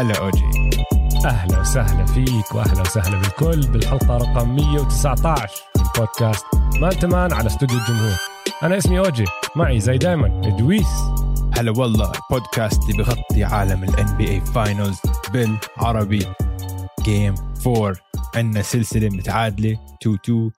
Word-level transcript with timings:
هلا 0.00 0.18
أوجي. 0.18 0.44
أهلا 1.24 1.60
وسهلا 1.60 2.06
فيك 2.06 2.54
وأهلا 2.54 2.80
وسهلا 2.80 3.20
بالكل 3.20 3.72
بالحلقة 3.72 4.16
رقم 4.16 4.56
119 4.56 5.48
من 5.76 5.84
بودكاست 5.96 6.44
مان 6.80 6.90
تو 6.90 7.11
مان 7.11 7.32
على 7.32 7.46
استوديو 7.46 7.78
الجمهور. 7.78 8.16
أنا 8.62 8.78
اسمي 8.78 8.98
أوجي. 8.98 9.24
معي 9.56 9.80
زي 9.80 9.98
دايما 9.98 10.28
دويس 10.58 10.86
هلا 11.54 11.70
والله 11.70 12.12
البودكاست 12.30 12.90
اللي 12.90 13.02
بغطي 13.02 13.44
عالم 13.44 13.84
ال 13.84 13.92
NBA 13.92 14.16
Finals 14.16 15.00
بالعربي. 15.32 16.26
game 17.02 17.34
4 17.66 17.96
عندنا 18.36 18.62
سلسلة 18.62 19.08
متعادلة. 19.08 19.78
2 20.02 20.18
2 20.24 20.50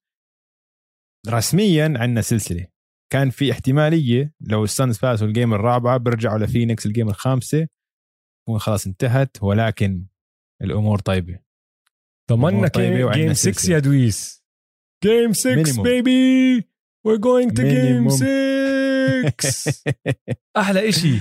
رسميا 1.29 1.95
عندنا 1.97 2.21
سلسلة. 2.21 2.67
كان 3.13 3.31
في 3.31 3.53
احتمالية 3.53 4.33
لو 4.41 4.65
الصنز 4.65 4.99
فازوا 4.99 5.29
ال 5.29 5.34
game 5.34 5.55
الرابعة 5.55 5.97
بيرجعوا 5.97 6.39
لفينيكس 6.39 6.87
ال 6.87 6.91
game 6.91 7.09
الخامسة. 7.09 7.67
تكون 8.43 8.59
خلاص 8.59 8.87
انتهت 8.87 9.43
ولكن 9.43 10.07
الأمور 10.63 10.99
طيبة 10.99 11.39
ضمننا 12.31 12.71
game 12.77 13.35
6 13.35 13.53
سلسلة. 13.53 13.75
يا 13.75 13.79
دويس 13.79 14.45
game 15.05 15.33
6 15.33 15.65
minimum. 15.65 15.81
Baby 15.81 16.61
going 17.09 17.51
to 17.51 17.63
game 17.63 18.09
minimum. 18.09 18.15
6 18.15 19.93
أحلى 20.57 20.89
إشي 20.89 21.19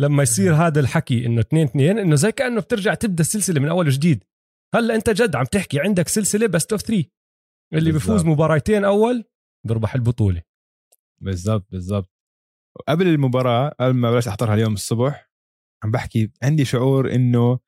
لما 0.00 0.22
يصير 0.22 0.54
هذا 0.54 0.80
الحكي 0.80 1.26
إنه 1.26 1.40
2 1.40 1.66
2 1.66 1.98
إنه 1.98 2.14
زي 2.14 2.32
كأنه 2.32 2.60
بترجع 2.60 2.94
تبدأ 2.94 3.20
السلسله 3.20 3.60
من 3.60 3.68
أول 3.68 3.86
وجديد 3.86 4.24
هلأ 4.74 4.94
أنت 4.94 5.10
جد 5.10 5.36
عم 5.36 5.44
تحكي 5.44 5.80
عندك 5.80 6.08
سلسلة 6.08 6.46
best 6.46 6.72
of 6.72 6.82
3 6.82 7.04
اللي. 7.72 7.92
بيفوز 7.92 8.24
مباراتين 8.24 8.84
أول 8.84 9.24
بيربح 9.66 9.94
البطولة 9.94 10.42
بالضبط 11.20 11.66
بالضبط 11.70 12.10
قبل 12.88 13.06
المباراة 13.06 13.74
قبل 13.80 13.94
ما 13.94 14.10
بلشت 14.12 14.28
أحضرها 14.28 14.54
اليوم 14.54 14.72
الصبح 14.72 15.31
عم 15.82 15.90
بحكي 15.90 16.30
عندي 16.42 16.64
شعور 16.64 17.14
إنه 17.14 17.58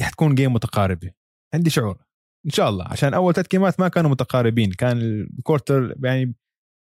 رح 0.00 0.10
تكون 0.10 0.34
game 0.34 0.52
متقاربة. 0.52 1.10
عندي 1.54 1.70
شعور. 1.70 2.04
إن 2.46 2.50
شاء 2.50 2.68
الله. 2.68 2.84
عشان 2.88 3.14
أول 3.14 3.34
ثلاث 3.34 3.46
جيمات 3.50 3.80
ما 3.80 3.88
كانوا 3.88 4.10
متقاربين. 4.10 4.72
كان 4.72 4.98
ال 5.38 5.45
quarter 5.45 5.94
يعني 6.04 6.34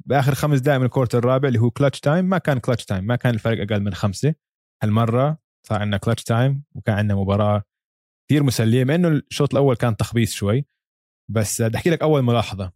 بآخر 0.06 0.34
خمس 0.34 0.60
دقائق 0.60 0.78
من 0.78 0.84
ال 0.84 0.88
quarter 0.89 1.18
الرابع 1.18 1.48
اللي 1.48 1.58
هو 1.60 1.70
clutch 1.70 2.00
time 2.00 2.24
ما 2.24 2.38
كان 2.38 2.58
clutch 2.58 2.84
time 2.84 3.04
ما 3.04 3.16
كان 3.16 3.34
الفرق 3.34 3.60
أقل 3.62 3.80
من 3.82 3.94
خمسة. 3.94 4.34
هالمرة 4.82 5.38
صار 5.66 5.80
عندنا 5.80 5.96
clutch 5.96 6.24
time 6.24 6.64
وكان 6.74 6.96
عندنا 6.96 7.18
مباراة 7.18 7.62
كثير 8.30 8.42
مسلية 8.42 8.84
مع 8.84 8.94
إنه 8.94 9.08
الشوط 9.08 9.54
الأول 9.54 9.76
كان 9.76 9.96
تخبيص 9.96 10.34
شوي. 10.34 10.66
بس 11.30 11.62
بدي 11.62 11.76
أحكي 11.76 11.90
لك 11.90 12.02
أول 12.02 12.22
ملاحظة. 12.22 12.72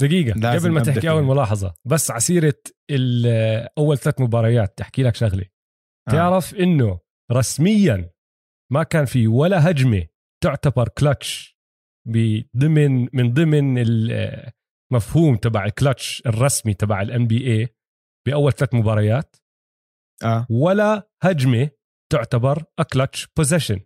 دقيقة. 0.00 0.52
قبل 0.58 0.70
ما 0.70 0.80
تحكي 0.80 1.10
أول. 1.10 1.22
ملاحظة 1.22 1.74
بس 1.84 2.10
عسيرة 2.10 2.60
ال- 2.90 3.68
أول 3.78 3.98
ثلاث 3.98 4.20
مباريات. 4.20 4.78
تحكي 4.78 5.02
لك 5.02 5.14
شغلة. 5.14 5.44
تعرف 6.12 6.54
إنه 6.54 7.00
رسميا 7.32 8.10
ما 8.72 8.82
كان 8.82 9.04
في 9.04 9.26
ولا 9.26 9.70
هجمة 9.70 10.06
تعتبر 10.42 10.88
كلتش 10.88 11.58
بضمن 12.08 13.08
من 13.12 13.32
ضمن 13.32 13.78
المفهوم 14.92 15.36
تبع 15.36 15.64
الكلتش 15.64 16.22
الرسمي 16.26 16.74
تبع 16.74 17.02
ال 17.02 17.26
NBA 17.26 17.68
بأول 18.26 18.52
ثلاث 18.52 18.74
مباريات. 18.74 19.36
آه. 20.24 20.46
ولا 20.50 21.10
هجمة 21.22 21.70
تعتبر 22.12 22.64
clutch 22.92 23.28
possession 23.36 23.80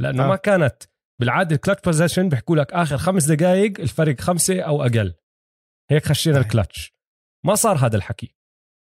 لأنه 0.00 0.24
آه. 0.24 0.28
ما 0.28 0.36
كانت 0.36 0.82
بالعادة 1.20 1.54
ال 1.56 1.60
clutch 1.60 1.82
possession 1.84 2.28
بيحكوا 2.28 2.56
لك 2.56 2.72
آخر 2.72 2.98
خمس 2.98 3.24
دقائق 3.24 3.80
الفرق 3.80 4.20
خمسة 4.20 4.60
أو 4.60 4.82
أقل. 4.82 5.14
هيك 5.90 6.04
خشينا. 6.04 6.38
الكلتش 6.38 6.94
ما 7.46 7.54
صار 7.54 7.76
هذا 7.76 7.96
الحكي 7.96 8.36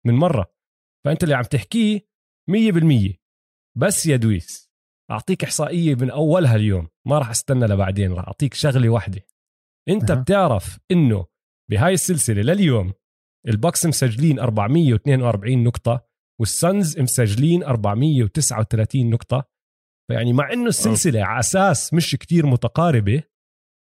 من 0.06 0.14
مرة. 0.14 0.54
فأنت 1.04 1.22
اللي 1.22 1.34
عم 1.34 1.42
تحكيه 1.42 2.07
100% 2.50 3.14
بس 3.78 4.06
يا 4.06 4.16
دويس 4.16 4.69
أعطيك 5.10 5.44
إحصائية 5.44 5.94
من 5.94 6.10
أولها 6.10 6.56
اليوم 6.56 6.88
ما 7.06 7.19
راح 7.19 7.31
أستنى 7.31 7.66
لبعدين 7.66 8.12
راح 8.12 8.25
أعطيك 8.26 8.54
شغلة 8.54 8.88
واحدة. 8.88 9.26
أنت 9.88 10.10
أها. 10.10 10.20
بتعرف 10.22 10.78
إنه 10.91 11.26
بهاي 11.70 11.94
السلسلة 11.94 12.42
لليوم 12.42 12.92
الباكس 13.48 13.86
مسجلين 13.87 14.38
442 14.38 15.64
نقطة 15.64 16.08
والصنز 16.41 16.98
مسجلين 17.00 17.62
439 17.64 19.10
نقطة. 19.10 19.44
فيعني 20.10 20.32
مع 20.32 20.53
إنه 20.53 20.66
السلسلة 20.69 21.22
على 21.25 21.41
أساس 21.41 21.94
مش 21.94 22.16
كتير 22.16 22.47
متقاربة 22.47 23.22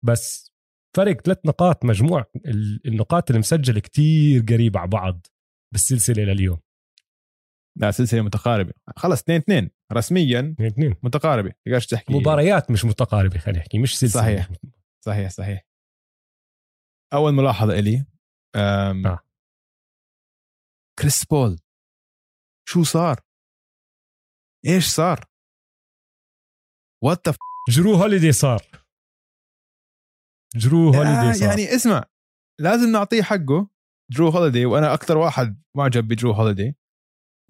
بس 0.06 0.53
فرق 0.98 1.22
ثلاث 1.22 1.38
نقاط 1.46 1.86
مجموع 1.86 2.25
ال- 2.46 2.81
النقاط 2.86 3.30
اللي 3.30 3.40
مسجله 3.40 3.80
كتير 3.80 4.42
قريب 4.50 4.78
على 4.78 4.88
بعض 4.90 5.28
بالسلسلة 5.74 6.24
لليوم. 6.24 6.59
لا 7.75 7.91
سلسلة 7.91 8.22
متقاربة. 8.22 8.74
خلص 8.97 9.22
2 9.22 9.40
2 9.40 9.69
رسميا 9.94 10.40
اثنين 10.40 10.68
اثنين. 10.68 10.96
متقاربة. 11.03 11.53
تقدرش 11.66 11.85
تحكي. 11.85 12.13
مباريات 12.13 12.72
مش 12.72 12.85
متقاربة 12.85 13.40
خلينا 13.40 13.59
نحكي 13.59 13.80
مش 13.80 14.00
سلسلة. 14.00 14.22
صحيح. 14.22 14.50
صحيح 15.06 15.30
صحيح. 15.30 15.66
أول 17.13 17.34
ملاحظة 17.34 17.80
إلي 17.80 18.06
أم... 18.56 19.07
آه. 19.07 19.19
كريس 21.00 21.25
بول. 21.25 21.59
شو 22.69 22.84
صار؟ 22.84 23.19
إيش 24.66 24.88
صار؟ 24.88 25.25
what 27.03 27.30
the 27.30 27.35
جرو 27.69 27.94
هوليدي 27.94 28.31
صار. 28.31 28.62
جرو 30.56 30.94
هوليدي 30.94 31.34
صار. 31.34 31.50
يعني 31.50 31.75
اسمع 31.75 32.06
لازم 32.59 32.91
نعطيه 32.91 33.22
حقه 33.22 33.69
جرو 34.12 34.30
هوليدي 34.30 34.66
وأنا 34.66 34.94
أكثر 34.94 35.18
واحد 35.18 35.62
معجب 35.78 36.07
بجرو 36.07 36.31
هوليدي. 36.31 36.75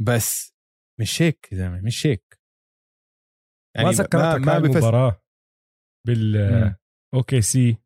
بس 0.02 0.54
مش 1.02 1.22
هيك 1.22 1.50
يا 1.52 1.58
زلمة 1.58 1.82
مش 1.82 2.08
هيك. 2.08 2.40
ما 3.78 3.92
ذكرتك 3.92 4.48
ما 4.48 4.60
بفس- 4.60 4.76
المباراه 4.76 5.22
بال. 6.08 6.76
OKC 7.14 7.78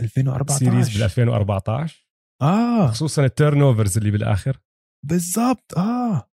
2014 0.00 0.58
series 0.58 0.94
بال 0.96 1.02
2014 1.02 2.08
آه. 2.42 2.86
خصوصا 2.90 3.24
ال 3.24 3.62
turnovers 3.62 3.96
اللي 3.98 4.10
بالآخر. 4.10 4.60
بالضبط 5.06 5.78
آه. 5.78 6.30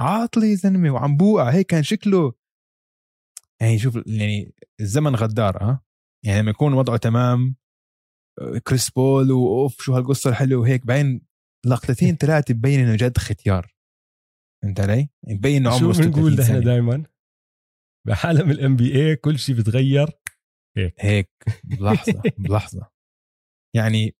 عاطلي 0.00 0.50
يا 0.50 0.54
زلمة 0.54 0.90
وعم 0.90 1.16
بوقع 1.16 1.50
هيك 1.50 1.66
كان 1.66 1.82
شكله. 1.82 2.32
يعني 3.62 3.78
شوف 3.78 3.96
يعني 4.06 4.54
الزمن 4.80 5.16
غدار 5.16 5.60
آه. 5.60 5.84
يعني 6.26 6.40
لما 6.42 6.50
يكون 6.50 6.72
وضعه 6.72 6.96
تمام 6.96 7.56
كريس 8.66 8.90
بول 8.90 9.32
وأوف 9.32 9.82
شو 9.82 9.94
هالقصة 9.94 10.30
الحلوة 10.30 10.60
وهيك 10.60 10.86
بعدين 10.86 11.26
لقطتين 11.66 12.16
ثلاثة 12.22 12.54
ببين 12.54 12.80
إنه 12.80 12.96
جد 12.96 13.18
ختيار. 13.18 13.74
فهمت 14.62 14.80
علي؟ 14.80 15.08
مبين 15.26 15.56
انه 15.66 15.70
عمره 15.74 15.92
شو 15.92 16.02
بنقول 16.02 16.32
36 16.32 16.40
نحن 16.40 16.42
سنه 16.48 16.58
دائما 16.60 17.04
بعالم 18.06 18.50
ال 18.50 18.76
NBA 18.76 19.16
كل 19.16 19.38
شيء 19.38 19.56
بتغير. 19.56 20.08
هيك. 21.00 21.30
بلحظة 21.64 22.22
بلحظة. 22.48 22.90
يعني 23.76 24.16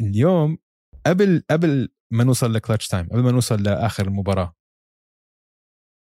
اليوم 0.00 0.58
قبل 1.06 1.42
قبل 1.50 1.88
ما 2.12 2.24
نوصل 2.24 2.54
ل 2.54 2.59
clutch 2.59 2.88
time 2.88 3.06
قبل 3.08 3.22
ما 3.22 3.30
نوصل 3.32 3.62
لآخر 3.62 4.06
المباراه 4.06 4.54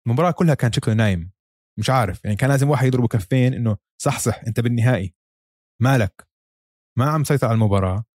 المباراة 0.06 0.31
كلها 0.31 0.55
كان 0.55 0.72
شكله 0.72 0.94
نايم. 0.94 1.32
مش 1.78 1.91
عارف. 1.91 2.25
يعني 2.25 2.37
كان 2.37 2.50
لازم 2.50 2.71
واحد 2.71 2.87
يضربه 2.87 3.09
كفين 3.09 3.55
إنه 3.55 3.77
صحصح 4.03 4.41
أنت 4.47 4.61
بالنهائي. 4.61 5.15
مالك. 5.82 6.28
ما 6.99 7.11
عم 7.11 7.25
سيطر 7.25 7.46
على 7.46 7.55
المباراة. 7.55 7.96
ال- 7.96 8.00
ال- 8.00 8.12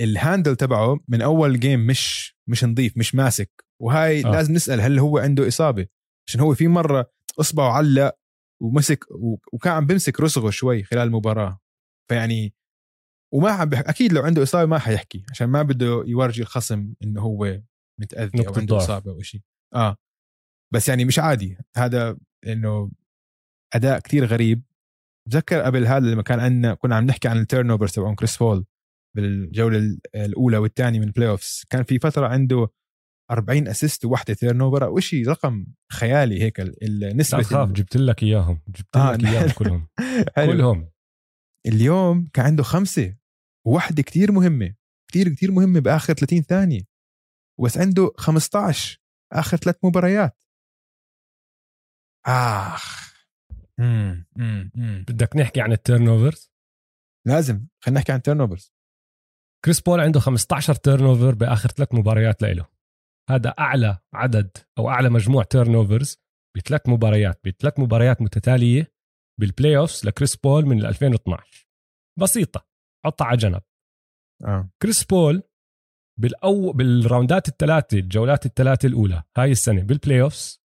ال 0.00 0.08
handle 0.08 0.56
تبعه 0.56 1.00
من 1.08 1.22
أول 1.22 1.60
game 1.60 1.86
مش 1.86 2.34
مش 2.48 2.64
نظيف 2.64 2.96
مش 2.96 3.14
ماسك. 3.14 3.64
وهاي 3.82 4.24
آه. 4.24 4.30
لازم 4.30 4.54
نسأل 4.54 4.80
هل 4.80 4.98
هو 4.98 5.18
عنده 5.18 5.48
إصابة؟ 5.48 5.86
عشان 6.28 6.40
هو 6.40 6.54
في 6.54 6.68
مرة 6.68 7.10
إصبعه 7.40 7.72
علق 7.72 8.18
ومسك 8.62 9.04
وكان 9.52 9.72
عم 9.72 9.86
بمسك 9.86 10.20
رسغه 10.20 10.50
شوي 10.50 10.82
خلال 10.82 11.02
المباراة. 11.02 11.60
فيعني 12.10 12.54
وما 13.34 13.50
عم 13.50 13.68
بح... 13.68 13.78
أكيد 13.78 14.12
لو 14.12 14.22
عنده 14.22 14.42
إصابة 14.42 14.70
ما 14.70 14.78
حيحكي 14.78 15.24
عشان 15.30 15.46
ما 15.48 15.62
بده 15.62 16.04
يورجي 16.06 16.42
الخصم 16.42 16.94
إنه 17.02 17.20
هو 17.20 17.60
متأذي 18.00 18.48
أو 18.48 18.54
عنده. 18.54 18.76
إصابة 18.76 19.10
أو 19.10 19.22
شيء 19.22 19.40
آه. 19.74 19.96
بس 20.74 20.88
يعني 20.88 21.04
مش 21.04 21.18
عادي. 21.18 21.58
هذا 21.76 22.18
إنه 22.46 22.90
أداء 23.74 23.98
كتير 23.98 24.24
غريب. 24.24 24.62
بتذكر 25.28 25.60
قبل 25.60 25.86
هذا 25.86 26.06
لما 26.06 26.22
كان 26.22 26.40
عندنا 26.40 26.74
كنا 26.74 26.96
عم 26.96 27.04
نحكي 27.04 27.28
عن 27.28 27.38
ال 27.38 27.70
turnovers 27.70 27.92
تبعون 27.92 28.14
كريس 28.14 28.36
بول 28.36 28.66
بالجوله 29.20 29.78
ال- 29.78 30.00
الأولى 30.14 30.58
والثانية 30.58 30.98
من 31.00 31.06
ال 31.06 31.28
playoffs 31.28 31.64
كان 31.70 31.82
في 31.84 31.98
فترة 31.98 32.26
عنده 32.26 32.68
40 33.30 33.68
assist 33.68 34.04
وواحدة 34.04 34.34
turnover 34.34 34.84
أو 34.84 35.00
شيء 35.00 35.28
رقم 35.28 35.66
خيالي 35.92 36.42
هيك 36.42 36.60
ال- 36.60 36.76
لا 37.00 37.10
النسبة 37.10 37.42
تخاف 37.42 37.72
جبت 37.72 37.96
لك 37.96 38.22
إياهم. 38.22 38.60
جبت 38.68 38.96
آه، 38.96 39.12
لك 39.16 39.24
إياهم 39.24 39.50
كلهم. 39.58 39.88
كلهم. 40.36 40.90
اليوم 41.66 42.28
كان 42.32 42.44
عنده 42.46 42.62
خمسة. 42.62 43.16
وواحدة 43.66 44.02
كتير 44.02 44.32
مهمة. 44.32 44.74
كتير 45.10 45.28
كتير 45.28 45.52
مهمة 45.52 45.80
بآخر 45.80 46.12
30 46.14 46.42
ثانية. 46.42 46.82
بس 47.64 47.78
عنده 47.78 48.10
15 48.16 49.00
آخر 49.32 49.56
ثلاث 49.56 49.76
مباريات. 49.84 50.44
آخ. 52.26 53.14
مم. 53.78 54.26
مم. 54.36 54.70
مم. 54.74 55.04
بدك 55.08 55.36
نحكي 55.36 55.60
عن 55.60 55.72
التيرن 55.72 56.08
اوفرز 56.08 56.50
لازم. 57.26 57.66
خلينا 57.80 58.00
نحكي 58.00 58.12
عن 58.12 58.22
turnovers 58.22 58.72
كريس 59.64 59.80
بول 59.80 60.00
عنده 60.00 60.20
15 60.20 60.74
turnover 60.74 61.34
بآخر 61.34 61.68
ثلاث 61.68 61.94
مباريات 61.94 62.42
له 62.42 62.66
هذا 63.30 63.54
أعلى 63.58 63.98
عدد 64.14 64.56
أو 64.78 64.90
أعلى 64.90 65.08
مجموع 65.08 65.42
turnovers 65.42 66.16
بثلاث 66.56 66.88
مباريات 66.88 67.40
بثلاث 67.44 67.80
مباريات 67.80 68.22
متتالية 68.22 68.92
بال 69.40 69.76
playoffs 69.76 70.06
لكريس 70.06 70.36
بول 70.36 70.66
من 70.66 70.86
2012 70.86 71.68
بسيطة 72.18 72.66
حطها 73.06 73.24
على 73.24 73.36
جنب. 73.36 73.62
آه. 74.44 74.70
كريس 74.82 75.04
بول 75.04 75.42
بالأو 76.20 76.72
بالراوندات 76.72 77.48
الثلاثة 77.48 77.98
الجولات 77.98 78.46
الثلاثة 78.46 78.86
الأولى 78.86 79.22
هاي 79.36 79.50
السنة 79.50 79.82
بال 79.82 80.22
playoffs 80.22 80.62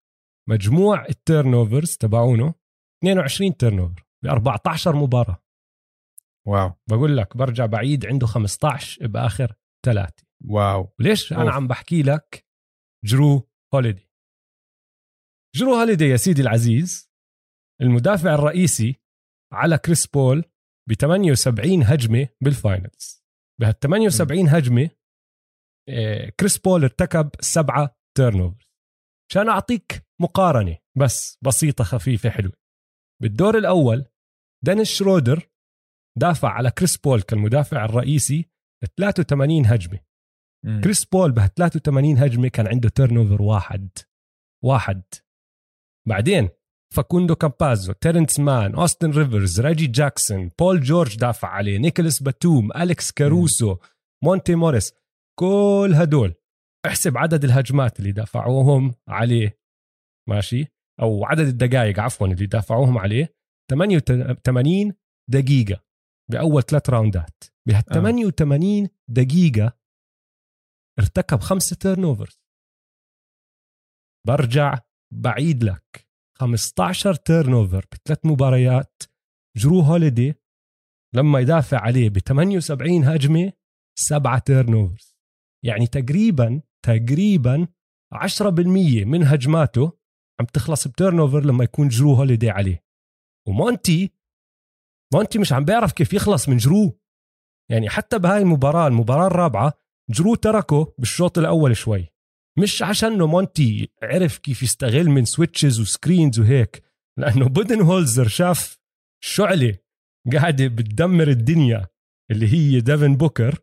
مجموع 0.49 1.05
ال 1.05 1.53
turnovers 1.53 1.97
تبعونه 1.97 2.53
22 3.03 3.57
turnover 3.57 4.05
ب 4.23 4.27
14 4.27 4.95
مباراة. 4.95 5.40
wow. 6.47 6.73
بقول 6.89 7.17
لك 7.17 7.37
برجع 7.37 7.65
بعيد 7.65 8.05
عنده 8.05 8.27
15 8.27 9.07
بآخر 9.07 9.55
ثلاثة. 9.85 10.23
wow. 10.45 10.93
ليش 10.99 11.33
أنا 11.33 11.41
أوف. 11.41 11.49
عم 11.49 11.67
بحكي 11.67 12.03
لك 12.03 12.45
جرو 13.05 13.49
هوليدي؟ 13.73 14.11
جرو 15.55 15.73
هوليدي 15.75 16.03
يا 16.05 16.17
سيدي 16.17 16.41
العزيز 16.41 17.11
المدافع 17.81 18.33
الرئيسي 18.35 19.01
على 19.53 19.77
كريس 19.77 20.07
بول 20.07 20.43
ب 20.89 20.93
78 20.93 21.83
هجمة 21.83 22.27
بال 22.43 22.61
finals. 22.61 23.25
بهال 23.61 23.79
78 23.79 24.47
هجمة 24.49 24.89
آه، 25.89 26.29
كريس 26.39 26.57
بول 26.57 26.83
ارتكب 26.83 27.29
سبعة 27.39 27.97
turnovers 28.17 28.71
عشان 29.31 29.49
أعطيك 29.49 30.05
مقارنة 30.21 30.77
بس 30.97 31.37
بسيطة 31.41 31.83
خفيفة 31.83 32.29
حلوة. 32.29 32.53
بالدور 33.21 33.57
الأول 33.57 34.05
دينيس 34.65 34.87
شرودر 34.89 35.50
دافع 36.17 36.49
على 36.49 36.71
كريس 36.71 36.97
بول 36.97 37.21
كالمدافع 37.21 37.85
الرئيسي 37.85 38.45
83 38.97 39.65
هجمة. 39.65 39.99
مم. 40.65 40.81
كريس 40.81 41.05
بول 41.05 41.31
به 41.31 41.47
83 41.47 42.17
هجمة 42.17 42.47
كان 42.47 42.67
عنده 42.67 42.89
turnover 42.89 43.41
واحد. 43.41 43.89
واحد. 44.63 45.03
بعدين 46.07 46.49
فاكوندو 46.93 47.35
كامبازو 47.35 47.93
تيرنس 47.93 48.39
مان 48.39 48.75
أوستن 48.75 49.11
ريفرز 49.11 49.61
ريجي 49.61 49.87
جاكسون 49.87 50.51
بول 50.59 50.81
جورج 50.81 51.17
دافع 51.17 51.47
عليه 51.47 51.77
نيكولاس 51.77 52.23
باتوم 52.23 52.71
أليكس 52.71 53.11
كاروسو 53.11 53.77
مونتي 54.23 54.55
موريس 54.55 54.93
كل 55.39 55.91
هدول. 55.95 56.33
احسب 56.85 57.17
عدد 57.17 57.43
الهجمات 57.43 57.99
اللي 57.99 58.11
دافعوهم 58.11 58.95
عليه. 59.07 59.59
ماشي؟ 60.29 60.65
أو 61.01 61.25
عدد 61.25 61.47
الدقائق 61.47 61.99
عفوا 61.99 62.27
اللي 62.27 62.45
دافعوهم 62.45 62.97
عليه. 62.97 63.35
88 63.71 64.93
دقيقة. 65.29 65.83
بأول 66.31 66.63
ثلاث 66.63 66.89
راوندات. 66.89 67.43
بهال 67.67 67.83
آه. 67.89 67.93
88 67.93 68.89
دقيقة 69.09 69.77
ارتكب 70.99 71.39
خمسه 71.39 71.75
turnovers 71.75 72.41
برجع 74.27 74.79
بعيد 75.13 75.63
لك. 75.63 76.07
15 76.39 77.15
turnover 77.15 77.85
بثلاث 77.91 78.25
مباريات. 78.25 79.03
جرو 79.57 79.79
هوليدي 79.79 80.33
لما 81.15 81.39
يدافع 81.39 81.79
عليه 81.79 82.09
ب 82.09 82.19
78 82.19 83.03
هجمة 83.03 83.53
سبعة 83.99 84.39
turnovers 84.39 85.15
يعني 85.65 85.87
تقريبا 85.87 86.61
تقريبا 86.85 87.67
10% 88.13 89.05
من 89.05 89.23
هجماته 89.23 89.99
عم 90.39 90.45
تخلص 90.45 90.87
ب 90.87 91.19
turnover 91.19 91.45
لما 91.45 91.63
يكون 91.63 91.87
جرو 91.87 92.13
هوليدي 92.13 92.49
عليه. 92.49 92.83
ومونتي 93.47 94.11
مونتي 95.13 95.39
مش 95.39 95.53
عم 95.53 95.65
بيعرف 95.65 95.91
كيف 95.91 96.13
يخلص 96.13 96.49
من 96.49 96.57
جرو. 96.57 96.99
يعني 97.71 97.89
حتى 97.89 98.19
بهاي 98.19 98.41
المباراة 98.41 98.87
المباراة 98.87 99.27
الرابعة 99.27 99.73
جرو 100.09 100.35
تركه 100.35 100.93
بالشوط 100.97 101.37
الأول 101.37 101.77
شوي. 101.77 102.07
مش 102.59 102.83
عشانه 102.83 103.27
مونتي 103.27 103.89
عرف 104.03 104.37
كيف 104.37 104.63
يستغل 104.63 105.09
من 105.09 105.25
switches 105.25 105.79
و 105.79 105.87
screens 105.87 106.39
وهيك 106.39 106.83
لأنه 107.17 107.49
بودن 107.49 107.81
هولزر 107.81 108.27
شاف 108.27 108.79
شعلة 109.23 109.77
قاعدة 110.33 110.67
بتدمر 110.67 111.27
الدنيا 111.27 111.87
اللي 112.31 112.53
هي 112.53 112.81
ديفن 112.81 113.15
بوكر 113.15 113.59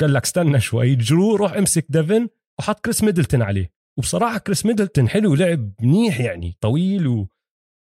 قال 0.00 0.12
لك 0.12 0.22
استنى 0.22 0.60
شوي 0.60 0.94
جرو 0.94 1.36
روح 1.36 1.52
امسك 1.52 1.86
ديفن 1.88 2.28
وحط 2.58 2.80
كريس 2.80 3.04
ميدلتون 3.04 3.42
عليه. 3.42 3.72
وبصراحة 3.98 4.38
كريس 4.38 4.66
ميدلتون 4.66 5.08
حلو 5.08 5.34
لعب 5.34 5.72
منيح 5.82 6.20
يعني 6.20 6.56
طويل 6.60 7.06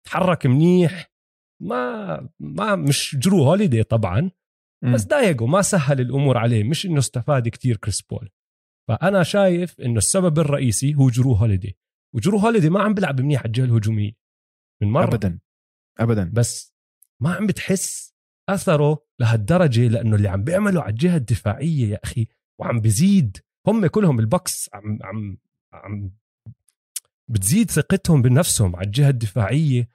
وتحرك 0.05 0.45
منيح. 0.45 1.10
ما 1.61 2.29
ما 2.39 2.75
مش 2.75 3.15
جرو 3.19 3.43
هوليدي 3.43 3.83
طبعا. 3.83 4.31
بس 4.93 5.05
ضايقه 5.05 5.45
ما 5.45 5.61
سهل 5.61 6.01
الأمور 6.01 6.37
عليه 6.37 6.63
مش 6.63 6.85
إنه 6.85 6.99
استفاد 6.99 7.47
كتير 7.47 7.77
كريس 7.77 8.01
بول. 8.01 8.29
فأنا 8.87 9.23
شايف 9.23 9.81
إنه 9.81 9.97
السبب 9.97 10.39
الرئيسي 10.39 10.95
هو 10.95 11.09
جرو 11.09 11.33
هوليدي 11.33 11.77
وجرو 12.15 12.37
هوليدي 12.37 12.69
ما 12.69 12.81
عم 12.83 12.93
بيلعب 12.93 13.21
منيح 13.21 13.39
على 13.39 13.47
الجهة 13.47 13.65
الهجومية. 13.65 14.11
من 14.81 14.91
مرة. 14.91 15.03
ابدا. 15.03 15.39
ابدا. 15.99 16.31
بس 16.33 16.73
ما 17.21 17.33
عم 17.33 17.47
بتحس 17.47 18.13
أثره 18.49 19.05
لهالدرجة 19.19 19.87
لأنه 19.87 20.15
اللي 20.15 20.27
عم 20.27 20.43
بيعمله 20.43 20.81
على 20.81 20.89
الجهة 20.91 21.15
الدفاعية 21.17 21.87
يا 21.89 21.99
أخي 22.03 22.27
وعم 22.59 22.79
بزيد 22.81 23.37
هم 23.67 23.87
كلهم 23.87 24.19
البكس 24.19 24.69
عم 24.73 24.99
عم 25.03 25.37
عم 25.73 26.11
بتزيد 27.27 27.71
ثقتهم 27.71 28.21
بنفسهم 28.21 28.75
على 28.75 28.85
الجهة 28.85 29.09
الدفاعية. 29.09 29.89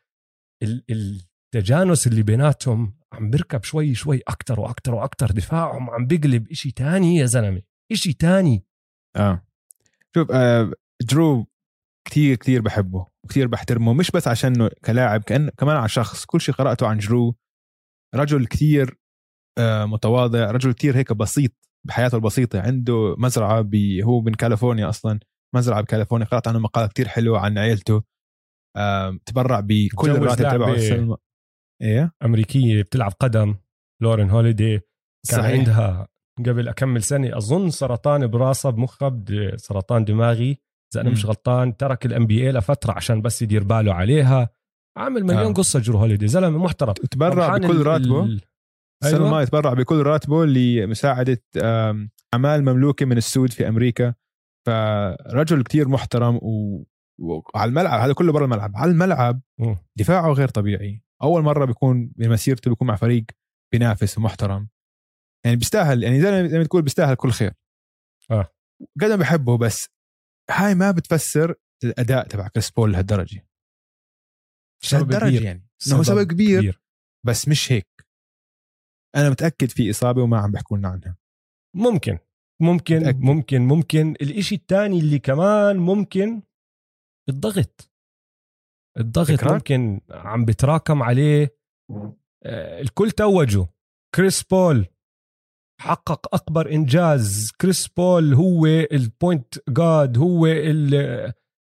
ال- 0.62 0.84
التجانس 1.46 2.06
اللي 2.06 2.22
بيناتهم 2.22 2.96
عم 3.12 3.30
بيركب 3.30 3.64
شوي 3.64 3.94
شوي 3.94 4.20
أكتر 4.28 4.60
وأكتر 4.60 4.94
وأكتر 4.94 5.30
دفاعهم 5.30 5.90
عم 5.90 6.06
بيقلب 6.06 6.50
إشي 6.50 6.70
تاني 6.70 7.16
يا 7.16 7.26
زلمة 7.26 7.62
إشي 7.92 8.12
تاني. 8.12 8.64
آه. 9.16 9.46
شوف 10.14 10.30
آه 10.32 10.72
درو 11.02 11.46
كثير 12.08 12.36
كثير 12.36 12.62
بحبه 12.62 13.06
وكثير 13.24 13.46
بحترمه 13.46 13.92
مش 13.92 14.10
بس 14.10 14.28
عشانه 14.28 14.70
كلاعب 14.84 15.22
كأن 15.22 15.48
كمان 15.48 15.76
على 15.76 15.88
شخص. 15.88 16.24
كل 16.24 16.40
شيء 16.40 16.54
قرأته 16.54 16.86
عن 16.86 16.98
جرو 16.98 17.34
رجل 18.14 18.46
كثير 18.46 18.98
آه 19.58 19.84
متواضع 19.84 20.50
رجل 20.50 20.72
كثير 20.72 20.96
هيك 20.96 21.12
بسيط 21.12 21.52
بحياته 21.86 22.16
البسيطة 22.16 22.60
عنده 22.60 23.14
مزرعة 23.18 23.60
بي 23.60 24.02
هو 24.02 24.20
من 24.20 24.34
كاليفورنيا 24.34 24.88
أصلا 24.88 25.20
مزرعة 25.54 25.80
بكاليفورنيا 25.80 26.26
قرأت 26.26 26.48
عنه 26.48 26.58
مقال 26.58 26.88
كثير 26.88 27.08
حلو 27.08 27.36
عن 27.36 27.58
عائلته 27.58 28.02
آه 28.76 29.18
تبرع 29.26 29.60
بكل 29.60 30.10
الراتب 30.10 30.50
تبعه 30.50 30.76
إيه 31.82 32.12
أمريكية 32.24 32.82
بتلعب 32.82 33.12
قدم 33.20 33.54
لورين 34.02 34.30
هوليدي 34.30 34.78
كان 35.30 35.40
صحيح. 35.40 35.58
عندها 35.58 36.08
قبل 36.38 36.68
أكمل 36.68 37.02
سنة 37.02 37.36
أظن 37.36 37.70
سرطان 37.70 38.26
براسها 38.26 38.70
بمخها 38.70 39.24
سرطان 39.56 40.04
دماغي 40.04 40.58
إذا 40.94 41.00
أنا. 41.00 41.10
مش 41.10 41.26
غلطان 41.26 41.76
ترك 41.76 42.06
ال 42.06 42.26
NBA 42.26 42.52
لفترة 42.52 42.92
عشان 42.92 43.22
بس 43.22 43.42
يدير 43.42 43.64
باله 43.64 43.94
عليها 43.94 44.48
عامل 44.98 45.24
مليون 45.24 45.42
آه. 45.46 45.52
قصة 45.52 45.80
جرو 45.80 45.98
هوليدي 45.98 46.28
زلمة 46.28 46.58
محترم 46.58 46.92
تبرع 46.92 47.56
بكل 47.58 47.82
راتبه 47.82 48.24
ال- 48.24 48.40
السنة 49.02 49.16
أيوة. 49.18 49.26
الماضيه 49.26 49.44
تبرع 49.44 49.72
بكل 49.72 50.02
راتبه 50.02 50.46
لمساعدة 50.46 51.42
اعمال 52.34 52.62
مملوكة 52.64 53.06
من 53.06 53.16
السود 53.16 53.52
في 53.52 53.68
أمريكا 53.68 54.14
فرجل 54.66 55.62
كتير 55.62 55.88
محترم 55.88 56.36
و... 56.42 56.84
وعلى 57.18 57.68
الملعب 57.68 58.00
هذا 58.00 58.12
كله 58.12 58.32
برا 58.32 58.44
الملعب 58.44 58.76
على 58.76 58.90
الملعب. 58.90 59.40
دفاعه 59.98 60.32
غير 60.32 60.48
طبيعي 60.48 61.02
أول 61.22 61.42
مرة 61.42 61.64
بيكون 61.64 62.12
بمسيرته 62.16 62.70
بيكون 62.70 62.88
مع 62.88 62.96
فريق 62.96 63.24
بينافس 63.72 64.18
ومحترم. 64.18 64.68
يعني 65.44 65.56
بيستاهل 65.56 66.02
يعني 66.02 66.20
زي 66.20 66.58
ما- 66.58 66.64
تقول 66.64 66.82
بيستاهل 66.82 67.14
كل 67.14 67.30
خير. 67.30 67.52
آه. 68.30 68.50
قد 69.00 69.10
ما 69.10 69.16
بحبه 69.16 69.58
بس 69.58 69.88
هاي 70.50 70.74
ما 70.74 70.90
بتفسر 70.90 71.54
الأداء 71.84 72.28
تبع 72.28 72.48
كريس 72.48 72.70
بول 72.70 72.92
لهالدرجه 72.92 73.46
لهالدرجة 74.92 75.28
كبير. 75.28 75.42
يعني. 75.42 75.66
إنه 75.88 76.02
سبب 76.02 76.22
كبير, 76.32 76.60
كبير. 76.60 76.80
بس 77.26 77.48
مش 77.48 77.72
هيك. 77.72 77.88
أنا 79.16 79.30
متأكد 79.30 79.68
في 79.70 79.90
إصابة 79.90 80.22
وما 80.22 80.38
عم 80.38 80.50
بيحكوا 80.50 80.76
لنا 80.78 80.88
عنها. 80.88 81.16
ممكن. 81.76 82.18
ممكن 82.62 82.96
متأكد. 82.96 83.20
ممكن 83.20 83.60
ممكن. 83.62 84.10
الإشي 84.10 84.54
الثاني 84.54 84.98
اللي 84.98 85.18
كمان 85.18 85.76
ممكن 85.76 86.42
الضغط. 87.28 87.90
الضغط 88.98 89.28
تكرار؟ 89.28 89.54
ممكن 89.54 90.00
عم 90.10 90.44
بتراكم 90.44 91.02
عليه 91.02 91.56
آه، 92.44 92.80
الكل 92.80 93.10
توجوا 93.10 93.66
كريس 94.14 94.42
بول 94.42 94.86
حقق 95.80 96.34
أكبر 96.34 96.70
إنجاز. 96.72 97.50
كريس 97.60 97.88
بول 97.88 98.34
هو 98.34 98.66
ال 98.66 98.81
point 98.81 99.54
god 99.68 100.18
هو 100.18 100.46
ال- 100.46 101.32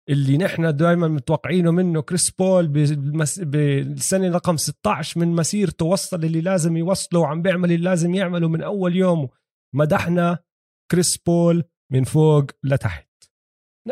اللي 0.10 0.38
نحن 0.38 0.76
دائما 0.76 1.08
متوقعينه 1.08 1.72
منه. 1.72 2.02
كريس 2.02 2.32
بول 2.32 2.68
بالمس... 2.68 3.40
بالسنة 3.40 4.30
رقم 4.32 4.58
16 4.58 5.20
من 5.20 5.28
مسيرته 5.28 5.86
وصل 5.86 6.24
اللي 6.24 6.42
لازم 6.42 6.78
يوصله 6.78 7.20
وعم 7.20 7.42
بيعمل 7.42 7.72
اللي 7.72 7.86
لازم 7.90 8.16
يعمله 8.16 8.48
من 8.50 8.62
أول 8.64 8.96
يوم. 8.96 9.30
مدحنا 9.76 10.40
كريس 10.92 11.18
بول 11.18 11.64
من 11.92 12.04
فوق 12.04 12.46
لتحت. 12.64 13.10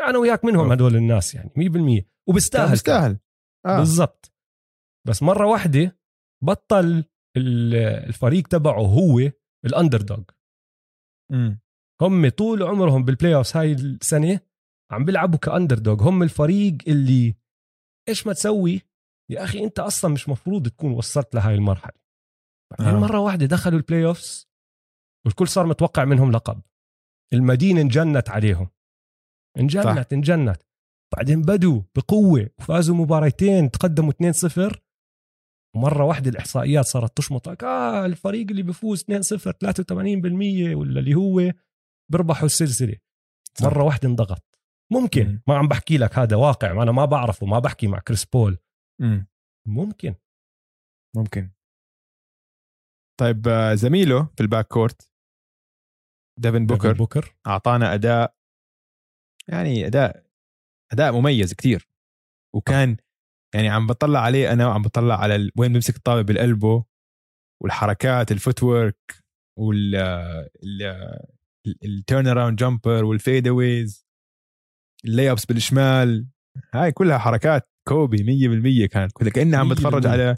أنا 0.08 0.18
وياك 0.18 0.44
منهم. 0.44 0.72
هدول 0.72 0.96
الناس 0.96 1.34
يعني 1.34 1.50
100% 1.56 2.04
وبيستاهل 2.28 2.70
بيستاهل. 2.70 3.18
آه. 3.66 3.78
بالضبط. 3.78 4.32
بس 5.08 5.22
مرة 5.22 5.46
واحدة 5.46 5.98
بطل 6.44 7.04
ال- 7.36 7.74
الفريق 8.08 8.46
تبعه 8.46 8.80
هو 8.80 9.18
ال 9.64 10.02
underdog. 10.02 10.22
هم 12.02 12.28
طول 12.28 12.62
عمرهم 12.62 13.04
بال 13.04 13.34
playoffs 13.34 13.56
هاي 13.56 13.72
السنة 13.72 14.40
عم 14.92 15.04
بيلعبوا 15.04 15.38
ك 15.38 15.78
underdog 15.78 16.08
هم 16.08 16.22
الفريق 16.22 16.78
اللي 16.88 17.34
إيش 18.08 18.26
ما 18.26 18.32
تسوي؟ 18.32 18.82
يا 19.30 19.44
أخي 19.44 19.64
أنت 19.64 19.78
أصلا 19.78 20.12
مش 20.12 20.28
مفروض 20.28 20.68
تكون 20.68 20.92
وصلت 20.92 21.34
لهاي 21.34 21.54
المرحلة. 21.54 21.98
بعدين 22.70 22.94
آه. 22.94 23.00
مرة 23.00 23.18
واحدة 23.18 23.46
دخلوا 23.46 23.78
ال 23.78 24.04
playoffs 24.06 24.48
والكل 25.26 25.48
صار 25.48 25.66
متوقع 25.66 26.04
منهم 26.04 26.32
لقب. 26.32 26.62
المدينة 27.34 27.80
انجنت 27.80 28.30
عليهم. 28.30 28.70
انجنت 29.58 29.84
صح. 29.84 30.04
انجنت. 30.12 30.62
بعدين 31.16 31.42
بدوا 31.42 31.82
بقوة 31.96 32.50
وفازوا 32.58 32.96
مباريتين 32.96 33.70
تقدموا 33.70 34.12
2-0 34.12 34.78
ومرة 35.76 36.04
واحدة 36.04 36.30
الإحصائيات 36.30 36.84
صارت 36.84 37.16
تشمطك 37.16 37.64
آه 37.64 38.06
الفريق 38.06 38.46
اللي 38.50 38.62
بيفوز 38.62 39.02
2-0 39.02 39.04
83% 39.04 40.76
ولا 40.76 41.00
اللي 41.00 41.14
هو؟ 41.14 41.52
بيربحوا 42.12 42.46
السلسلة. 42.46 42.96
مرة 43.62 43.82
واحدة 43.84 44.08
انضغط. 44.08 44.58
ممكن. 44.92 45.26
مم. 45.26 45.42
ما 45.48 45.56
عم 45.58 45.68
بحكي 45.68 45.98
لك 45.98 46.18
هذا 46.18 46.36
واقع 46.36 46.72
ما 46.72 46.82
أنا 46.82 46.92
ما 46.92 47.04
بعرفه 47.04 47.46
ما 47.46 47.58
بحكي 47.58 47.86
مع 47.86 47.98
كريس 47.98 48.24
بول. 48.24 48.58
مم. 49.00 49.26
ممكن. 49.68 50.14
ممكن. 51.16 51.50
طيب 53.20 53.48
آه، 53.48 53.74
زميله 53.74 54.24
في 54.36 54.40
ال 54.42 54.66
backcourt 54.68 55.10
ديفن 56.40 56.66
بوكر 56.66 56.92
بوكر. 56.92 57.36
أعطانا 57.46 57.94
أداء 57.94 58.34
يعني 59.48 59.86
أداء 59.86 60.27
أداء 60.92 61.12
مميز 61.12 61.54
كتير. 61.54 61.88
وكان 62.54 62.96
يعني 63.54 63.68
عم 63.68 63.86
بطلع 63.86 64.20
عليه 64.20 64.52
أنا 64.52 64.66
وعم 64.66 64.82
بطلع 64.82 65.20
على 65.20 65.36
ال- 65.36 65.50
وين 65.56 65.72
بيمسك 65.72 65.96
الطابة 65.96 66.22
بالقلبه 66.22 66.84
والحركات 67.62 68.32
ال 68.32 68.62
footwork 68.62 68.98
وال 69.58 69.96
turnaround 71.84 72.58
jumper 72.58 73.04
وال 73.04 73.48
fadeaways 73.48 74.06
ال 75.04 75.30
layups 75.30 75.44
بالشمال. 75.46 76.26
هاي 76.74 76.92
كلها 76.92 77.18
حركات 77.18 77.68
كوبي 77.88 78.22
100% 78.24 78.86
كانت. 78.88 79.12
كلها 79.12 79.30
كأني 79.30 79.56
عم 79.56 79.68
بتفرج 79.68 80.02
100%. 80.06 80.10
على 80.10 80.34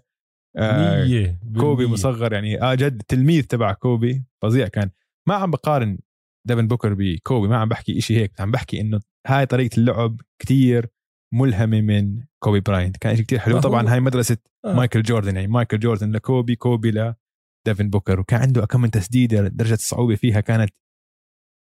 آه 0.56 1.36
كوبي. 1.60 1.86
مصغر 1.86 2.32
يعني. 2.32 2.62
آه 2.62 2.74
جد 2.74 3.02
تلميذ 3.02 3.42
تبع 3.46 3.72
كوبي. 3.72 4.24
فظيع 4.42 4.68
كان. 4.68 4.90
ما 5.28 5.34
عم 5.34 5.50
بقارن 5.50 5.98
ديفن 6.46 6.68
بوكر 6.68 6.94
بكوبي 6.94 7.48
ما 7.48 7.56
عم 7.56 7.68
بحكي 7.68 7.98
إشي 7.98 8.16
هيك 8.16 8.40
عم 8.40 8.50
بحكي 8.50 8.80
إنه 8.80 9.00
هاي 9.26 9.46
طريقة 9.46 9.76
اللعب 9.78 10.20
كتير 10.42 10.88
ملهمة 11.34 11.80
من 11.80 12.24
كوبي 12.44 12.60
براينت. 12.60 12.96
كان 12.96 13.16
شيء 13.16 13.24
كتير 13.24 13.38
حلو. 13.38 13.60
طبعا 13.60 13.92
هاي 13.92 14.00
مدرسة 14.00 14.36
آه. 14.64 14.74
مايكل 14.74 15.02
جوردن 15.02 15.34
يعني 15.36 15.46
مايكل 15.48 15.78
جوردن 15.78 16.12
لكوبي 16.12 16.56
كوبي 16.56 16.90
لديفن 16.90 17.90
بوكر 17.90 18.20
وكان 18.20 18.40
عنده 18.40 18.66
كم 18.66 18.80
من 18.80 18.90
تسديدة 18.90 19.48
درجة 19.48 19.74
الصعوبه 19.74 20.14
فيها 20.14 20.40
كانت 20.40 20.70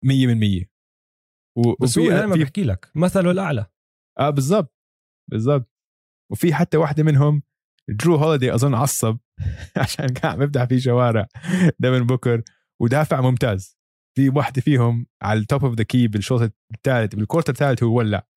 100% 0.06 0.66
و- 1.58 1.74
بس 1.84 2.00
هو 2.00 2.10
دائما 2.10 2.36
بحكي 2.36 2.64
لك 2.64 2.92
مثله 2.96 3.32
الأعلى. 3.32 3.66
آه 4.20 4.30
بالضبط 4.30 4.74
بالضبط. 5.32 5.70
وفي 6.32 6.54
حتى 6.54 6.78
واحدة 6.78 7.04
منهم 7.04 7.44
جرو 7.90 8.16
هوليدي 8.16 8.54
أظن 8.54 8.74
عصب 8.74 9.18
عشان 9.78 10.06
كان 10.08 10.32
عم 10.32 10.42
يفتح 10.42 10.64
في 10.64 10.80
شوارع 10.80 11.28
ديفن 11.80 12.06
بوكر 12.06 12.44
ودافع 12.82 13.22
ممتاز. 13.22 13.77
في 14.18 14.30
واحدة 14.30 14.62
فيهم 14.62 15.06
على 15.22 15.40
ال 15.40 15.46
top 15.46 15.66
of 15.66 15.76
the 15.76 15.84
key 15.84 16.08
بالشوط 16.08 16.52
الثالث 16.76 17.16
بال 17.16 17.24
quarter 17.24 17.54
الثالث 17.54 17.84
هو 17.84 17.98
ولع 17.98 18.28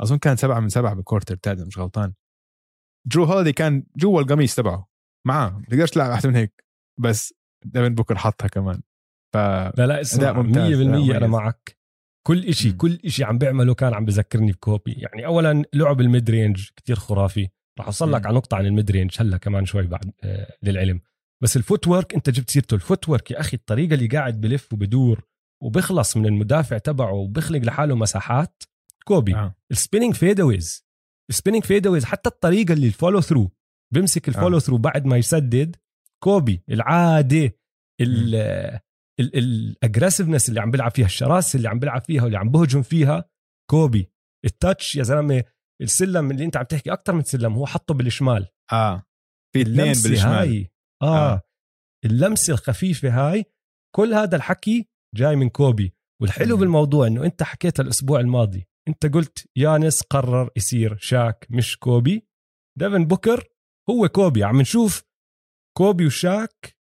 أظن 0.00 0.18
كان 0.18 0.36
سبعة 0.36 0.60
من 0.60 0.68
سبعة 0.68 0.94
بال 0.94 1.03
quarter 1.03 1.34
الثالث 1.34 1.66
مش 1.66 1.78
غلطان. 1.78 2.12
جرو 3.06 3.24
هوليدي 3.24 3.52
كان 3.52 3.86
جوا 3.96 4.20
القميص 4.20 4.54
تبعه. 4.54 4.88
معاه. 5.26 5.50
ما 5.50 5.64
تقدرش 5.70 5.90
تلعب 5.90 6.10
أحسن 6.10 6.28
من 6.28 6.36
هيك. 6.36 6.64
بس 7.00 7.34
ديفن 7.64 7.94
بوكر 7.94 8.18
حطها 8.18 8.48
كمان. 8.48 8.82
ف 9.34 9.36
لا 9.36 9.86
لا 9.86 10.00
اسمع. 10.00 10.30
أداء 10.30 10.42
ممتاز، 10.42 10.72
100% 10.72 11.10
أداء 11.10 11.16
أنا. 11.16 11.26
معك. 11.26 11.78
كل 12.26 12.44
إشي 12.44 12.70
مم. 12.70 12.76
كل 12.76 12.98
إشي 13.04 13.24
عم 13.24 13.38
بيعمله 13.38 13.74
كان 13.74 13.94
عم 13.94 14.04
بذكرني 14.04 14.52
بكوبي. 14.52 14.92
يعني 14.92 15.26
اولا 15.26 15.64
لعب 15.74 16.00
ال 16.00 16.07
mid 16.07 16.30
range 16.30 16.68
كتير 16.76 16.96
خرافي. 16.96 17.48
رح 17.80 17.86
أوصل 17.86 18.12
لك. 18.12 18.26
على 18.26 18.36
نقطة 18.36 18.56
عن 18.56 18.66
ال 18.66 18.72
mid 18.72 18.90
range 18.90 19.16
هلأ 19.20 19.36
كمان 19.36 19.64
شوي 19.64 19.86
بعد 19.86 20.12
آه 20.24 20.56
للعلم. 20.62 21.00
بس 21.42 21.56
ال 21.56 21.88
footwork 21.88 22.14
انت 22.14 22.30
جبت 22.30 22.50
سيرته. 22.50 22.74
ال 22.74 23.08
footwork 23.08 23.30
يا 23.30 23.40
أخي 23.40 23.56
الطريقة 23.56 23.94
اللي 23.94 24.06
قاعد 24.06 24.40
بلف 24.40 24.72
وبدور 24.72 25.22
وبخلص 25.62 26.16
من 26.16 26.26
المدافع 26.26 26.78
تبعه 26.78 27.12
وبخلق 27.12 27.60
لحاله 27.60 27.96
مساحات 27.96 28.62
كوبي. 29.04 29.34
آه. 29.34 29.54
ال 29.70 29.75
spinning 29.75 30.14
fadeaways 30.14 30.86
ال 31.30 31.34
spinning 31.34 31.64
fadeaways 31.64 32.04
حتى 32.04 32.28
الطريقة 32.28 32.72
اللي 32.72 32.86
ال 32.86 32.91
follow 32.91 33.20
through 33.20 33.52
بيمسك 33.94 34.28
ال 34.28 34.32
follow 34.32 34.58
through 34.58 34.78
بعد 34.78 35.06
ما 35.06 35.16
يسدد 35.16 35.76
كوبي 36.22 36.62
العادة 36.70 37.58
ال 39.20 39.28
aggressiveness 39.28 40.48
اللي 40.48 40.60
عم 40.60 40.70
بيلعب 40.70 40.90
فيها 40.90 41.06
الشراسه 41.06 41.56
اللي 41.56 41.68
عم 41.68 41.78
بيلعب 41.78 42.04
فيها 42.04 42.22
واللي 42.22 42.38
عم 42.38 42.50
بهجم 42.50 42.82
فيها 42.82 43.24
كوبي. 43.70 44.10
ال 44.44 44.53
touch 44.53 44.96
يا 44.96 45.02
زلمة 45.02 45.44
السلم 45.82 46.30
اللي 46.30 46.44
انت 46.44 46.56
عم 46.56 46.64
تحكي 46.64 46.92
أكثر 46.92 47.12
من 47.12 47.22
سلم 47.22 47.52
هو 47.52 47.66
حطه 47.66 47.94
بالشمال. 47.94 48.46
آه. 48.72 49.06
في 49.52 49.62
اثنين 49.62 49.92
بالشمال. 49.92 50.34
هاي 50.34 50.70
آه. 51.02 51.06
آه. 51.06 51.32
آه 51.34 51.42
اللمسة 52.04 52.52
الخفيفة 52.52 53.08
هاي 53.08 53.44
كل 53.96 54.14
هذا 54.14 54.36
الحكي 54.36 54.88
جاي 55.14 55.36
من 55.36 55.48
كوبي 55.48 55.94
والحلو. 56.22 56.56
بالموضوع 56.56 57.06
إنه 57.06 57.24
أنت 57.24 57.42
حكيت 57.42 57.80
الأسبوع 57.80 58.20
الماضي 58.20 58.68
أنت 58.88 59.06
قلت 59.06 59.48
يانيس 59.56 60.02
قرر 60.02 60.50
يصير 60.56 60.96
شاك 60.96 61.46
مش 61.50 61.78
كوبي 61.78 62.26
ديفن 62.78 63.04
بوكر 63.04 63.48
هو 63.90 64.08
كوبي 64.08 64.44
عم 64.44 64.60
نشوف 64.60 65.02
كوبي 65.76 66.06
وشاك 66.06 66.76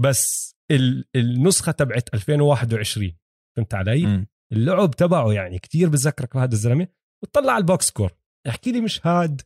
بس 0.00 0.54
ال- 0.70 1.04
النسخة 1.16 1.72
تبعت 1.72 2.14
2021 2.14 3.16
فهمت 3.56 3.74
علي؟ 3.74 4.06
اللعب 4.52 4.90
تبعه 4.90 5.32
يعني 5.32 5.58
كتير 5.58 5.88
بذكرك 5.88 6.34
بهذا 6.36 6.52
الزلمة 6.52 6.88
وطلع 7.24 7.52
على 7.52 7.60
ال 7.60 7.66
box 7.66 7.86
score 7.86 8.12
احكي 8.48 8.72
لي 8.72 8.80
مش 8.80 9.06
هاد 9.06 9.42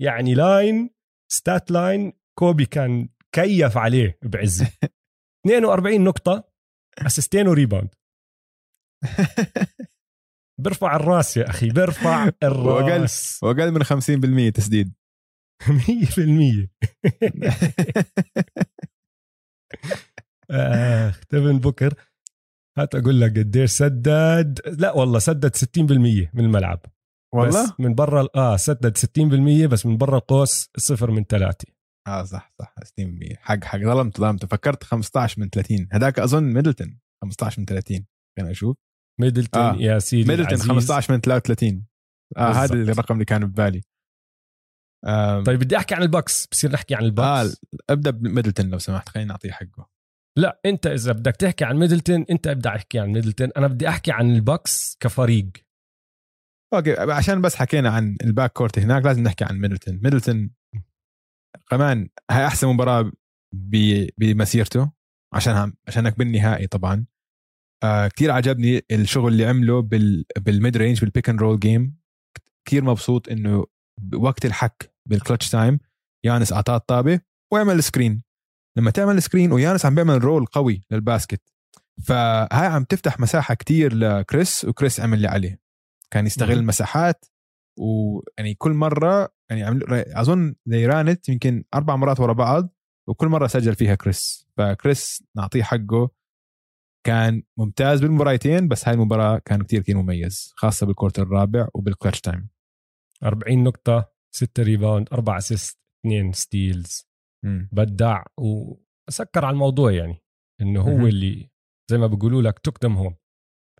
يعني 0.00 0.34
line 0.34 0.90
stat 1.32 1.70
line 1.70 2.12
كوبي 2.38 2.66
كان 2.66 3.08
كيف 3.34 3.76
عليه 3.76 4.18
بعزة. 4.22 4.70
42 5.46 6.04
نقطة 6.04 6.48
assist 6.98 7.36
ين 7.36 7.48
و 7.48 7.53
rebound. 7.53 7.94
بيرفع 10.60 10.96
الراس 10.96 11.36
يا 11.36 11.50
أخي 11.50 11.70
بيرفع 11.70 12.30
الراس. 12.42 13.40
واقل 13.42 13.72
من 13.72 13.84
50% 13.84 14.52
تسديد. 14.54 14.94
100% 15.62 15.66
آخ 20.50 21.20
ديفن 21.30 21.58
بوكر 21.58 21.94
هات 22.78 22.94
أقول 22.94 23.20
لك 23.20 23.38
قديش 23.38 23.70
سدد. 23.70 24.60
لا 24.80 24.92
والله 24.92 25.18
سدد 25.18 25.56
60% 25.56 25.60
من 26.34 26.44
الملعب. 26.44 26.80
والله؟ 27.34 27.64
بس 27.64 27.72
من 27.80 27.94
برا 27.94 28.28
آه 28.34 28.56
سدد 28.56 28.98
60% 28.98 29.66
بس 29.70 29.86
من 29.86 29.96
برا 29.96 30.18
القوس 30.18 30.70
صفر 30.76 31.10
من 31.10 31.24
ثلاثة. 31.24 31.75
آه 32.06 32.24
صح 32.24 32.52
صح. 32.58 32.74
60% 32.84 33.36
حق 33.40 33.64
حق. 33.64 33.78
ظلمت 33.78 34.20
ظلمت. 34.20 34.44
فكرت 34.44 34.84
15 34.84 35.40
من 35.40 35.48
30 35.48 35.88
هذاك 35.92 36.18
أظن 36.18 36.42
ميدلتون. 36.44 36.98
15 37.24 37.60
من 37.60 37.66
30 37.66 38.06
خلينا 38.36 38.50
أشوف 38.50 38.76
ميدلتون 39.20 39.62
آه. 39.62 39.76
يا 39.76 39.98
سيدي 39.98 40.28
ميدلتون 40.28 40.54
العزيز. 40.54 40.70
15 40.70 41.14
من 41.14 41.20
33 41.20 41.86
آه 42.36 42.46
بالضبط. 42.46 42.72
هذا 42.72 42.92
الرقم 42.92 43.14
اللي 43.14 43.24
كان 43.24 43.46
ببالي. 43.46 43.82
آه 45.06 45.42
طيب 45.42 45.58
بدي 45.58 45.76
أحكي 45.76 45.94
عن 45.94 46.02
البكس 46.02 46.46
بصير 46.46 46.72
نحكي 46.72 46.94
عن 46.94 47.02
آه 47.02 47.06
البكس 47.06 47.60
ابدأ 47.90 48.10
بميدلتون 48.10 48.70
لو 48.70 48.78
سمحت. 48.78 49.08
خلينا 49.08 49.28
نعطيه 49.28 49.50
حقه. 49.50 49.88
لا 50.38 50.60
أنت 50.66 50.86
إذا 50.86 51.12
بدك 51.12 51.36
تحكي 51.36 51.64
عن 51.64 51.76
ميدلتون 51.76 52.26
أنت 52.30 52.46
ابدأ 52.46 52.70
أحكي 52.70 52.98
عن 52.98 53.08
ميدلتون. 53.08 53.48
أنا 53.56 53.66
بدي 53.66 53.88
أحكي 53.88 54.12
عن 54.12 54.34
البكس 54.34 54.96
كفريق. 55.00 55.50
أوكي 56.74 56.92
عشان 56.92 57.40
بس 57.40 57.54
حكينا 57.54 57.90
عن 57.90 58.16
ال 58.22 58.52
backcourt 58.52 58.78
هناك 58.78 59.04
لازم 59.04 59.22
نحكي 59.22 59.44
عن 59.44 59.58
ميدلتون. 59.58 60.00
ميدلتون 60.02 60.50
كمان 61.70 62.08
هاي 62.30 62.46
أحسن 62.46 62.68
مباراة 62.68 63.12
بمسيرته 64.18 64.90
عشان 65.34 65.72
عشانك 65.88 66.18
بالنهائي 66.18 66.66
طبعا. 66.66 67.06
آه 67.84 68.08
كثير 68.08 68.30
عجبني 68.30 68.82
الشغل 68.90 69.32
اللي 69.32 69.46
عمله 69.46 69.82
بال 69.82 70.24
بال 70.38 70.53
mid 70.53 70.76
range 70.76 71.00
بال 71.00 71.09
pick 71.09 71.28
and 71.28 71.40
roll 71.40 71.60
game 71.60 71.96
كثير 72.68 72.84
مبسوط 72.84 73.28
إنه 73.28 73.66
وقت 74.14 74.46
الحك 74.46 74.94
بال 75.08 75.19
clutch 75.19 75.50
time 75.50 75.78
يانس 76.24 76.52
أعطاه 76.52 76.76
الطابة 76.76 77.20
وعمل 77.52 77.82
screen 77.82 78.22
لما 78.78 78.90
تعمل 78.90 79.22
screen 79.22 79.52
ويانس 79.52 79.86
عم 79.86 79.94
بيعمل 79.94 80.24
roll 80.24 80.46
قوي 80.46 80.82
لل 80.90 81.02
basket. 81.02 81.42
فهاي 82.02 82.66
عم 82.66 82.84
تفتح 82.84 83.20
مساحة 83.20 83.54
كتير 83.54 83.94
لكريس 83.94 84.64
وكريس 84.64 85.00
عمل 85.00 85.16
اللي 85.16 85.28
عليه. 85.28 85.60
كان 86.10 86.26
يستغل. 86.26 86.52
المساحات 86.52 87.24
ويعني 87.78 88.54
كل 88.54 88.70
مرة 88.70 89.35
يعني 89.50 89.62
عمل 89.62 89.84
أظن 89.92 90.54
زي 90.66 90.86
ran 90.86 91.11
it 91.11 91.28
يمكن 91.28 91.64
أربع 91.74 91.96
مرات 91.96 92.20
ورا 92.20 92.32
بعض 92.32 92.74
وكل 93.08 93.28
مرة 93.28 93.46
سجل 93.46 93.74
فيها 93.74 93.94
كريس 93.94 94.48
فكريس 94.56 95.24
نعطيه 95.36 95.62
حقه 95.62 96.10
كان 97.06 97.42
ممتاز 97.58 98.00
بالمباراتين 98.00 98.68
بس 98.68 98.88
هاي 98.88 98.94
المباراة 98.94 99.38
كان 99.38 99.62
كتير 99.62 99.82
كتير 99.82 99.96
مميز 99.96 100.52
خاصة 100.56 100.86
بال 100.86 100.94
quarter 100.94 101.22
الرابع 101.22 101.68
وبال 101.74 101.89
clutch 101.89 102.20
time 102.20 102.48
40 103.24 103.64
نقطة 103.64 104.12
6 104.34 104.62
rebound 104.62 105.08
4 105.12 105.38
assist 105.38 105.80
2 106.06 106.32
steals 106.32 107.08
مم. 107.44 107.68
بدع 107.72 108.22
وسكر 108.38 109.44
على 109.44 109.54
الموضوع 109.54 109.92
يعني 109.92 110.22
إنه 110.60 110.80
هو 110.80 110.96
مهم. 110.96 111.06
اللي 111.06 111.50
زي 111.90 111.98
ما 111.98 112.06
بيقولوا 112.06 112.42
لك 112.42 112.58
took 112.58 112.82
them 112.82 112.92
home 112.92 113.16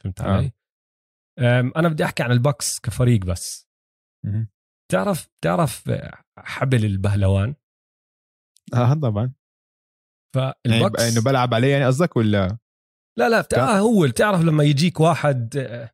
فهمت 0.03 0.21
آه. 0.21 0.25
علي؟ 0.25 0.53
أم، 1.39 1.73
أنا 1.77 1.89
بدي 1.89 2.05
أحكي 2.05 2.23
عن 2.23 2.31
البكس 2.33 2.81
كفريق 2.81 3.25
بس. 3.25 3.69
تعرف 4.93 5.29
تعرف 5.45 5.91
حبل 6.39 6.85
البهلوان 6.85 7.55
آه 8.75 8.95
طبعا 8.95 9.33
يعني 10.37 10.81
فالبكس 10.81 11.03
إنه 11.03 11.25
بلعب 11.25 11.55
عليه 11.55 11.73
يعني 11.73 11.85
قصدك 11.87 12.17
ولا 12.17 12.59
لا 13.19 13.29
لا 13.29 13.41
بتاع 13.41 13.77
آه 13.77 13.79
هو 13.79 14.07
تعرف 14.07 14.41
لما 14.41 14.65
يجيك 14.65 15.01
واحد 15.01 15.57
آه، 15.57 15.91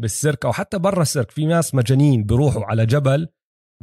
بالسيرك 0.00 0.44
أو 0.44 0.52
حتى 0.52 0.78
برا 0.78 1.02
السيرك 1.02 1.30
في 1.30 1.46
ناس 1.46 1.74
مجانين 1.74 2.24
بيروحوا 2.24 2.64
على 2.64 2.86
جبل 2.86 3.28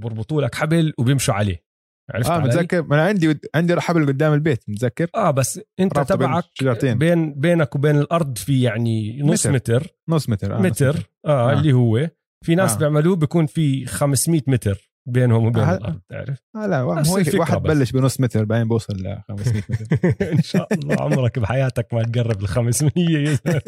بربطوا 0.02 0.42
لك 0.42 0.56
حبل 0.56 0.94
وبيمشوا 1.00 1.34
عليه 1.34 1.64
عرفت 2.12 2.30
آه؟ 2.30 2.40
متذكر 2.40 2.82
ما 2.82 2.96
أنا 2.96 3.04
عندي 3.04 3.40
عندي 3.56 3.82
حبل 3.82 4.08
قدام 4.08 4.34
البيت 4.34 4.70
متذكر 4.70 5.10
آه 5.16 5.32
بس 5.32 5.62
أنت 5.80 5.98
بين 5.98 6.06
تبعك 6.06 6.46
شجرتين. 6.54 6.98
بين 6.98 7.34
بينك 7.34 7.76
وبين 7.76 8.00
الأرض 8.00 8.38
في 8.38 8.62
يعني 8.62 9.22
نص 9.22 9.48
متر. 9.48 9.54
متر, 9.54 9.96
نص 10.10 10.30
متر 10.30 10.56
آه 10.56 10.60
متر. 10.60 11.10
آه, 11.26 11.52
آه. 11.52 11.54
اللي 11.54 11.74
هو 11.74 12.10
في 12.44 12.56
ناس 12.56 12.74
آه. 12.74 12.78
بيعملوه 12.78 13.16
بيكون 13.16 13.46
في 13.46 13.86
500 13.86 14.42
متر 14.48 14.92
بينهم 15.10 15.46
وبين 15.46 15.64
آه. 15.64 15.78
الأرض 15.78 16.02
تعرف 16.10 16.40
آه 16.56 16.68
لا 16.68 16.80
هو 16.80 17.18
الفكرة 17.18 17.40
واحد. 17.40 17.62
بلش 17.62 17.92
بنص 17.92 18.20
متر 18.20 18.46
بعدين 18.46 18.68
بوصل 18.68 18.94
ل 18.94 19.22
500 19.28 19.64
متر 19.70 19.98
إن 20.34 20.42
شاء 20.42 20.74
الله 20.74 21.02
عمرك 21.02 21.40
بحياتك 21.40 21.94
ما 21.94 22.04
تقرب 22.04 22.42
ال 22.42 22.48
500 22.48 22.92
يا 22.98 23.40
زلمة. 23.46 23.62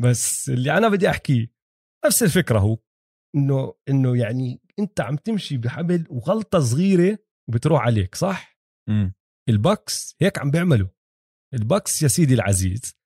بس 0.00 0.48
اللي 0.48 0.78
أنا 0.78 0.88
بدي 0.88 1.10
احكيه 1.10 1.52
نفس 2.06 2.22
الفكرة 2.22 2.58
هو 2.58 2.78
إنه 3.36 3.74
إنه 3.88 4.16
يعني 4.16 4.60
أنت 4.78 5.00
عم 5.00 5.16
تمشي 5.16 5.56
بحبل 5.56 6.06
وغلطة 6.10 6.58
صغيرة 6.60 7.18
وبتروح 7.48 7.82
عليك 7.82 8.14
صح 8.14 8.58
مم. 8.88 9.14
البكس 9.48 10.16
هيك 10.20 10.38
عم 10.38 10.50
بيعملوا 10.50 10.88
البكس 11.54 12.02
يا 12.02 12.08
سيدي 12.08 12.34
العزيز 12.34 12.97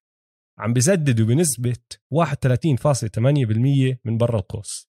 عم 0.59 0.73
بيسددوا 0.73 1.26
بنسبة 1.26 1.76
31.8% 2.14 3.99
من 4.04 4.18
برا 4.18 4.38
القوس. 4.38 4.88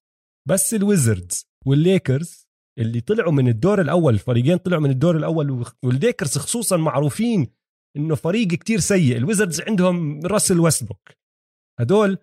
بس 0.49 0.73
الويزردز 0.73 1.45
والليكرز 1.65 2.47
اللي 2.79 3.01
طلعوا 3.01 3.31
من 3.31 3.47
الدور 3.47 3.81
الأول 3.81 4.13
الفريقين 4.13 4.57
طلعوا 4.57 4.81
من 4.81 4.89
الدور 4.89 5.17
الأول 5.17 5.65
والليكرز 5.83 6.37
خصوصا 6.37 6.77
معروفين 6.77 7.47
إنه 7.97 8.15
فريق 8.15 8.47
كتير 8.47 8.79
سيء. 8.79 9.17
الويزردز 9.17 9.61
عندهم 9.61 10.25
راسل 10.25 10.59
ويستبروك. 10.59 11.09
هدول 11.79 12.17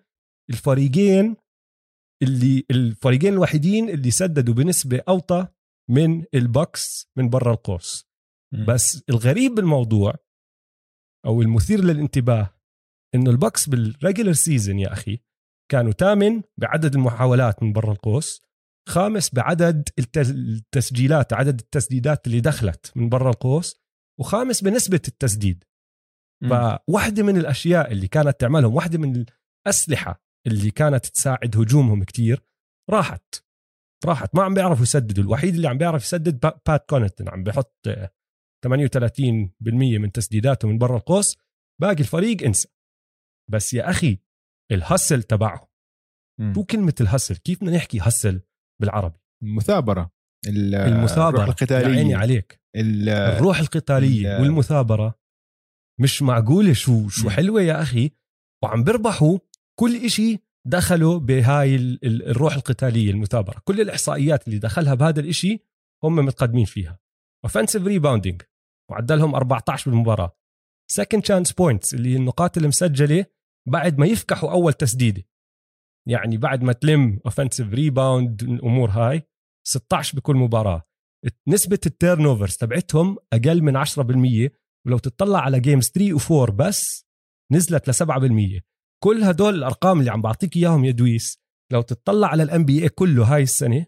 الفريقين 0.49 1.35
اللي 2.23 2.65
الفريقين 2.71 3.33
الوحيدين 3.33 3.89
اللي 3.89 4.11
سددوا 4.11 4.53
بنسبة 4.53 5.01
أوطى 5.07 5.47
من 5.89 6.25
البكس 6.33 7.07
من 7.17 7.29
برا 7.29 7.51
القوس. 7.53 8.07
بس 8.67 9.03
الغريب 9.09 9.51
بالموضوع 9.51 10.15
أو 11.25 11.41
المثير 11.41 11.83
للانتباه 11.83 12.60
إنه 13.15 13.31
البكس 13.31 13.69
بال 13.69 13.83
regular 13.83 14.33
season 14.33 14.79
يا 14.79 14.93
أخي 14.93 15.19
كانوا 15.71 15.91
ثامن 15.91 16.41
بعدد 16.57 16.95
المحاولات 16.95 17.63
من 17.63 17.73
برا 17.73 17.91
القوس 17.91 18.41
خامس 18.89 19.33
بعدد 19.35 19.89
الت- 19.99 20.17
التسجيلات 20.17 21.33
عدد 21.33 21.59
التسديدات 21.59 22.27
اللي 22.27 22.39
دخلت 22.41 22.91
من 22.95 23.09
برا 23.09 23.29
القوس 23.29 23.81
وخامس 24.19 24.63
بنسبة 24.63 25.01
التسديد. 25.07 25.63
فواحدة 26.49 27.23
من 27.23 27.37
الأشياء 27.37 27.91
اللي 27.91 28.07
كانت 28.07 28.39
تعملهم 28.39 28.75
واحدة 28.75 28.97
من 28.99 29.25
الأسلحة 29.67 30.23
اللي 30.47 30.71
كانت 30.71 31.05
تساعد 31.05 31.57
هجومهم 31.57 32.03
كتير 32.03 32.43
راحت. 32.89 33.35
راحت. 34.05 34.35
ما 34.35 34.43
عم 34.43 34.53
بيعرفوا 34.53 34.83
يسددوا. 34.83 35.23
الوحيد 35.23 35.55
اللي 35.55 35.67
عم 35.67 35.77
بيعرف 35.77 36.03
يسدد 36.03 36.39
با- 36.39 36.59
بات 36.67 36.89
كونتن. 36.89 37.29
عم 37.29 37.43
بيحط 37.43 37.75
آه، 37.87 38.09
38% 38.65 39.97
من 39.97 40.11
تسديداته 40.11 40.67
من 40.67 40.77
برا 40.77 40.97
القوس. 40.97 41.37
باقي 41.81 41.99
الفريق 41.99 42.43
انسى. 42.43 42.67
بس 43.51 43.73
يا 43.73 43.89
أخي 43.89 44.17
الهسل 44.71 45.23
تبعه. 45.23 45.71
مم. 46.39 46.53
شو 46.55 46.63
كلمة 46.63 46.93
الهسل 47.01 47.35
كيف 47.35 47.59
بدنا 47.63 47.75
نحكي 47.77 47.99
هسل 48.01 48.41
بالعربي؟ 48.81 49.19
المثابرة 49.43 50.11
ال- 50.47 50.75
المثابرة. 50.75 51.43
الروح 51.43 51.55
يا 51.61 51.75
عيني 51.77 51.91
القتاليه 51.91 52.15
عليك. 52.15 52.61
ال- 52.75 53.09
الروح 53.09 53.59
القتالية 53.59 54.37
ال- 54.37 54.41
والمثابرة 54.41 55.19
مش 55.99 56.21
معقولة. 56.21 56.73
شو 56.73 57.09
شو. 57.09 57.29
حلوة 57.29 57.61
يا 57.61 57.81
أخي. 57.81 58.11
وعم 58.63 58.83
بيربحوا 58.83 59.37
كل 59.79 60.05
إشي 60.05 60.39
دخلوا 60.67 61.19
بهاي 61.19 61.75
ال- 61.75 62.05
ال- 62.05 62.27
الروح 62.27 62.53
القتالية 62.55 63.11
المثابرة. 63.11 63.61
كل 63.63 63.81
الإحصائيات 63.81 64.47
اللي 64.47 64.59
دخلها 64.59 64.93
بهذا 64.93 65.19
الإشي 65.19 65.59
هم 66.03 66.15
متقدمين 66.15 66.65
فيها. 66.65 66.99
offensive 67.45 67.83
rebounding 67.85 68.41
معدلهم 68.91 69.35
14 69.35 69.91
بالمباراة. 69.91 70.37
second 70.91 71.25
chance 71.25 71.51
points 71.51 71.93
اللي 71.93 72.15
النقاط 72.15 72.57
المسجلة 72.57 73.25
بعد 73.69 73.99
ما 73.99 74.05
يفكحوا 74.05 74.51
أول 74.51 74.73
تسديدة. 74.73 75.23
يعني 76.07 76.37
بعد 76.37 76.63
ما 76.63 76.73
تلم 76.73 77.19
offensive 77.25 77.73
rebound 77.73 78.43
الأمور 78.43 78.89
هاي 78.89 79.27
16 79.67 80.17
بكل 80.17 80.35
مباراة. 80.35 80.83
نسبة 81.47 81.79
ال 81.85 82.25
turnovers 82.25 82.57
تبعتهم 82.57 83.17
أقل 83.33 83.61
من 83.61 83.77
10% 83.77 84.51
ولو 84.87 84.97
تطلع 84.97 85.39
على 85.39 85.59
games 85.59 85.89
3 85.89 86.17
و4 86.19 86.51
بس 86.51 87.05
نزلت 87.51 87.89
ل 87.89 87.93
7% 87.93 88.61
كل 89.03 89.23
هدول 89.23 89.55
الأرقام 89.55 89.99
اللي 89.99 90.11
عم 90.11 90.21
بعطيك 90.21 90.57
إياهم 90.57 90.85
يا 90.85 90.91
دويس 90.91 91.41
لو 91.71 91.81
تطلع 91.81 92.27
على 92.27 92.43
ال 92.43 92.65
NBA 92.65 92.89
كله 92.89 93.35
هاي 93.35 93.43
السنة 93.43 93.85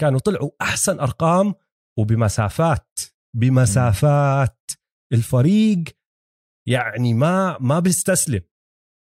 كانوا 0.00 0.18
طلعوا 0.18 0.50
أحسن 0.60 1.00
أرقام 1.00 1.54
وبمسافات 1.98 2.98
بمسافات. 3.36 4.70
الفريق 5.12 5.84
يعني 6.68 7.14
ما 7.14 7.58
ما 7.58 7.78
بيستسلم. 7.78 8.40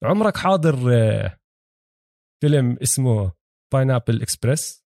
عمرك 0.03 0.37
حاضر 0.37 0.93
آه، 0.93 1.39
فيلم 2.41 2.77
اسمه 2.81 3.31
Pineapple 3.73 4.21
Express 4.21 4.83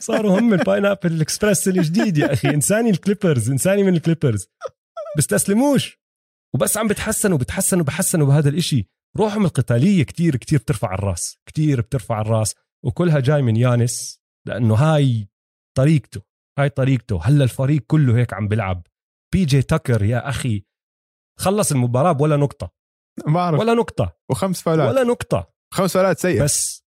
صاروا 0.00 0.38
هم 0.38 0.54
ال 0.54 0.61
Pineapple 0.61 1.20
Express 1.20 1.68
الجديد 1.68 2.18
يا 2.18 2.32
أخي. 2.32 2.48
إنساني 2.48 2.90
الكليبرز 2.90 3.50
إنساني 3.50 3.82
من 3.82 3.94
الكليبرز. 3.94 4.48
بيستسلموش 5.16 5.98
وبس 6.54 6.76
عم 6.76 6.88
بتحسنوا 6.88 7.38
بتحسنوا 7.38 7.84
بحسنوا 7.84 8.26
بهذا 8.26 8.48
الإشي. 8.48 8.86
روحهم 9.16 9.44
القتالية 9.44 10.02
كتير 10.02 10.36
كتير 10.36 10.58
بترفع 10.58 10.94
الراس 10.94 11.38
كتير 11.46 11.80
بترفع 11.80 12.20
الراس. 12.20 12.54
وكلها 12.84 13.20
جاي 13.20 13.42
من 13.42 13.56
يانس 13.56 14.22
لأنه 14.46 14.74
هاي 14.74 15.28
طريقته. 15.76 16.27
هاي 16.58 16.68
طريقته. 16.68 17.20
هلا 17.22 17.44
الفريق 17.44 17.82
كله 17.86 18.16
هيك 18.16 18.34
عم 18.34 18.48
بيلعب. 18.48 18.86
بي 19.34 19.44
جي 19.44 19.62
تاكر 19.62 20.02
يا 20.02 20.28
أخي 20.28 20.64
خلص 21.40 21.72
المباراة 21.72 22.16
ولا 22.20 22.36
نقطة. 22.36 22.72
ما 23.26 23.34
بعرف. 23.34 23.60
ولا 23.60 23.74
نقطة. 23.74 24.16
وخمس 24.30 24.62
فاولات. 24.62 24.88
ولا 24.88 25.02
نقطة. 25.02 25.52
خمس 25.74 25.94
فاولات 25.94 26.18
سيئه 26.18 26.44
بس. 26.44 26.84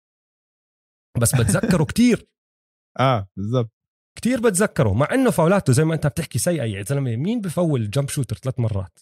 بس 1.20 1.34
بتذكره 1.34 1.84
كتير. 1.84 2.28
آه 3.00 3.28
بالضبط. 3.36 3.72
كتير 4.18 4.40
بتذكره 4.40 4.92
مع 4.92 5.08
إنه 5.14 5.30
فاولاته 5.30 5.72
زي 5.72 5.84
ما 5.84 5.94
أنت 5.94 6.06
بتحكي 6.06 6.38
سيئة 6.38 6.64
يا 6.64 6.82
زلمة. 6.82 7.16
مين 7.16 7.40
بفول 7.40 7.90
jump 7.90 8.08
shooter 8.08 8.36
ثلاث 8.36 8.60
مرات؟ 8.60 8.98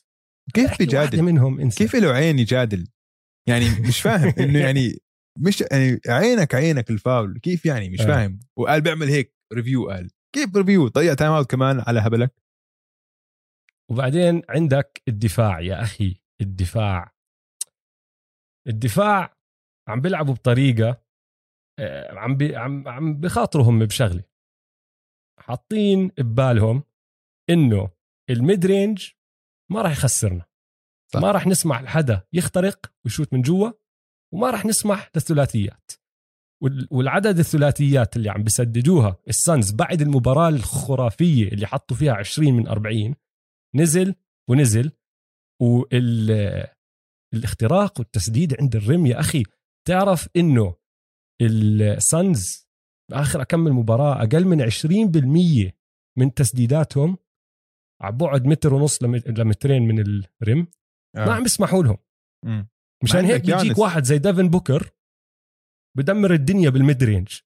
كيف 0.54 0.78
بيجادل 0.78 1.22
منهم 1.22 1.60
إنسى. 1.60 1.78
كيف 1.84 1.96
له 1.96 2.12
عين 2.12 2.38
يجادل؟ 2.38 2.88
يعني 3.48 3.80
مش 3.80 4.00
فاهم 4.00 4.34
إنه 4.40 4.58
يعني 4.58 4.98
مش 5.38 5.60
يعني 5.60 6.00
عينك 6.08 6.54
عينك 6.54 6.90
الفاول. 6.90 7.38
كيف 7.38 7.66
يعني؟ 7.66 7.90
مش 7.90 8.00
آه. 8.00 8.06
فاهم. 8.06 8.40
وقال 8.58 8.80
بيعمل 8.80 9.08
هيك 9.08 9.34
review 9.52 9.90
قال. 9.90 10.10
كيف 10.34 10.56
review 10.56 10.88
ضيع 10.88 11.14
timeout 11.14 11.50
كمان 11.50 11.80
على 11.80 12.00
هبلك. 12.00 12.34
وبعدين 13.90 14.42
عندك 14.48 15.02
الدفاع 15.08 15.60
يا 15.60 15.82
أخي 15.82 16.20
الدفاع. 16.40 17.14
الدفاع 18.66 19.36
عم 19.88 20.00
بيلعبوا 20.00 20.34
بطريقة 20.34 21.02
آه، 21.78 22.14
عم 22.14 22.36
بي 22.36 22.56
عم 22.56 22.88
عم 22.88 23.20
بخاطروا 23.20 23.64
هم 23.64 23.78
بشغلة. 23.78 24.24
حاطين 25.40 26.08
ببالهم 26.08 26.82
إنه 27.50 27.90
ال 28.30 28.39
mid 28.39 28.66
range 28.66 29.10
ما 29.70 29.82
راح 29.82 29.92
يخسرنا. 29.92 30.44
صح. 31.12 31.20
ما 31.20 31.30
راح 31.30 31.46
نسمح 31.46 31.80
لحدا 31.82 32.26
يخترق 32.32 32.92
ويشوت 33.04 33.32
من 33.32 33.42
جوا 33.42 33.72
وما 34.34 34.50
راح 34.50 34.64
نسمح 34.66 35.10
للثلاثيات. 35.14 35.90
والعدد 36.90 37.38
الثلاثيات 37.38 38.16
اللي 38.16 38.30
عم 38.30 38.42
بسددوها 38.44 39.16
السانز 39.28 39.70
بعد 39.72 40.00
المباراة 40.02 40.48
الخرافية 40.48 41.48
اللي 41.48 41.66
حطوا 41.66 41.96
فيها 41.96 42.12
20 42.12 42.52
من 42.52 42.68
40 42.68 43.14
نزل 43.76 44.14
ونزل 44.50 44.92
وال 45.62 46.66
الاختراق 47.34 47.98
والتسديد 48.00 48.60
عند 48.60 48.76
الرم 48.76 49.06
يا 49.06 49.20
أخي 49.20 49.42
تعرف 49.88 50.28
إنه 50.36 50.74
السانز 51.42 52.68
باخر 53.10 53.42
اكمل 53.42 53.72
مباراة 53.72 54.22
أقل 54.22 54.44
من 54.44 54.70
20% 54.70 55.72
من 56.18 56.34
تسديداتهم 56.34 57.16
على 58.02 58.16
بعد 58.16 58.46
متر 58.46 58.74
ونص 58.74 59.02
لم- 59.02 59.16
لمترين 59.26 59.82
من 59.82 60.00
ال 60.00 60.17
rim 60.17 60.66
ما 61.16 61.32
عم 61.34 61.42
بيسمحوا 61.42 61.82
لهم. 61.82 61.96
مشان 63.04 63.24
هيك 63.24 63.42
بيجيك. 63.62 63.78
واحد 63.78 64.04
زي 64.04 64.18
ديفن 64.18 64.48
بوكر 64.48 64.90
بدمر 65.96 66.34
الدنيا 66.34 66.70
بال 66.70 66.84
mid 66.84 67.04
range 67.04 67.38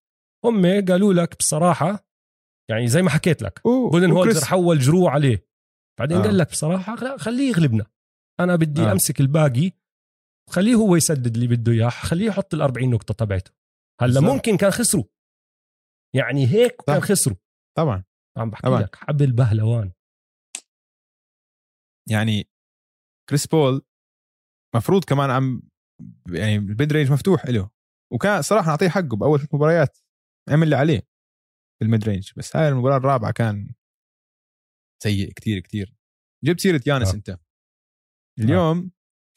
هم 0.44 0.66
قالوا 0.88 1.12
لك 1.12 1.38
بصراحة 1.38 2.06
يعني 2.70 2.88
زي 2.88 3.02
ما 3.02 3.10
حكيت 3.10 3.42
لك 3.42 3.60
بودن 3.64 4.10
هولزر 4.10 4.46
حول 4.46 4.78
جرو 4.78 5.10
عليه 5.12 5.46
بعدين 5.98 6.16
آه. 6.16 6.22
قال 6.22 6.38
لك 6.38 6.50
بصراحة 6.50 6.94
لا 6.94 7.16
خليه 7.16 7.48
يغلبنا 7.48 7.86
أنا 8.40 8.56
بدي 8.56 8.82
آه. 8.82 8.92
أمسك 8.92 9.20
الباقي 9.20 9.72
خليه 10.50 10.74
هو 10.74 10.96
يسدد 10.96 11.34
اللي 11.34 11.46
بده 11.46 11.72
إياه 11.72 11.88
خليه 11.88 12.26
يحط 12.26 12.54
ال 12.54 12.62
40 12.62 12.90
نقطة 12.90 13.14
تبعته 13.14 13.52
هلأ. 14.00 14.20
ممكن 14.20 14.56
كان 14.56 14.70
خسروا 14.70 15.04
يعني 16.16 16.46
هيك 16.46 16.82
كان 16.86 17.00
صح. 17.00 17.06
خسروا 17.06 17.36
طبعا 17.76 18.04
عم 18.38 18.50
بحكي 18.50 18.66
طبعاً. 18.66 18.80
لك 18.80 18.96
حبل 18.96 19.32
بهلوان 19.32 19.92
يعني 22.10 22.48
كريس 23.28 23.46
بول 23.46 23.82
مفروض 24.76 25.04
كمان 25.04 25.30
عم 25.30 25.62
يعني 26.32 26.56
ال 26.56 26.65
mid 26.65 26.92
range 26.92 27.12
مفتوح 27.12 27.46
له 27.46 27.70
وكان 28.12 28.42
صراحة 28.42 28.68
نعطيه 28.68 28.88
حقه 28.88 29.16
بأول 29.16 29.38
ثلاث 29.38 29.54
مباريات 29.54 29.98
عمل 30.48 30.62
اللي 30.62 30.76
عليه 30.76 31.00
في 31.78 31.84
ال 31.84 31.89
mid 31.89 32.04
range 32.04 32.32
بس 32.36 32.56
هاي 32.56 32.68
المباراة 32.68 32.96
الرابعة 32.96 33.32
كان 33.32 33.74
سيء 35.02 35.32
كتير 35.32 35.60
كتير. 35.60 35.94
جبت 36.44 36.60
سيرة 36.60 36.80
يانس 36.86 37.08
آه. 37.08 37.14
أنت. 37.14 37.38
اليوم 38.38 38.90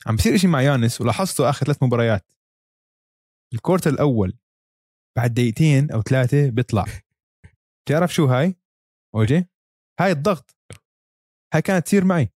عم 0.07 0.15
بصير 0.15 0.35
إشي 0.35 0.47
مع 0.47 0.61
يانس 0.61 1.01
ولاحظته 1.01 1.49
آخر 1.49 1.65
ثلاث 1.65 1.83
مباريات. 1.83 2.31
الكورت 3.53 3.88
الأول 3.88 4.38
بعد 5.17 5.33
دقيقتين 5.33 5.91
أو 5.91 6.01
ثلاثة 6.01 6.49
بيطلع. 6.49 6.85
بتعرف 7.85 8.13
شو 8.13 8.25
هاي؟ 8.25 8.55
أوجي 9.15 9.45
هاي 9.99 10.11
الضغط. 10.11 10.57
هاي 11.53 11.61
كانت 11.61 11.85
تصير 11.85 12.05
معي. 12.05 12.29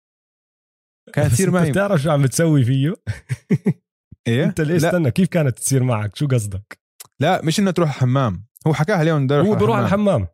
كانت 1.15 1.33
تصير 1.33 1.51
معي. 1.51 1.71
بتعرف 1.71 2.01
شو 2.01 2.11
عم 2.11 2.23
بتسوي 2.23 2.65
فيه؟ 2.65 2.95
إيه؟ 4.27 4.45
انت 4.45 4.61
لا, 4.61 4.77
استنى 4.77 5.11
كيف 5.11 5.29
كانت 5.29 5.59
تصير 5.59 5.83
معك؟ 5.83 6.17
شو 6.17 6.27
قصدك؟ 6.27 6.79
لا 7.21 7.41
مش 7.45 7.61
إنه 7.61 7.71
تروح 7.71 7.89
الحمام. 7.89 8.47
هو 8.67 8.75
حكاها 8.75 9.03
اليوم 9.03 9.27
بده 9.27 9.41
هو 9.41 9.55
بيروح 9.55 9.77
على 9.77 9.87
الحمام. 9.87 10.27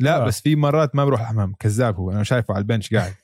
لا 0.00 0.22
آه. 0.22 0.26
بس 0.26 0.40
في 0.40 0.56
مرات 0.56 0.96
ما 0.96 1.04
بروح 1.04 1.20
الحمام. 1.20 1.54
كذاب 1.58 1.96
هو 1.96 2.10
أنا 2.10 2.22
شايفه 2.22 2.54
على 2.54 2.62
البنش 2.62 2.94
قاعد. 2.94 3.14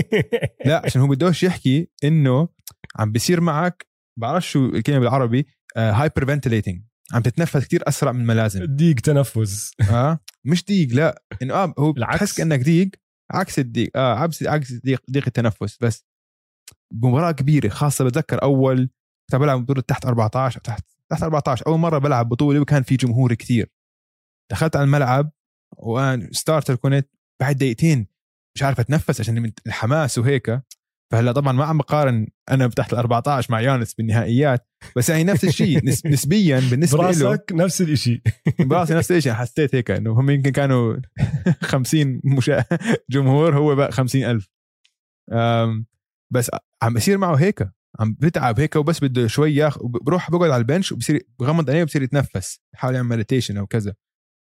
لا 0.66 0.82
عشان 0.84 1.00
هو 1.00 1.08
بدوش 1.08 1.42
يحكي 1.42 1.88
إنه 2.04 2.48
عم 2.96 3.12
بيصير 3.12 3.40
معك 3.40 3.86
بعرف 4.18 4.48
شو 4.50 4.66
الكلمة 4.66 4.98
بالعربي؟ 4.98 5.46
hyperventilating 5.76 6.82
عم 7.12 7.22
تتنفس 7.22 7.56
كتير 7.64 7.82
أسرع 7.88 8.12
من 8.12 8.26
ما 8.26 8.32
لازم 8.32 8.64
ضيق 8.76 8.94
تنفس. 8.94 9.72
آه؟ 9.90 10.18
مش 10.44 10.64
ضيق 10.64 10.88
لا. 10.92 11.22
إنه 11.42 11.54
آه 11.54 11.74
هو. 11.78 11.92
بتحس 11.92 12.38
كأنك 12.38 12.64
ضيق 12.64 12.90
عكس 13.30 13.58
الضيق 13.58 13.90
آه 13.96 14.14
عكس 14.14 14.42
عكس 14.42 14.72
ضيق 14.84 15.02
ضيق 15.10 15.24
التنفس. 15.26 15.78
بس 15.80 16.04
بمباراه 16.92 17.32
كبيرة 17.32 17.68
خاصة 17.68 18.04
بتذكر 18.04 18.42
أول 18.42 18.90
كنت 19.30 19.40
بلعب 19.40 19.62
بطولة 19.64 19.80
تحت 19.80 20.06
14 20.06 20.56
أو 20.56 20.62
تحت 20.62 20.84
تحت 21.10 21.22
14 21.22 21.66
أول 21.66 21.78
مرة 21.78 21.98
بلعب 21.98 22.28
بطولة 22.28 22.60
وكان 22.60 22.82
في 22.82 22.96
جمهور 22.96 23.34
كثير. 23.34 23.70
دخلت 24.52 24.76
على 24.76 24.84
الملعب 24.84 25.30
وأنا 25.76 26.28
starter 26.32 26.74
كنت 26.76 27.08
بعد 27.40 27.56
دقيقتين 27.56 28.06
مش 28.56 28.62
عارف 28.62 28.80
أتنفس 28.80 29.20
عشان 29.20 29.42
من 29.42 29.52
الحماس 29.66 30.18
وهيك. 30.18 30.60
فهلا 31.12 31.32
طبعا 31.32 31.52
ما 31.52 31.64
عم 31.64 31.78
بقارن 31.78 32.26
أنا 32.50 32.68
تحت 32.68 32.92
ال 32.92 32.98
14 32.98 33.52
مع 33.52 33.60
يانيس 33.60 33.94
بالنهائيات 33.94 34.68
بس 34.96 35.08
يعني 35.10 35.24
نفس 35.24 35.44
الشيء 35.44 35.80
نس- 35.90 36.06
نسبيا 36.06 36.60
بالنسبة 36.70 36.98
له. 36.98 37.04
براسك 37.24 37.44
نفس 37.52 37.80
الإشي. 37.80 38.22
براسي 38.60 38.94
نفس 38.94 39.12
الشيء 39.12 39.32
حسيت 39.32 39.74
هيك 39.74 39.90
إنه 39.90 40.12
هم 40.20 40.30
يمكن 40.30 40.50
كانوا 40.50 40.96
50 41.62 42.20
مشا... 42.24 42.64
جمهور 43.10 43.56
هو 43.58 43.74
بقى 43.74 43.92
50 43.92 44.24
ألف. 44.24 44.48
أم، 45.32 45.86
بس 46.32 46.50
عم 46.82 46.94
بصير 46.94 47.18
معه 47.18 47.34
هيك. 47.34 47.68
عم 48.00 48.16
بتعب 48.18 48.60
هيك 48.60 48.76
وبس 48.76 49.04
بده 49.04 49.26
شوي 49.26 49.54
ياخذ 49.54 49.80
بروح 49.84 50.30
بقعد 50.30 50.50
على 50.50 50.60
ال 50.60 50.65
bench 50.65 50.92
وبصير 50.92 51.28
بغمض 51.38 51.70
عينيه 51.70 51.82
وبصير 51.82 52.02
يتنفس 52.02 52.60
يحاول 52.74 52.94
يعمل 52.94 53.08
meditation 53.08 53.56
أو 53.56 53.66
كذا. 53.66 53.94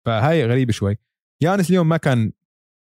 فهاي 0.06 0.46
غريبة 0.46 0.72
شوي. 0.72 0.96
يانس 1.42 1.70
اليوم 1.70 1.88
ما 1.88 1.96
كان 1.96 2.32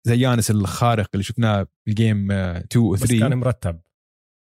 زي 0.07 0.19
يانس 0.19 0.51
الخارق 0.51 1.09
اللي 1.13 1.23
شفناه 1.23 1.67
بال 1.87 2.02
game 2.02 2.31
2 2.31 2.85
و 2.85 2.91
بس 2.91 2.99
3 2.99 3.19
كان 3.19 3.37
مرتب. 3.37 3.81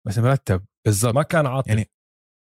بس 0.07 0.18
مرتب. 0.18 0.64
بالضبط. 0.87 1.14
ما 1.14 1.22
كان 1.22 1.46
عاطل. 1.46 1.70
يعني 1.70 1.90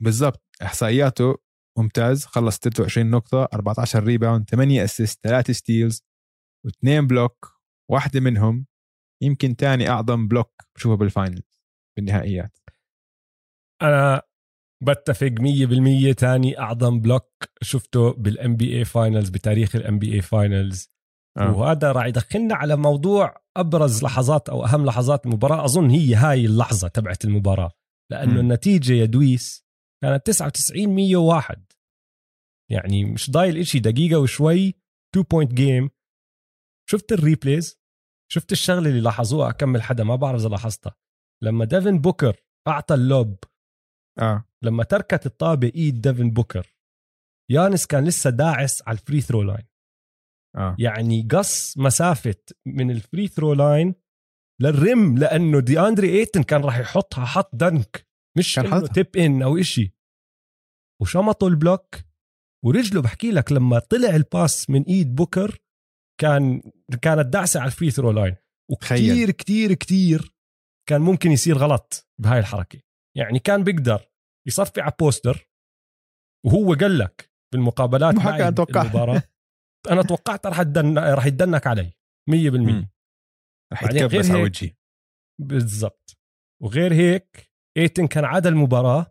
بالضبط. 0.03 0.42
إحصائياته 0.62 1.37
ممتاز. 1.79 2.25
خلص 2.25 2.55
26 2.57 3.11
نقطة 3.11 3.49
14 3.55 4.05
rebound 4.05 4.51
8 4.51 4.85
assist 4.85 5.21
3 5.22 5.53
steals 5.53 6.05
واثنين 6.66 7.07
block 7.07 7.61
واحدة 7.90 8.20
منهم 8.20 8.66
يمكن 9.22 9.57
تاني 9.57 9.88
أعظم 9.88 10.29
block 10.29 10.53
بشوفه 10.77 10.96
بال 10.97 11.12
finals 11.12 11.61
بالنهائيات. 11.96 12.59
أنا 13.83 14.23
بتفق 14.83 15.35
100% 15.41 16.15
تاني 16.15 16.59
أعظم 16.59 17.01
block 17.01 17.31
شفته 17.62 18.12
بال 18.12 18.30
NBA 18.30 18.57
finals 18.57 19.29
بتاريخ 19.29 19.77
ال 19.77 19.82
NBA 19.82 19.99
finals. 19.99 20.90
وهذا 21.39 21.93
راح 21.93 22.07
يدخلنا 22.07 22.55
على 22.55 22.77
موضوع 22.77 23.43
أبرز 23.57 24.05
لحظات 24.05 24.49
أو 24.49 24.65
أهم 24.65 24.87
لحظات 24.87 25.27
المباراة. 25.27 25.65
أظن 25.65 25.91
هي 25.91 26.15
هاي 26.15 26.45
اللحظة 26.45 26.89
تبعت 26.89 27.25
المباراة 27.25 27.71
لأنه. 28.12 28.41
النتيجة 28.41 28.93
يا 28.93 29.05
دوبس 29.05 29.66
كانت 30.03 30.27
99 30.27 30.89
101 30.89 31.73
يعني 32.71 33.05
مش 33.05 33.31
ضايل 33.31 33.57
إشي 33.59 33.79
دقيقة 33.79 34.19
وشوي 34.21 34.75
2 35.15 35.27
point 35.31 35.55
game 35.55 35.90
شفت 36.91 37.12
ال 37.12 37.21
replays 37.21 37.81
شفت 38.33 38.53
الشغلة 38.53 38.89
اللي 38.89 39.01
لاحظوها؟ 39.01 39.51
كم 39.51 39.83
حدا 39.83 40.05
ما 40.05 40.17
بعرف 40.17 40.41
إذا 40.41 40.49
لاحظتها. 40.49 40.95
لما 41.45 41.65
ديفن 41.65 41.99
بوكر 41.99 42.43
أعطى 42.69 42.95
ال 42.95 43.05
lob 43.05 43.37
آه. 44.18 44.44
لما 44.62 44.85
تركت 44.85 45.26
الطابة 45.26 45.72
إيد 45.74 46.00
ديفن 46.00 46.31
بوكر 46.31 46.76
يانس 47.50 47.87
كان 47.87 48.05
لسه 48.05 48.31
داعس 48.31 48.83
على 48.88 48.98
ال 48.99 49.03
free 49.03 49.21
throw 49.21 49.42
line 49.42 49.66
آه. 50.57 50.76
يعني 50.79 51.29
قص 51.31 51.79
مسافة 51.79 52.35
من 52.66 52.90
ال 52.90 52.98
free 52.98 53.29
throw 53.29 53.53
line 53.55 53.95
لل 54.61 54.84
rim 54.84 55.19
لأنه 55.18 55.61
دي 55.61 55.81
اندري 55.81 56.18
إيتن 56.18 56.42
كان 56.42 56.61
راح 56.61 56.79
يحطها 56.79 57.24
حط 57.24 57.55
dunk 57.55 58.07
مش 58.38 58.55
كان 58.55 58.68
حاطها. 58.70 58.92
tip 58.92 59.16
in 59.16 59.42
أو 59.42 59.59
إشي. 59.59 59.96
وشمطوا 61.02 61.48
ال 61.49 61.57
block 61.57 61.97
ورجله 62.64 63.02
بحكي 63.02 63.31
لك 63.31 63.52
لما 63.52 63.79
طلع 63.79 64.16
ال 64.16 64.27
pass 64.27 64.71
من 64.70 64.83
إيد 64.83 65.14
بوكر 65.14 65.59
كان 66.20 66.62
كانت 67.02 67.26
دعسه 67.26 67.61
على 67.61 67.66
ال 67.66 67.71
free 67.71 67.90
throw 67.90 68.11
line 68.11 68.37
وكتير 68.70 68.96
تخيل. 68.96 69.31
كتير 69.31 69.72
كتير 69.74 70.33
كان 70.88 71.00
ممكن 71.00 71.31
يصير 71.31 71.59
غلط 71.59 72.09
بهاي 72.20 72.38
الحركة. 72.38 72.86
يعني 73.16 73.38
كان 73.38 73.64
بيقدر 73.64 74.11
يصفي 74.48 74.81
على 74.81 74.92
poster 75.01 75.51
وهو 76.46 76.74
قال 76.74 76.98
لك 76.98 77.31
بالمقابلات 77.52 78.14
معي 78.14 78.33
حكى 78.33 78.48
أتوقع. 78.48 78.83
المباراة 78.83 79.22
أنا 79.90 80.02
توقعت 80.02 80.46
راح 80.46 80.61
ي 80.61 80.66
dun... 80.66 80.99
راح 80.98 81.26
ي 81.27 81.35
dunk 81.35 81.66
علي 81.66 81.92
100% 82.31 82.35
مم. 82.35 82.90
رح 83.72 83.85
بعدين 83.85 84.00
غير 84.00 84.14
يتكبس 84.14 84.31
على 84.31 84.42
وجهي 84.42 84.76
بالضبط 85.40 86.18
وغير 86.62 86.92
هيك 86.92 87.50
إيتن 87.76 88.07
كان 88.07 88.24
عدل 88.24 88.52
المباراة 88.52 89.07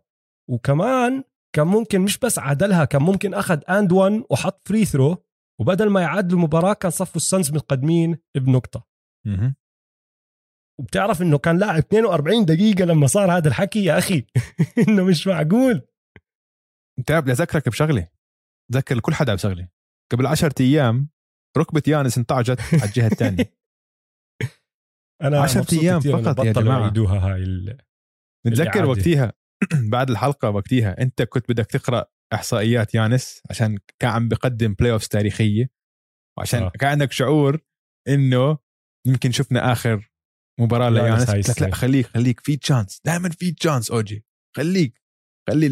وكمان 0.50 1.24
كان 1.54 1.66
ممكن 1.66 2.00
مش 2.00 2.18
بس 2.18 2.38
عادلها 2.38 2.84
كان 2.84 3.02
ممكن 3.02 3.34
أخذ 3.34 3.60
and 3.70 3.92
1 3.92 4.24
وحط 4.30 4.68
free 4.68 4.84
throw 4.84 5.24
وبدل 5.60 5.90
ما 5.90 6.00
يعادلوا 6.00 6.38
المباراة 6.38 6.72
كان 6.72 6.90
صفوا 6.90 7.16
السنز 7.16 7.52
متقدمين 7.52 8.18
بنقطة 8.36 8.86
مهم. 9.26 9.54
وبتعرف 10.80 11.22
إنه 11.22 11.38
كان 11.38 11.58
لاعب 11.58 11.78
42 11.78 12.44
دقيقة 12.44 12.84
لما 12.84 13.06
صار 13.06 13.36
هذا 13.36 13.48
الحكي 13.48 13.84
يا 13.84 13.98
أخي. 13.98 14.26
إنه 14.88 15.04
مش 15.04 15.26
معقول. 15.26 15.82
أنت 16.98 17.12
بدي 17.12 17.32
أذكرك 17.32 17.68
بشغلة. 17.68 18.08
ذكر 18.72 19.00
كل 19.00 19.14
حدا 19.14 19.34
بشغلة. 19.34 19.68
قبل 20.12 20.26
10 20.26 20.54
أيام 20.60 21.08
ركبة 21.58 21.82
يانس 21.86 22.18
انطعجت 22.18 22.60
على 22.60 22.84
الجهة 22.84 23.06
الثانية. 23.06 23.52
أنا 25.22 25.40
10 25.40 25.60
مبسوط 25.60 25.80
أيام 25.80 26.00
كتير 26.00 26.18
إنه 26.18 26.32
فقط 26.32 26.44
يا 26.44 26.52
جماعة. 26.52 26.80
يعيدوها 26.80 27.18
هاي 27.18 27.42
ال... 27.42 27.78
وقتيها. 28.84 29.32
بعد 29.92 30.10
الحلقة 30.10 30.50
وقتيها 30.50 31.00
أنت 31.00 31.22
كنت 31.22 31.48
بدك 31.48 31.66
تقرأ 31.66 32.04
إحصائيات 32.32 32.94
يانس 32.94 33.42
عشان 33.50 33.78
كان 33.98 34.10
عم 34.10 34.28
بقدم 34.28 34.74
playoffs 34.74 35.08
تاريخية. 35.08 35.70
وعشان. 36.38 36.62
آه. 36.62 36.68
كان 36.68 36.90
عندك 36.90 37.12
شعور 37.12 37.60
إنه 38.08 38.58
يمكن 39.06 39.30
شفنا 39.30 39.72
آخر 39.72 40.10
مباراة 40.60 40.86
يانس 40.86 40.98
ليانس 40.98 41.30
هاي 41.30 41.42
قلت 41.42 41.60
لك. 41.60 41.68
لا 41.68 41.74
خليك 41.74 42.06
خليك. 42.06 42.40
في 42.40 42.56
chance 42.56 43.00
دائما 43.04 43.28
في 43.28 43.52
chance 43.52 43.90
أوجي. 43.90 44.24
خليك. 44.56 45.02
خلي 45.48 45.66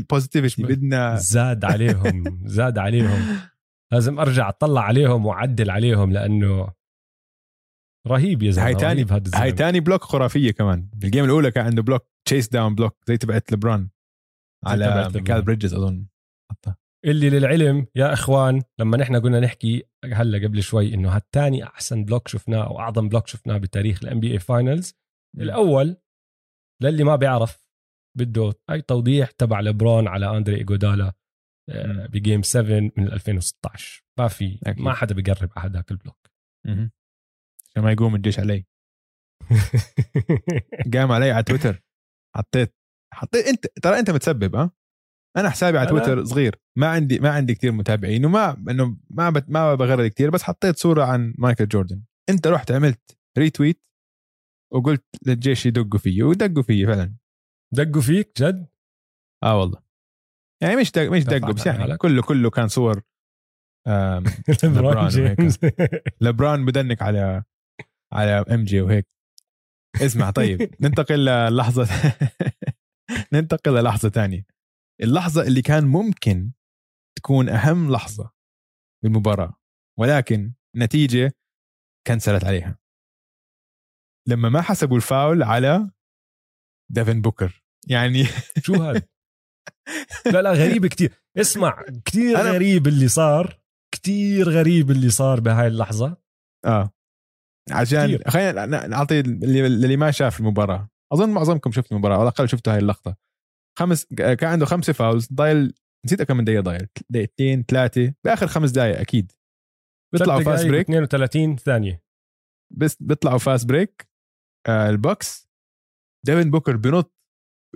ب- 0.59 0.67
بدنا. 0.67 1.17
زاد 1.17 1.65
عليهم 1.65 2.41
زاد 2.45 2.79
عليهم. 2.79 3.39
لازم 3.93 4.21
أرجع 4.21 4.49
أطلع 4.49 4.81
عليهم 4.81 5.27
وأعدل 5.27 5.71
عليهم 5.71 6.13
لأنه 6.13 6.73
رهيب 8.09 8.43
يا 8.43 8.51
زلمة 8.51 8.67
هاي 8.67 8.75
تاني 8.75 9.07
هاي 9.35 9.53
تاني 9.53 9.81
block 9.81 10.03
خرافية 10.05 10.51
كمان. 10.51 10.89
بال 10.95 11.05
game 11.05 11.25
الأولى 11.25 11.51
كان 11.51 11.65
عنده 11.67 11.83
block 11.83 12.07
chase 12.25 12.49
down 12.49 12.75
block 12.75 12.97
زي 13.09 13.17
تبعت 13.17 13.53
لبران 13.53 13.89
على 14.65 15.11
لبران. 15.15 15.41
بريدجز 15.41 15.75
أظن. 15.75 16.07
حطها. 16.51 16.77
اللي 17.05 17.31
للعلم 17.31 17.87
يا 17.95 18.13
إخوان 18.13 18.63
لما 18.79 18.97
نحن 18.97 19.17
قلنا 19.21 19.41
نحكي 19.41 19.83
هلا 20.13 20.47
قبل 20.47 20.63
شوي 20.63 20.95
إنه 20.95 21.17
هالتاني 21.17 21.65
أحسن 21.65 22.05
block 22.05 22.29
شفناه 22.29 22.67
أو 22.67 22.79
أعظم 22.79 23.09
block 23.09 23.27
شفناه 23.27 23.59
بتاريخ 23.59 24.05
ال 24.05 24.09
NBA 24.09 24.21
finals 24.21 24.95
الأول 25.39 25.97
للي 26.83 27.05
ما 27.05 27.17
بيعرف 27.17 27.65
بده 28.19 28.53
أي 28.71 28.83
توضيح 28.83 29.31
تبع 29.31 29.61
لبرون 29.61 30.09
على 30.09 30.37
أندري 30.37 30.57
إيجودالا 30.57 31.13
آه،. 31.71 32.07
ب 32.07 32.14
game 32.14 32.43
7 32.43 32.81
من 32.81 33.13
2016 33.13 34.05
ما 34.19 34.29
في 34.29 34.59
أكيد. 34.67 34.83
ما 34.83 34.93
حدا 34.93 35.15
بيقرب 35.15 35.51
على 35.57 35.71
هذاك 35.71 35.91
ال 35.91 35.96
block. 35.96 36.31
عشان 37.71 37.83
ما 37.85 37.93
يقوم 37.93 38.15
الجيش 38.15 38.39
علي 38.39 38.67
قام 40.95 41.13
علي 41.13 41.31
على 41.31 41.43
تويتر 41.43 41.83
حطيت 42.37 42.75
حطيت 43.15 43.47
أنت 43.47 43.67
ترى 43.67 43.99
أنت 43.99 44.11
متسبب 44.11 44.57
ها 44.57 44.71
أنا 45.37 45.51
حسابي 45.51 45.79
على 45.79 45.87
أنا- 45.87 45.91
تويتر 45.91 46.25
صغير. 46.25 46.57
ما 46.79 46.87
عندي 46.89 47.19
ما 47.19 47.31
عندي 47.31 47.55
كثير 47.55 47.73
متابعين 47.73 48.25
وما 48.27 48.51
إنه 48.71 48.97
ما 49.11 49.31
بت 49.31 49.45
ما 49.51 49.75
بغرد 49.75 50.07
كثير 50.11 50.31
بس 50.31 50.43
حطيت 50.43 50.79
صورة 50.79 51.05
عن 51.05 51.35
مايكل 51.39 51.69
جوردن. 51.69 52.03
أنت 52.31 52.47
رحت 52.47 52.71
عملت 52.73 53.19
ريتويت 53.39 53.83
وقلت 54.73 55.05
للجيش 55.27 55.67
يدقوا 55.67 55.99
فيي 55.99 56.23
ودقوا 56.23 56.63
فيي 56.63 56.87
فعلا. 56.87 57.15
دقوا 57.75 58.03
فيك 58.03 58.33
جد؟ 58.43 58.67
آه 59.45 59.61
والله. 59.61 59.83
يعني 60.63 60.77
مش 60.77 60.91
دق 60.93 61.11
مش 61.11 61.25
دقوا 61.25 61.53
بس 61.53 61.67
يعني. 61.67 61.97
كله 61.97 62.23
كله 62.23 62.51
كان 62.51 62.69
صور 62.69 63.03
لبران. 64.65 65.09
جيمس. 65.09 65.59
لبران 66.21 66.65
بدنك 66.65 67.03
على 67.03 67.43
على 68.13 68.31
ام 68.33 68.65
جي 68.65 68.81
وهيك. 68.81 69.07
اسمع 69.97 70.31
طيب 70.31 70.61
ننتقل 70.81 71.25
للحظه 71.25 71.89
ننتقل 73.33 73.75
للحظة 73.75 74.09
ثانية 74.09 74.47
اللحظة 75.03 75.43
اللي 75.43 75.63
كان 75.63 75.85
ممكن 75.85 76.53
تكون 77.19 77.49
أهم 77.49 77.93
لحظة 77.93 78.31
بالمباراة 79.05 79.57
ولكن 79.99 80.53
نتيجة 80.77 81.33
cancel 82.07 82.39
ت 82.39 82.45
عليها. 82.45 82.79
لما 84.29 84.49
ما 84.49 84.63
حسبوا 84.63 84.97
الفاول 84.97 85.43
على 85.43 85.91
ديفن 86.93 87.21
بوكر. 87.21 87.65
يعني 87.89 88.25
شو 88.65 88.75
هذا؟ 88.83 89.03
لا 90.33 90.43
لا 90.43 90.53
غريب 90.53 90.87
كتير. 90.87 91.23
اسمع 91.37 91.83
كتير 92.05 92.37
أنا- 92.37 92.55
غريب 92.55 92.87
اللي 92.87 93.09
صار. 93.09 93.61
كتير 93.95 94.49
غريب 94.49 94.91
اللي 94.91 95.11
صار 95.11 95.41
بهاي 95.41 95.67
اللحظة. 95.67 96.17
آه. 96.65 96.91
عشان. 97.71 98.19
خلينا 98.29 98.67
نعطي 98.87 99.21
اللي, 99.21 99.67
اللي 99.67 99.97
ما 99.97 100.11
شاف 100.11 100.41
المباراة. 100.41 100.89
أظن 101.13 101.31
معظمكم 101.31 101.73
شفت 101.73 101.93
المباراة 101.93 102.15
على 102.15 102.23
الأقل 102.23 102.49
شفتوا 102.49 102.73
هاي 102.73 102.79
اللقطة. 102.79 103.17
خمس 103.79 104.07
كان 104.07 104.51
عنده 104.51 104.67
خمسة 104.67 104.93
fouls. 104.93 105.29
ضايل 105.33 105.75
نسيت 106.07 106.23
كم 106.23 106.37
من 106.37 106.45
دقيقة 106.45 106.61
ضايل. 106.61 106.89
دقيقتين 107.11 107.63
ثلاثة. 107.63 108.15
بآخر 108.25 108.47
خمس 108.47 108.71
دقائق 108.71 109.01
أكيد. 109.01 109.33
بيطلعوا 110.13 110.43
fast 110.43 110.67
break 110.67 110.91
32 110.91 111.57
ثانية. 111.57 112.03
بس 112.77 112.97
بيطلعوا 113.03 113.39
fast 113.39 113.67
break 113.67 114.09
آه 114.69 114.91
البوكس. 114.91 115.49
ديفن 116.27 116.51
بوكر 116.51 116.77
بنط 116.77 117.15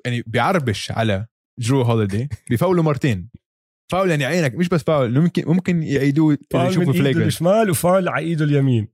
يعني 0.06 0.22
بيعربش 0.26 0.90
على 0.90 1.26
جو 1.60 1.82
هوليدي. 1.82 2.28
بيفاولوا 2.50 2.84
مرتين. 2.84 3.30
فاول 3.92 4.10
يعني 4.10 4.24
عينك 4.24 4.54
مش 4.54 4.68
بس 4.68 4.82
فاول 4.82 5.20
ممكن 5.20 5.42
ممكن 5.46 5.82
يعيدوه 5.82 6.38
فاول 6.50 6.78
من 6.78 7.06
إيده 7.06 7.24
الشمال 7.24 7.70
وفاول 7.70 8.08
على 8.08 8.26
إيده 8.26 8.44
اليمين. 8.44 8.88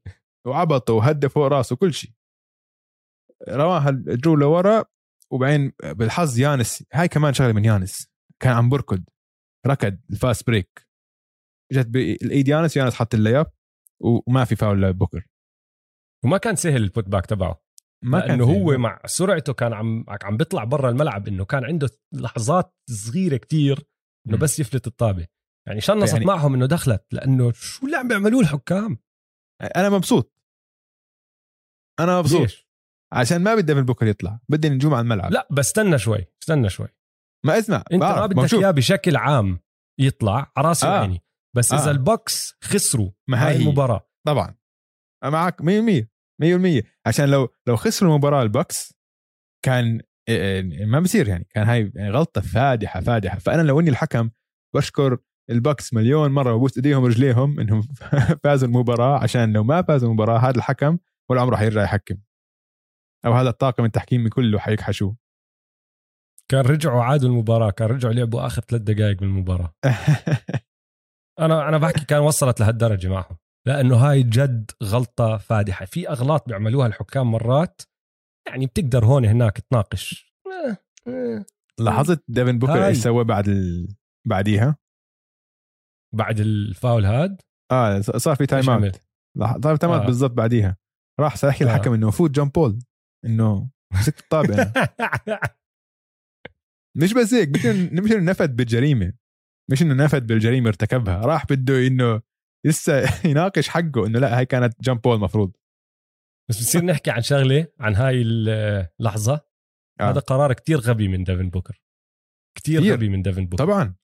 وعبطه 0.47 0.95
وهدى 0.95 1.29
فوق 1.29 1.47
راسه 1.47 1.77
كل 1.77 1.95
شيء. 1.95 2.11
رواها 3.49 3.91
جو 4.07 4.37
لورا. 4.37 4.85
وبعدين 5.33 5.73
بالحظ 5.85 6.39
يانس 6.39 6.85
هاي 6.93 7.09
كمان 7.09 7.35
شغلة 7.35 7.53
من 7.53 7.65
يانس 7.65 8.09
كان 8.43 8.53
عم 8.53 8.69
بركض 8.69 9.05
ركض 9.67 9.99
الفاست 10.11 10.47
بريك. 10.47 10.87
جت 11.73 11.87
بالايد 11.87 12.49
يانس 12.49 12.77
يانس 12.77 12.95
حط 12.95 13.15
اللياب 13.15 13.53
وما 14.03 14.45
في 14.45 14.57
فاول 14.57 14.83
لبوكر 14.83 15.27
وما 16.25 16.39
كان 16.39 16.57
سهل 16.57 16.83
البوت 16.83 17.09
باك 17.09 17.27
تبعه. 17.27 17.65
ما 18.05 18.21
كان 18.21 18.29
لأنه 18.29 18.47
في- 18.47 18.53
هو 18.61 18.79
مع 18.79 19.01
سرعته 19.07 19.53
كان 19.53 19.73
عم 19.73 20.05
عم 20.09 20.37
بيطلع 20.37 20.65
برا 20.65 20.91
الملعب 20.91 21.29
إنه 21.29 21.45
كان 21.45 21.65
عنده 21.65 21.89
لحظات 22.13 22.75
صغيرة 22.91 23.37
كتير 23.37 23.87
إنه. 24.29 24.37
بس 24.37 24.61
يفلت 24.61 24.87
الطابة. 24.87 25.27
يعني 25.69 25.81
شنصت 25.81 26.13
يعني- 26.13 26.25
معهم 26.25 26.55
إنه 26.55 26.67
دخلت 26.67 27.05
لأنه 27.13 27.53
شو 27.53 27.87
اللي 27.87 27.97
عم 27.97 28.09
بيعملوه 28.09 28.41
الحكام؟ 28.41 28.99
أنا 29.77 29.91
مبسوط. 29.91 30.33
أنا 32.01 32.19
مبسوط. 32.19 32.41
ليش؟ 32.41 32.64
عشان 33.13 33.43
ما 33.43 33.55
بدي 33.55 33.63
ديفن 33.63 33.85
بوكر 33.85 34.07
يطلع 34.07 34.41
بدي 34.49 34.69
نجوم 34.69 34.95
على 34.95 35.03
الملعب 35.03 35.33
لا 35.33 35.49
بس 35.51 35.67
استنى 35.67 35.99
شوي 35.99 36.27
استنى 36.43 36.71
شوي 36.71 36.89
ما 37.47 37.59
اسمع 37.59 37.85
انت. 37.93 38.03
ما 38.03 38.27
بدك. 38.27 38.55
اياه 38.55 38.71
بشكل 38.71 39.17
عام 39.17 39.59
يطلع 40.01 40.53
على 40.57 40.69
راسي 40.69 40.87
آه. 40.87 40.91
وعيني 40.91 41.25
بس 41.57 41.73
آه. 41.73 41.83
اذا 41.83 41.91
البوكس 41.91 42.57
خسروا 42.65 43.11
هاي. 43.31 43.57
المباراة 43.57 44.09
طبعا 44.27 44.55
معك 45.25 45.63
100% 45.63 45.65
100% 46.43 46.85
عشان 47.07 47.29
لو 47.29 47.49
لو 47.67 47.77
خسروا 47.77 48.11
المباراة 48.11 48.43
البكس 48.43 48.95
كان 49.65 50.01
إيه، 50.29 50.85
ما 50.87 51.01
بصير 51.01 51.29
يعني 51.29 51.47
كان 51.51 51.67
هاي 51.67 51.93
يعني 51.95 52.11
غلطة 52.11 52.41
فادحة 52.41 53.01
فادحة 53.01 53.39
فأنا 53.39 53.63
لو 53.63 53.81
إني 53.81 53.91
الحكم 53.91 54.31
بشكر 54.77 55.19
البكس 55.51 55.95
مليون 55.95 56.31
مرة 56.31 56.55
وبوس 56.55 56.77
إيديهم 56.77 57.03
ورجليهم 57.03 57.61
إنهم 57.61 57.83
فازوا 58.45 58.69
المباراة 58.69 59.23
عشان 59.23 59.53
لو 59.53 59.65
ما 59.65 59.83
فازوا 59.83 60.09
المباراة 60.09 60.39
هذا 60.39 60.57
الحكم 60.57 60.99
ولا 61.31 61.41
عمره 61.41 61.57
حيرجع 61.57 61.83
يحكم 61.83 62.17
أو 63.27 63.33
هذا 63.33 63.49
الطاقم 63.49 63.85
التحكيمي 63.85 64.31
كله 64.31 64.59
حيكحشوه 64.59 65.17
كان 66.51 66.61
رجعوا 66.61 67.03
عادوا 67.03 67.29
المباراة 67.29 67.71
كان 67.71 67.89
رجعوا 67.89 68.15
لعبوا 68.15 68.47
آخر 68.47 68.63
ثلاث 68.63 68.83
دقائق 68.83 69.19
بالمباراة 69.19 69.75
أنا 71.41 71.69
أنا 71.69 71.79
بحكي 71.79 72.05
كان 72.05 72.21
وصلت 72.21 72.61
لهالدرجة 72.61 73.09
معهم 73.09 73.37
لأنه 73.67 73.97
هاي 73.97 74.23
جد 74.23 74.71
غلطة 74.83 75.37
فادحة 75.37 75.85
في 75.85 76.09
أغلاط 76.09 76.49
بيعملوها 76.49 76.87
الحكام 76.87 77.31
مرات 77.31 77.83
يعني 78.49 78.67
بتقدر 78.67 79.05
هون 79.05 79.25
هناك 79.25 79.59
تناقش 79.59 80.35
آه، 80.47 80.77
آه. 81.11 81.45
لاحظت 81.81 82.25
ديفن 82.29 82.59
بوكر. 82.59 82.87
إيش 82.87 82.99
سوى 82.99 83.25
بعد 83.25 83.49
ال... 83.49 83.89
بعديها 84.27 84.77
بعد 86.15 86.41
الفاول 86.41 87.05
هاد 87.05 87.43
آه 87.73 88.01
صار 88.01 88.37
في 88.37 88.47
time؟ 88.47 88.71
out 88.71 89.01
صار 89.65 89.73
في 89.73 89.79
timeout 89.79 90.03
آه. 90.03 90.07
بالضبط 90.07 90.31
بعديها 90.31 90.77
راح 91.21 91.37
صار 91.37 91.51
يحكي 91.51 91.65
آه. 91.65 91.69
الحكم 91.69 91.93
إنه 91.93 92.11
فوت 92.11 92.31
jump 92.31 92.49
ball 92.49 92.79
إنه 93.25 93.71
مسكت 93.93 94.21
الطابة 94.21 94.55
أنا. 94.55 94.73
مش 97.03 97.13
بس 97.15 97.35
هيك 97.35 97.49
مش 97.49 98.13
انه 98.13 98.31
نفد 98.31 98.57
بالجريمة. 98.57 99.13
مش 99.71 99.83
إنه 99.83 99.95
نفد 100.05 100.27
بالجريمة 100.27 100.69
ارتكبها 100.69 101.21
راح 101.27 101.47
بده 101.47 101.87
إنه 101.87 102.23
لسه 102.67 103.03
يناقش 103.31 103.69
حقه 103.69 104.07
إنه 104.07 104.19
لا 104.19 104.39
هاي 104.39 104.47
كانت 104.47 104.83
jump 104.83 105.01
ball 105.01 105.21
مفروض. 105.21 105.53
بس 106.51 106.59
بصير 106.61 106.85
نحكي 106.85 107.11
عن 107.11 107.23
شغلة 107.23 107.67
عن 107.81 107.95
هاي 107.95 108.23
اللحظة. 108.23 109.41
آه. 110.01 110.11
هذا 110.11 110.21
قرار 110.21 110.53
كتير 110.53 110.79
غبي 110.79 111.09
من 111.09 111.25
ديفن 111.25 111.51
بوكر. 111.51 111.83
كتير 112.59 112.81
كتير. 112.81 112.93
غبي 112.95 113.09
من 113.09 113.23
ديفن 113.23 113.47
بوكر. 113.47 113.65
طبعا. 113.65 113.95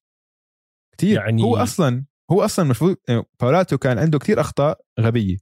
كثير 0.99 1.17
يعني- 1.17 1.29
يعني 1.31 1.43
هو 1.43 1.57
أصلا 1.57 2.05
هو 2.31 2.43
أصلا 2.45 2.65
المفروض 2.65 2.97
يعني 3.09 3.23
فاولاته 3.41 3.79
كان 3.79 3.99
عنده 3.99 4.19
كثير 4.19 4.41
أخطاء 4.41 4.81
غبية. 5.01 5.37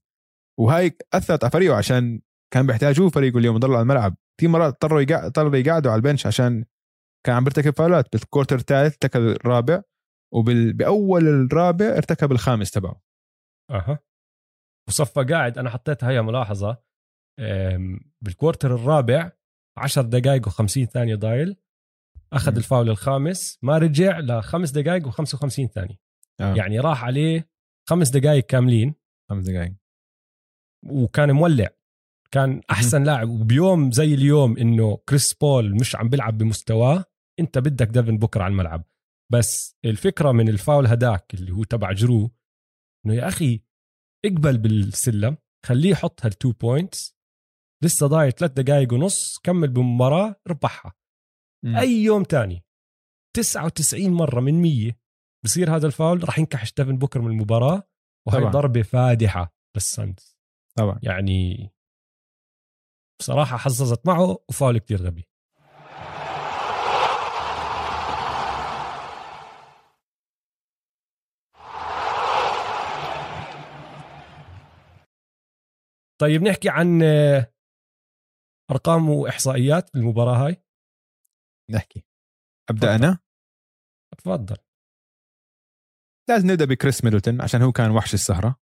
وهاي 0.61 0.97
أثرت 1.13 1.45
على 1.45 1.51
فريقه 1.51 1.77
عشان 1.77 2.21
كان 2.55 2.67
بيحتاجوه 2.67 3.09
فريقه 3.09 3.39
اليوم 3.39 3.57
يضل 3.57 3.71
على 3.73 3.83
الملعب. 3.83 4.17
كثير 4.39 4.51
مرات 4.51 4.73
اضطروا 4.73 5.01
يقع- 5.01 5.27
اضطروا 5.27 5.57
يقعدوا 5.57 5.91
على 5.93 5.99
ال 5.99 6.04
bench 6.04 6.27
عشان 6.27 6.65
كان 7.27 7.37
عم 7.37 7.45
بيرتكب 7.45 7.71
فاولات. 7.77 8.13
بالكورتر 8.13 8.57
الثالث 8.57 8.93
ارتكب 8.93 9.21
الرابع 9.21 9.83
وباول 10.35 11.29
الرابع 11.29 11.87
ارتكب 11.87 12.33
الخامس 12.33 12.71
تبعه. 12.71 13.01
أها. 13.71 13.99
وصفى 14.89 15.25
قاعد 15.25 15.59
أنا 15.59 15.71
حطيت 15.71 16.05
هيا 16.05 16.21
ملاحظة 16.21 16.89
أم، 17.41 18.01
بالكوارتر 18.21 18.75
الرابع 18.75 19.33
10 19.79 20.03
دقائق 20.03 20.49
و50 20.49 20.85
ثانية 20.85 21.15
ضايل 21.15 21.57
أخذ. 22.33 22.57
الفاول 22.57 22.91
الخامس 22.91 23.59
ما 23.63 23.79
رجع 23.79 24.19
لخمس 24.19 24.71
دقائق 24.71 25.09
و55 25.09 25.67
ثانية. 25.67 25.99
آه. 26.41 26.55
يعني 26.55 26.81
راح 26.81 27.05
عليه 27.05 27.51
خمس 27.89 28.11
دقائق 28.11 28.47
كاملين. 28.47 28.95
خمس 29.31 29.45
دقائق 29.45 29.75
وكان 30.87 31.33
مولع. 31.33 31.69
كان 32.35 32.61
أحسن 32.71 33.05
لاعب. 33.05 33.29
وبيوم 33.29 33.91
زي 33.91 34.15
اليوم 34.15 34.59
إنه 34.59 34.97
كريس 35.09 35.35
بول 35.35 35.75
مش 35.75 35.97
عم 35.97 36.09
بيلعب 36.09 36.39
بمستواه 36.39 37.05
أنت 37.41 37.59
بدك 37.59 37.87
ديفن 37.87 38.19
بوكر 38.19 38.43
على 38.43 38.53
الملعب. 38.53 38.85
بس 39.33 39.77
الفكرة 39.85 40.33
من 40.33 40.49
الفاول 40.49 40.87
هداك 40.87 41.35
اللي 41.35 41.53
هو 41.53 41.65
تبع 41.65 41.93
جرو 41.93 42.31
إنه 43.07 43.15
يا 43.15 43.29
أخي 43.29 43.63
اقبل 44.27 44.59
بالسلم 44.59 45.37
خليه 45.67 45.91
يحط 45.91 46.25
هال 46.25 46.36
two 46.36 46.53
points 46.53 47.19
لسه 47.85 48.07
ضايع 48.07 48.31
ثلاث 48.31 48.53
دقائق 48.53 48.93
ونص 48.93 49.39
كمل 49.39 49.69
بالمباراه 49.69 50.37
ربحها. 50.49 50.95
مم. 51.65 51.77
أي 51.77 51.91
يوم 51.91 52.23
تاني 52.23 52.65
99 53.37 54.11
مرة 54.11 54.41
من 54.41 54.63
100 54.63 54.93
بصير 55.45 55.77
هذا 55.77 55.87
الفاول 55.87 56.25
راح 56.25 56.39
ينكحش 56.39 56.73
ديفن 56.75 56.99
بوكر 56.99 57.21
من 57.21 57.31
المباراة 57.31 57.89
وهي. 58.29 58.51
ضربة 58.51 58.83
فادحة 58.83 59.55
للسانز 59.77 60.39
طبعا. 60.79 61.01
يعني 61.03 61.71
بصراحة 63.21 63.57
حظظت 63.57 64.07
معه 64.07 64.45
وفاول 64.49 64.79
كتير 64.79 65.03
غبي. 65.03 65.29
طيب 76.21 76.43
نحكي 76.43 76.69
عن 76.69 77.03
آه، 77.03 77.53
أرقام 78.71 79.11
وإحصائيات 79.11 79.91
بالمباراة 79.95 80.47
هاي. 80.47 80.63
نحكي. 81.71 82.05
أبدأ 82.71 82.97
تفضل. 82.97 83.05
أنا؟ 83.05 83.19
تفضل. 84.19 84.57
لازم 86.29 86.51
نبدأ 86.51 86.65
بكريس 86.65 87.05
ميدلتون 87.05 87.41
عشان 87.41 87.63
هو 87.63 87.73
كان 87.73 87.91
وحش 87.91 88.15
السهرة. 88.15 88.61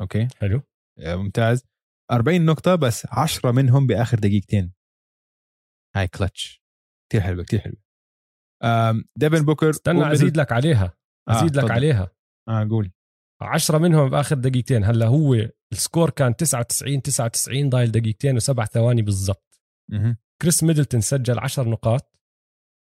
okay؟ 0.00 0.28
حلو. 0.40 0.62
آه، 0.98 1.16
ممتاز. 1.16 1.77
40 2.12 2.44
نقطة 2.46 2.74
بس 2.74 3.06
10 3.10 3.52
منهم 3.52 3.86
بآخر 3.86 4.18
دقيقتين. 4.18 4.72
هاي 5.96 6.08
كلتش 6.08 6.62
كثير 7.10 7.20
حلوة 7.20 7.44
كثير 7.44 7.60
حلوة. 7.60 7.82
آم، 8.62 9.04
ديفن 9.16 9.44
بوكر 9.44 9.70
استنى 9.70 10.12
أزيد 10.12 10.36
لك 10.36 10.52
عليها. 10.52 10.96
آه، 11.28 11.32
أزيد 11.32 11.56
لك 11.56 11.62
تفضل. 11.62 11.72
عليها. 11.72 12.10
آه 12.48 12.68
قول. 12.70 12.92
عشرة 13.40 13.78
منهم 13.78 14.10
بآخر 14.10 14.36
دقيقتين. 14.36 14.84
هلأ 14.84 15.06
هو 15.06 15.34
ال 15.72 15.78
score 15.78 16.10
كان 16.10 16.36
99 16.36 17.02
99 17.02 17.68
ضايل 17.68 17.90
دقيقتين 17.92 18.36
وسبع 18.36 18.64
ثواني 18.64 19.02
بالضبط. 19.02 19.60
كريس 20.42 20.62
ميدلتون 20.64 21.00
سجل 21.00 21.38
10 21.38 21.68
نقاط. 21.68 22.18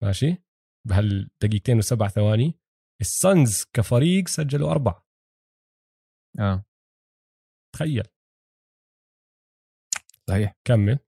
ماشي؟ 0.04 0.44
بهالدقيقتين 0.88 1.78
وسبع 1.78 2.08
ثواني. 2.08 2.60
السانز 3.02 3.66
كفريق 3.74 4.28
سجلوا 4.28 4.72
أربعة. 4.72 5.08
آه. 6.40 6.66
تخيل. 7.76 8.08
صحيح. 10.30 10.56
كمل. 10.68 11.00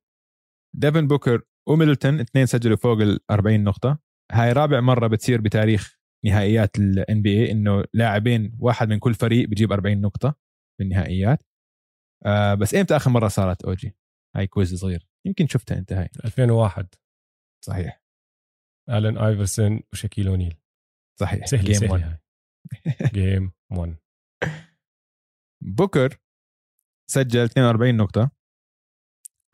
ديفن 0.75 1.07
بوكر 1.07 1.41
وميدلتون 1.69 2.19
اثنين 2.19 2.45
سجلوا 2.45 2.77
فوق 2.77 3.01
ال 3.01 3.19
40 3.31 3.63
نقطة. 3.63 3.99
هاي 4.31 4.53
رابع 4.53 4.79
مرة 4.79 5.07
بتصير 5.07 5.41
بتاريخ 5.41 5.97
نهائيات 6.25 6.77
ال 6.79 7.21
NBA 7.21 7.51
إنه 7.51 7.83
لاعبين 7.93 8.57
واحد 8.59 8.89
من 8.89 8.99
كل 8.99 9.13
فريق 9.13 9.49
بيجيب 9.49 9.71
40 9.71 10.01
نقطة 10.01 10.35
بالنهائيات 10.79 11.39
آه 12.25 12.53
بس 12.53 12.75
إمتى 12.75 12.95
آخر 12.95 13.09
مرة 13.09 13.27
صارت 13.27 13.65
أوجي؟ 13.65 13.95
هاي 14.35 14.47
quiz 14.47 14.75
صغير. 14.75 15.07
يمكن 15.27 15.47
شفتها 15.47 15.77
أنت 15.77 15.93
هاي. 15.93 16.09
2001 16.25 16.95
صحيح. 17.65 18.03
الين 18.89 19.17
آيفرسون 19.17 19.81
وشاكيل 19.93 20.27
أونيل. 20.27 20.57
صحيح. 21.19 21.45
سهلة 21.45 21.73
one. 21.79 22.01
هاي. 22.03 22.19
game 23.13 23.51
1 23.71 23.95
بوكر 25.77 26.17
سجل 27.11 27.39
42 27.43 27.97
نقطة. 27.97 28.31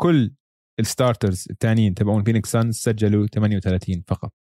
كل 0.01 0.35
ال 0.79 0.87
starters 0.87 1.47
الثانيين 1.51 1.95
تبعون 1.95 2.23
فينيكس 2.23 2.51
سانز 2.51 2.75
سجلوا 2.75 3.27
38 3.27 4.03
فقط. 4.07 4.33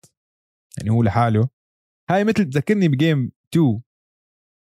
يعني 0.77 0.89
هو 0.89 1.03
لحاله. 1.03 1.49
هاي 2.09 2.23
مثل 2.23 2.45
بتذكرني 2.45 2.87
ب 2.87 2.96
game 2.96 3.31
2 3.53 3.81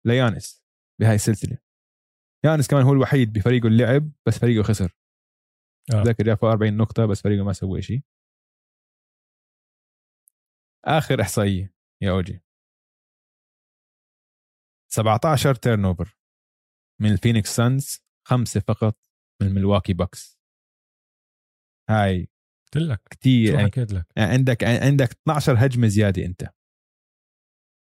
ليانيس 0.05 0.63
بهاي 1.01 1.15
السلسلة. 1.15 1.57
يانيس 2.45 2.67
كمان 2.67 2.83
هو 2.83 2.93
الوحيد 2.93 3.33
بفريقه 3.33 3.67
اللي 3.67 3.83
لعب 3.83 4.11
بس 4.27 4.39
فريقه 4.39 4.63
خسر. 4.63 4.97
آه. 5.93 6.03
جاب 6.03 6.37
فوق 6.37 6.49
40 6.49 6.77
نقطة 6.77 7.05
بس 7.05 7.21
فريقه 7.21 7.43
ما 7.43 7.53
سوى 7.53 7.81
شيء. 7.81 8.01
آخر 10.85 11.21
إحصائية 11.21 11.73
يا 12.01 12.11
أوجي. 12.11 12.41
17 14.91 15.55
turnover 15.55 16.17
من 17.01 17.11
الفينيكس 17.11 17.55
سانز 17.55 17.99
خمسة 18.27 18.59
فقط 18.59 18.97
من 19.41 19.47
الملواكي 19.47 19.93
باكس 19.93 20.34
هاي. 21.89 22.29
قلت 22.65 22.83
لك. 22.83 23.01
كتير 23.09 23.47
شو 23.51 23.53
يعني 23.53 23.67
حكيت 23.67 23.93
لك؟ 23.93 24.05
عندك 24.17 24.63
عندك 24.63 25.11
12 25.11 25.65
هجمة 25.65 25.87
زيادة 25.87 26.25
أنت. 26.25 26.49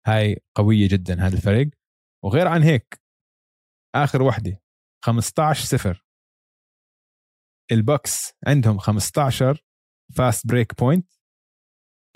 هاي 0.08 0.40
قوية 0.56 0.88
جدا 0.88 1.28
هذا 1.28 1.36
الفريق. 1.36 1.70
وغير 2.26 2.48
عن 2.48 2.64
هيك 2.64 3.02
آخر 3.96 4.22
وحدة 4.22 4.62
15 5.06 5.66
صفر. 5.66 6.06
الباكس 7.72 8.34
عندهم 8.48 8.78
15 8.78 9.66
fast 10.16 10.48
break 10.48 10.80
point 10.80 11.12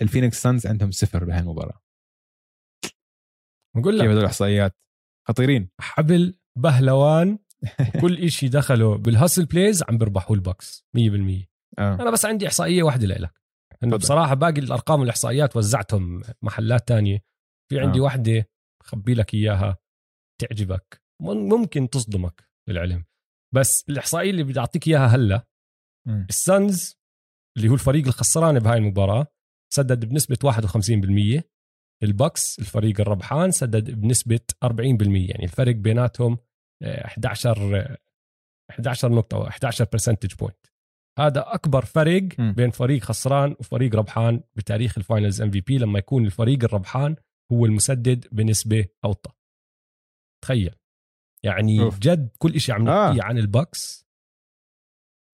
الفينيكس 0.02 0.42
سانز 0.42 0.66
عندهم 0.66 0.90
صفر 0.90 1.24
بهاي 1.24 1.40
المباراة. 1.40 1.82
بقول 3.76 3.92
كيف 3.92 4.02
لك 4.02 4.08
هدول 4.08 4.20
الإحصائيات 4.20 4.76
خطيرين. 5.28 5.70
حبل 5.80 6.38
بهلوان 6.58 7.38
كل 8.00 8.18
إشي 8.18 8.48
دخلوا 8.48 8.96
بال 8.96 9.09
hustle 9.09 9.46
plays 9.46 9.82
عم 9.82 9.98
بيربحوا 9.98 10.36
الباكس 10.36 10.86
100% 10.96 11.47
آه. 11.78 11.94
أنا 11.94 12.10
بس 12.10 12.24
عندي 12.24 12.46
إحصائية 12.46 12.82
واحدة 12.82 13.06
لك 13.06 13.32
إنه. 13.84 13.96
بصراحة 13.96 14.34
باقي 14.34 14.60
الأرقام 14.60 15.00
والإحصائيات 15.00 15.56
وزعتهم 15.56 16.22
محلات 16.42 16.88
تانية 16.88 17.18
في 17.70 17.80
عندي 17.80 17.98
آه. 17.98 18.02
واحدة 18.02 18.48
بخبي 18.82 19.14
لك 19.14 19.34
إياها 19.34 19.76
تعجبك 20.40 21.02
مم- 21.22 21.48
ممكن 21.48 21.90
تصدمك 21.90 22.48
للعلم 22.68 23.04
بس 23.54 23.84
الإحصائية 23.88 24.30
اللي 24.30 24.42
بدي 24.42 24.60
أعطيك 24.60 24.88
إياها 24.88 25.06
هلأ. 25.06 25.46
السانز 26.28 26.98
اللي 27.56 27.68
هو 27.68 27.74
الفريق 27.74 28.06
الخسران 28.06 28.58
بهاي 28.58 28.78
المباراة 28.78 29.26
سدد 29.72 30.04
بنسبة 30.04 30.38
51% 30.44 31.42
البكس 32.02 32.58
الفريق 32.58 33.00
الربحان 33.00 33.50
سدد 33.50 33.90
بنسبة 33.90 34.40
40% 34.64 35.30
يعني 35.30 35.44
الفرق 35.44 35.74
بيناتهم 35.74 36.38
آه، 36.82 37.04
11 37.06 37.76
آه، 37.80 37.98
11 38.70 39.12
نقطة 39.12 39.36
أو 39.36 39.46
11 39.48 39.86
percentage 39.92 40.34
point 40.34 40.66
هذا 41.18 41.54
أكبر 41.54 41.84
فرق. 41.84 42.40
بين 42.40 42.70
فريق 42.70 43.02
خسران 43.02 43.56
وفريق 43.60 43.94
ربحان 43.94 44.42
بتاريخ 44.56 44.98
ال 44.98 45.04
finals 45.04 45.42
NBA 45.42 45.78
لما 45.78 45.98
يكون 45.98 46.24
الفريق 46.24 46.64
الربحان 46.64 47.16
هو 47.52 47.66
المسدد 47.66 48.26
بنسبة 48.32 48.86
أوطى 49.04 49.32
تخيل 50.44 50.74
يعني 51.44 51.80
أوف. 51.80 51.98
جد 51.98 52.36
كل 52.38 52.60
شيء 52.60 52.74
عم 52.74 52.88
آه. 52.88 53.08
نحكيه 53.10 53.22
عن 53.22 53.38
البكس 53.38 54.06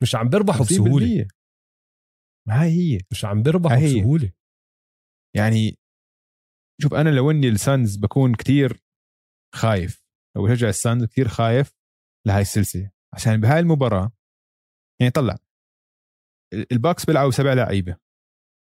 مش 0.02 0.14
عم 0.14 0.28
بيربحوا 0.28 0.60
بسهولة 0.66 1.24
50% 1.24 1.28
ما 2.48 2.62
هي 2.62 2.94
هي 2.94 2.98
مش 3.12 3.24
عم 3.24 3.42
بيربحوا. 3.42 3.84
بسهولة 3.84 4.32
يعني 5.36 5.78
شوف 6.82 6.94
أنا 6.94 7.08
لو 7.10 7.30
إني 7.30 7.48
السانز 7.48 7.96
بكون 7.96 8.34
كتير 8.34 8.82
خايف 9.54 10.04
لو 10.36 10.46
بشجع 10.46 10.68
السانز 10.68 11.04
كتير 11.04 11.28
خايف 11.28 11.72
لهاي 12.26 12.42
السلسلة 12.42 12.90
عشان 13.14 13.40
بهاي 13.40 13.58
المباراة 13.60 14.12
يعني 15.00 15.10
طلع 15.12 15.38
الباكس 16.72 17.04
بيلعبوا 17.04 17.30
سبع 17.30 17.52
لعيبة 17.52 17.96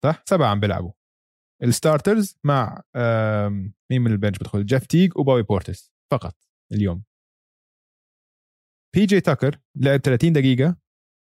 صح؟ 0.05 0.23
سبعة 0.29 0.49
عم 0.49 0.61
بيلعبوا. 0.61 0.93
ال 1.63 1.71
starters 1.71 2.37
مع 2.45 2.83
مين 3.91 4.03
من 4.03 4.13
ال 4.13 4.17
bench 4.17 4.39
بدخل؟ 4.39 4.67
جيف 4.67 4.87
تيج 4.87 5.19
وبوبي 5.19 5.43
بورتس 5.43 5.93
فقط 6.13 6.37
اليوم. 6.73 7.05
بي 8.97 9.07
جي 9.07 9.21
تاكر 9.21 9.61
لعب 9.77 10.01
30 10.01 10.33
دقيقة 10.33 10.77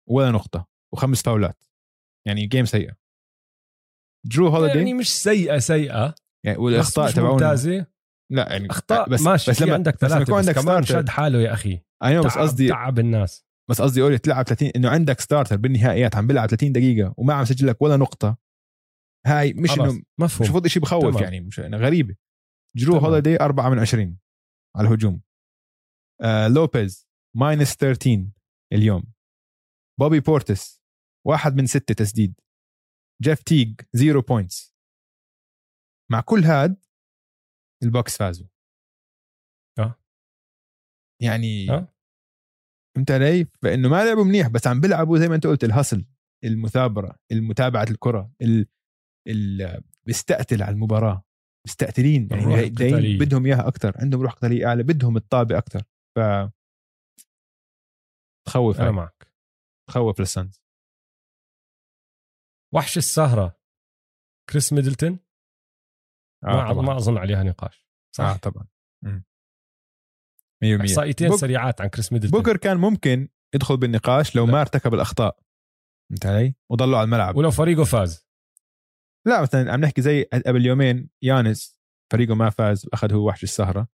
ولا 0.09 0.31
نقطة 0.31 0.67
وخمس 0.93 1.21
فاولات. 1.23 1.63
يعني 2.27 2.47
game 2.47 2.65
سيئة. 2.65 2.95
درو 4.25 4.47
هوليدي 4.47 4.77
يعني 4.77 4.93
مش 4.93 5.23
سيئة 5.23 5.57
سيئة. 5.57 6.15
يعني 6.45 6.57
بس 6.57 6.63
والإخطاء 6.63 7.07
مش 7.07 7.13
تبعونه 7.13 7.33
ممتازة. 7.33 7.85
لا 8.31 8.51
يعني 8.51 8.69
إخطاء 8.69 9.09
بس 9.09 9.21
ماشي 9.21 9.51
بس 9.51 9.61
لما 9.61 9.73
عندك 9.73 9.93
بس 9.93 9.99
ثلاثة 9.99 10.21
يكون 10.21 10.39
بس, 10.39 10.47
عندك 10.47 10.61
كمان 10.61 10.83
شد 10.83 11.09
حاله 11.09 11.39
يا 11.39 11.53
أخي. 11.53 11.81
I 12.03 12.15
know 12.15 12.23
بس 12.23 12.37
قصدي 12.37 12.67
تعب 12.67 12.99
الناس. 12.99 13.45
بس 13.69 13.81
قصدي 13.81 14.01
أقول 14.01 14.19
تلعب 14.19 14.45
30 14.45 14.71
إنه 14.75 14.89
عندك 14.89 15.19
starter 15.19 15.57
بالنهائيات 15.57 16.15
عم 16.15 16.27
بيلعب 16.27 16.49
30 16.49 16.71
دقيقة 16.71 17.13
وما 17.17 17.33
عم 17.33 17.45
سجل 17.45 17.67
لك 17.67 17.81
ولا 17.81 17.97
نقطة 17.97 18.37
هاي 19.25 19.53
مش 19.53 19.71
إنه 19.71 19.83
مفهوم 19.83 20.05
مش 20.19 20.41
المفروض 20.41 20.67
شيء 20.67 20.81
بخوف 20.81 21.03
تمام. 21.03 21.23
يعني 21.23 21.39
مش 21.39 21.59
إنه 21.59 21.77
غريبة 21.77 22.15
جرو. 22.77 22.97
هوليدي 22.97 23.35
4 23.41 23.69
من 23.69 23.79
20 23.79 24.19
على 24.75 24.87
الهجوم 24.87 25.21
آه 26.21 26.47
لوبيز 26.47 27.07
minus 27.35 27.75
13 27.75 28.27
اليوم 28.73 29.13
بوبي 29.99 30.19
بورتس 30.19 30.83
واحد 31.27 31.55
من 31.55 31.65
ستة 31.65 31.93
تسديد 31.93 32.33
جيف 33.21 33.43
تيج 33.43 33.81
zero 33.93 34.21
points 34.21 34.75
مع 36.11 36.21
كل 36.21 36.43
هاد 36.43 36.85
البوكس 37.83 38.17
فازوا 38.17 38.47
آه. 39.79 39.99
يعني 41.21 41.71
آه. 41.71 41.92
فهمت 42.95 43.11
علي؟ 43.11 43.45
فانه 43.61 43.89
ما 43.89 44.05
لعبوا 44.05 44.23
منيح 44.23 44.47
بس 44.47 44.67
عم 44.67 44.81
بيلعبوا 44.81 45.17
زي 45.17 45.27
ما 45.27 45.35
انت 45.35 45.47
قلت 45.47 45.63
الهسل 45.63 46.05
المثابرة 46.43 47.19
المتابعة 47.31 47.83
الكرة 47.83 48.31
ال... 48.41 48.67
ال... 49.27 49.81
بيستقتل 50.05 50.63
على 50.63 50.73
المباراة 50.73 51.23
مستقتلين 51.67 52.27
يعني. 52.31 53.17
بدهم 53.17 53.45
إياها 53.45 53.67
أكثر 53.67 53.93
عندهم 53.95 54.21
روح 54.21 54.33
قتالية 54.33 54.65
أعلى 54.67 54.83
بدهم 54.83 55.17
الطابة 55.17 55.57
أكثر 55.57 55.83
ف 56.15 56.19
تخوف 58.47 58.81
أنا. 58.81 58.91
معك 58.91 59.33
تخوف 59.89 60.19
للسانز 60.19 60.63
وحش 62.73 62.97
السهرة 62.97 63.59
كريس 64.49 64.73
ميدلتون 64.73 65.19
ما 66.43 66.69
آه 66.69 66.73
طبعا 66.73 66.85
ما 66.85 66.97
أظن 66.97 67.17
عليها 67.17 67.43
نقاش 67.43 67.87
صح 68.15 68.23
آه 68.23 68.37
طبعا. 68.37 68.67
100% 70.63 70.81
إحصائيتين 70.81 71.29
بوك- 71.29 71.39
سريعات 71.39 71.81
عن 71.81 71.87
كريس 71.87 72.13
ميدلتون. 72.13 72.39
بوكر 72.39 72.57
كان 72.57 72.77
ممكن 72.77 73.29
يدخل 73.55 73.77
بالنقاش 73.77 74.35
لو 74.35 74.45
لا. 74.45 74.51
ما 74.51 74.61
ارتكب 74.61 74.93
الأخطاء. 74.93 75.39
فهمت 76.09 76.25
علي؟ 76.25 76.55
وضلوا 76.71 76.97
على 76.97 77.05
الملعب. 77.05 77.35
ولو 77.35 77.51
فريقه 77.51 77.83
فاز. 77.83 78.27
لا 79.27 79.41
مثلا 79.41 79.73
عم 79.73 79.81
نحكي 79.81 80.01
زي 80.01 80.23
قبل 80.23 80.65
يومين 80.65 81.09
يانس 81.21 81.79
فريقه 82.13 82.35
ما 82.35 82.49
فاز 82.49 82.85
واخذ 82.91 83.13
هو 83.13 83.27
وحش 83.27 83.43
السهرة. 83.43 83.87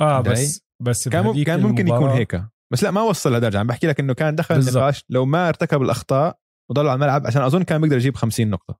آه؟ 0.00 0.20
بس 0.20 0.62
بس 0.82 1.08
كان 1.08 1.44
كان 1.44 1.60
ممكن 1.62 1.88
يكون 1.88 2.08
هيك. 2.10 2.42
بس 2.72 2.82
لا 2.82 2.90
ما 2.90 3.02
وصل 3.02 3.34
لدرجة. 3.34 3.58
عم 3.58 3.66
بحكي 3.66 3.86
لك 3.86 4.00
إنه 4.00 4.14
كان 4.14 4.34
دخل 4.34 4.54
بالضبط. 4.54 4.76
النقاش 4.76 5.04
لو 5.10 5.24
ما 5.24 5.48
ارتكب 5.48 5.82
الأخطاء 5.82 6.38
وضلوا 6.70 6.90
على 6.90 6.96
الملعب 6.96 7.26
عشان 7.26 7.42
أظن 7.42 7.62
كان 7.62 7.80
بيقدر 7.80 7.96
يجيب 7.96 8.16
50 8.16 8.50
نقطة. 8.50 8.78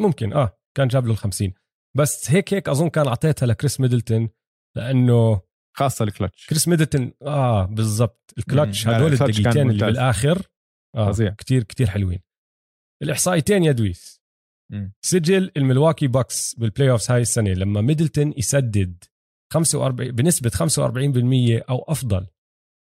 ممكن 0.00 0.32
آه 0.32 0.58
كان 0.76 0.88
جاب 0.88 1.06
له 1.06 1.12
ال 1.12 1.16
50 1.16 1.54
بس 1.96 2.30
هيك 2.30 2.54
هيك 2.54 2.68
أظن 2.68 2.88
كان 2.88 3.06
أعطيتها 3.06 3.46
لكريس 3.46 3.80
ميدلتون 3.80 4.28
لأنه 4.76 5.40
خاصة 5.76 6.02
الكلتش 6.04 6.46
كريس 6.46 6.68
ميدلتون 6.68 7.12
آه 7.22 7.64
بالضبط 7.64 8.34
الكلتش 8.38 8.88
هدول 8.88 9.12
الدقيقتين 9.12 9.70
اللي. 9.70 9.86
بالآخر 9.86 10.46
آه 10.96 11.10
فظيع. 11.12 11.30
كتير 11.30 11.62
كتير 11.62 11.86
حلوين 11.86 12.20
الإحصائيتين 13.02 13.64
يا 13.64 13.72
دويس 13.72 14.20
مم. 14.72 14.92
سجل 15.04 15.50
الملواكي 15.56 16.06
باكس 16.06 16.54
بال 16.54 16.90
playoffs 16.90 17.10
هاي 17.10 17.20
السنة 17.22 17.50
لما 17.50 17.80
ميدلتون 17.80 18.34
يسدد 18.36 19.04
45 19.52 20.10
بنسبة 20.10 20.50
45% 20.50 21.64
أو 21.70 21.84
أفضل 21.88 22.26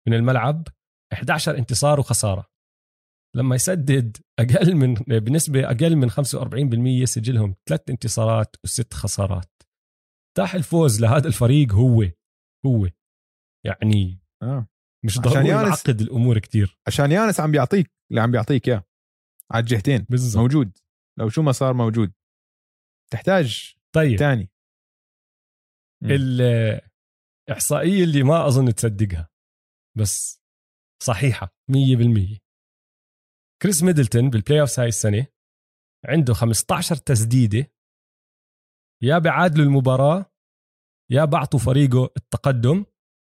من 0.09 0.15
الملعب 0.15 0.69
11 1.13 1.59
انتصار 1.59 2.01
وخسارة 2.01 2.47
لما 3.37 3.55
يسدد 3.55 4.17
أقل 4.39 4.75
من 4.75 4.95
بنسبة 4.95 5.65
أقل 5.65 5.97
من 5.97 6.11
45% 6.11 7.05
سجلهم 7.05 7.55
ثلاث 7.69 7.91
انتصارات 7.91 8.57
وست 8.65 8.95
خسارات. 8.95 9.63
تاح 10.37 10.55
الفوز 10.55 11.01
لهذا 11.01 11.29
الفريق 11.29 11.73
هو 11.73 12.05
هو. 12.67 12.89
يعني 13.67 14.21
آه. 14.43 14.69
مش 15.05 15.21
ضروري 15.21 15.49
يعقد 15.49 16.01
الأمور 16.01 16.39
كتير. 16.39 16.79
عشان 16.87 17.13
يانس 17.13 17.41
عم 17.41 17.51
بيعطيك 17.51 17.91
اللي 18.11 18.21
عم 18.21 18.31
بيعطيك 18.31 18.69
إياه. 18.69 18.85
على 19.51 19.63
الجهتين. 19.63 20.07
بالضبط. 20.11 20.43
موجود. 20.43 20.79
لو 21.19 21.29
شو 21.29 21.43
ما 21.43 21.53
صار 21.53 21.75
موجود. 21.75 22.13
تحتاج 23.13 23.77
طيب. 23.95 24.19
تاني. 24.19 24.51
مم. 26.03 26.11
الاحصائيه 27.49 28.05
اللي 28.05 28.23
ما 28.23 28.47
أظن 28.47 28.75
تصدقها 28.75 29.29
بس 29.99 30.43
صحيحة 31.03 31.57
100% 31.71 32.46
كريس 33.63 33.83
ميدلتون 33.83 34.31
بال 34.31 34.61
playoffs 34.61 34.81
هاي 34.81 34.89
السنة 34.89 35.27
عنده 36.05 36.35
15 36.35 36.97
تسديدة. 36.97 37.73
يا 39.03 39.19
بيعادلوا 39.19 39.65
المباراة 39.65 40.33
يا 41.11 41.25
بعطي 41.25 41.59
فريقه 41.59 42.05
التقدم 42.17 42.85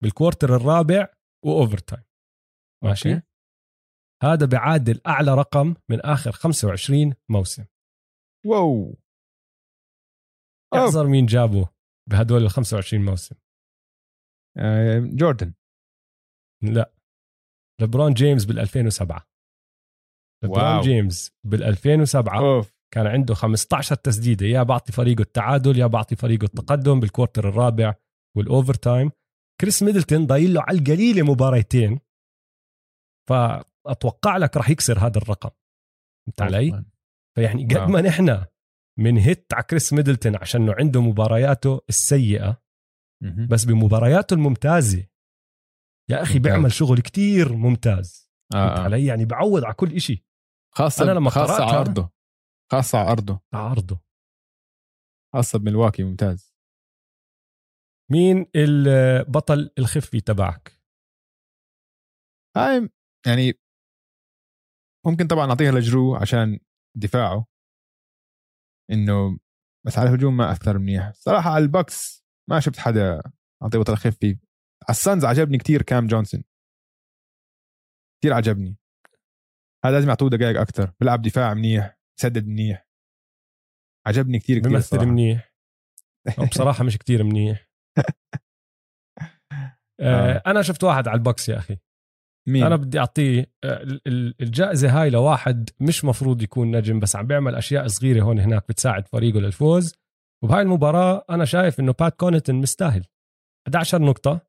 بال 0.03 0.15
quarter 0.15 0.55
الرابع 0.55 1.13
و 1.45 1.77
overtime 1.77 2.03
ماشي؟ 2.83 3.13
okay. 3.13 3.25
هذا 4.23 4.45
بيعادل 4.45 5.01
أعلى 5.07 5.35
رقم 5.35 5.75
من 5.89 6.01
آخر 6.01 6.31
25 6.31 7.15
موسم. 7.29 7.65
wow. 8.45 8.97
احزر 10.73 11.07
مين 11.07 11.25
جابه 11.25 11.69
بهدول 12.09 12.43
ال 12.43 12.49
25 12.49 13.05
موسم. 13.05 13.35
آه، 14.57 14.99
جوردن. 14.99 15.53
لا. 16.63 16.93
لبرون 17.81 18.13
جيمس 18.13 18.45
بال 18.45 18.59
2007 18.59 19.29
لبرون 20.43 20.63
wow. 20.63 20.81
جيمس 20.81 21.31
بال 21.47 21.63
2007 21.63 22.39
أوف 22.39 22.73
كان 22.93 23.07
عنده 23.07 23.33
15 23.33 23.95
تسديدة 23.95 24.45
يا 24.45 24.63
بعطي 24.63 24.91
فريقه 24.91 25.21
التعادل 25.21 25.79
يا 25.79 25.87
بعطي 25.87 26.15
فريقه 26.15 26.45
التقدم 26.45 26.99
بال 26.99 27.11
quarter 27.11 27.49
الرابع 27.49 27.95
وال 28.37 28.73
overtime 28.73 29.11
كريس 29.61 29.83
ميدلتون 29.83 30.27
ضايل 30.27 30.53
له 30.53 30.61
على 30.61 30.79
القليلة 30.79 31.23
مباريتين 31.23 31.99
فأتوقع 33.29 34.37
لك 34.37 34.57
راح 34.57 34.69
يكسر 34.69 34.99
هذا 34.99 35.17
الرقم 35.17 35.49
فهمت 36.27 36.41
علي؟ 36.41 36.73
أوف. 36.73 36.85
فيعني 37.35 37.63
قد. 37.63 37.89
ما 37.89 38.01
نحن 38.01 38.45
من 38.99 39.17
هيت 39.17 39.53
على 39.53 39.63
كريس 39.63 39.93
ميدلتون 39.93 40.35
عشان 40.35 40.61
إنه 40.61 40.73
عنده 40.73 41.01
مبارياته 41.01 41.81
السيئة. 41.89 42.61
بس 43.49 43.65
بمبارياته 43.65 44.33
الممتازة 44.33 45.07
يا 46.09 46.21
أخي. 46.21 46.39
بيعمل 46.39 46.71
شغل 46.71 46.99
كتير 46.99 47.53
ممتاز 47.53 48.29
فهمت 48.53 48.63
آه 48.63 48.77
آه. 48.77 48.83
علي 48.83 49.05
يعني 49.05 49.25
بعوض 49.25 49.63
على 49.63 49.73
كل 49.73 49.93
إشي 49.95 50.25
خاصة 50.79 51.03
أنا 51.03 51.11
لما 51.11 51.29
قرأتها- 51.29 51.61
على 51.61 51.79
ارضه 51.79 52.09
خاصة 52.71 52.97
على 52.97 53.11
ارضه 53.11 53.41
على 53.53 53.63
عرضه. 53.69 54.01
خاصة 55.33 55.59
بملواكي 55.59 56.03
ممتاز. 56.03 56.55
مين 58.11 58.45
البطل 58.55 59.71
الخفي 59.79 60.21
تبعك؟ 60.21 60.81
هاي 62.57 62.89
يعني 63.27 63.53
ممكن 65.05 65.27
طبعا 65.27 65.45
نعطيها 65.45 65.71
لجرو 65.71 66.15
عشان 66.15 66.59
دفاعه. 66.97 67.45
إنه 68.91 69.39
بس 69.85 69.97
على 69.97 70.09
الهجوم 70.09 70.37
ما 70.37 70.51
أثر 70.51 70.77
منيح. 70.77 71.11
صراحة 71.13 71.49
على 71.49 71.63
الباكس 71.63 72.25
ما 72.49 72.59
شفت 72.59 72.77
حدا 72.77 73.21
أعطيه 73.63 73.79
بطل 73.79 73.95
خفي. 73.97 74.27
على 74.83 74.89
السانز 74.89 75.25
عجبني 75.25 75.57
كتير 75.57 75.81
كام 75.81 76.07
جونسون. 76.07 76.43
كتير 78.19 78.33
عجبني. 78.33 78.78
هذا 79.85 79.93
لازم 79.95 80.07
يعطوه 80.09 80.29
دقائق 80.29 80.59
أكثر 80.61 80.91
بيلعب 80.99 81.21
دفاع 81.21 81.53
منيح 81.53 81.99
سدد 82.21 82.47
منيح. 82.47 82.87
عجبني 84.07 84.39
كتير 84.39 84.59
كتير 84.59 84.69
بيمثل 84.71 84.87
صراحة. 84.87 85.05
منيح. 85.05 85.53
بصراحة 86.51 86.83
مش 86.83 86.97
كتير 86.97 87.23
منيح. 87.23 87.69
آه. 90.01 90.41
أنا 90.47 90.61
شفت 90.61 90.83
واحد 90.83 91.07
على 91.07 91.17
الباكس 91.17 91.49
يا 91.49 91.57
أخي. 91.57 91.77
مين؟ 92.49 92.63
أنا 92.63 92.75
بدي 92.75 92.99
أعطيه 92.99 93.39
آه، 93.63 93.83
ال- 93.83 94.01
ال- 94.07 94.35
الجائزة 94.41 95.01
هاي 95.01 95.09
لواحد 95.09 95.69
مش 95.79 96.05
مفروض 96.05 96.41
يكون 96.41 96.75
نجم 96.75 96.99
بس 96.99 97.15
عم 97.15 97.27
بيعمل 97.27 97.55
أشياء 97.55 97.87
صغيرة 97.87 98.23
هون 98.23 98.39
هناك 98.39 98.67
بتساعد 98.69 99.07
فريقه 99.07 99.39
للفوز. 99.39 99.95
وبهاي 100.43 100.61
المباراة 100.61 101.25
أنا 101.29 101.45
شايف 101.45 101.79
إنه 101.79 101.93
بات 101.99 102.15
كوناتن 102.19 102.55
مستاهل. 102.55 103.05
11 103.67 104.01
نقطة 104.01 104.41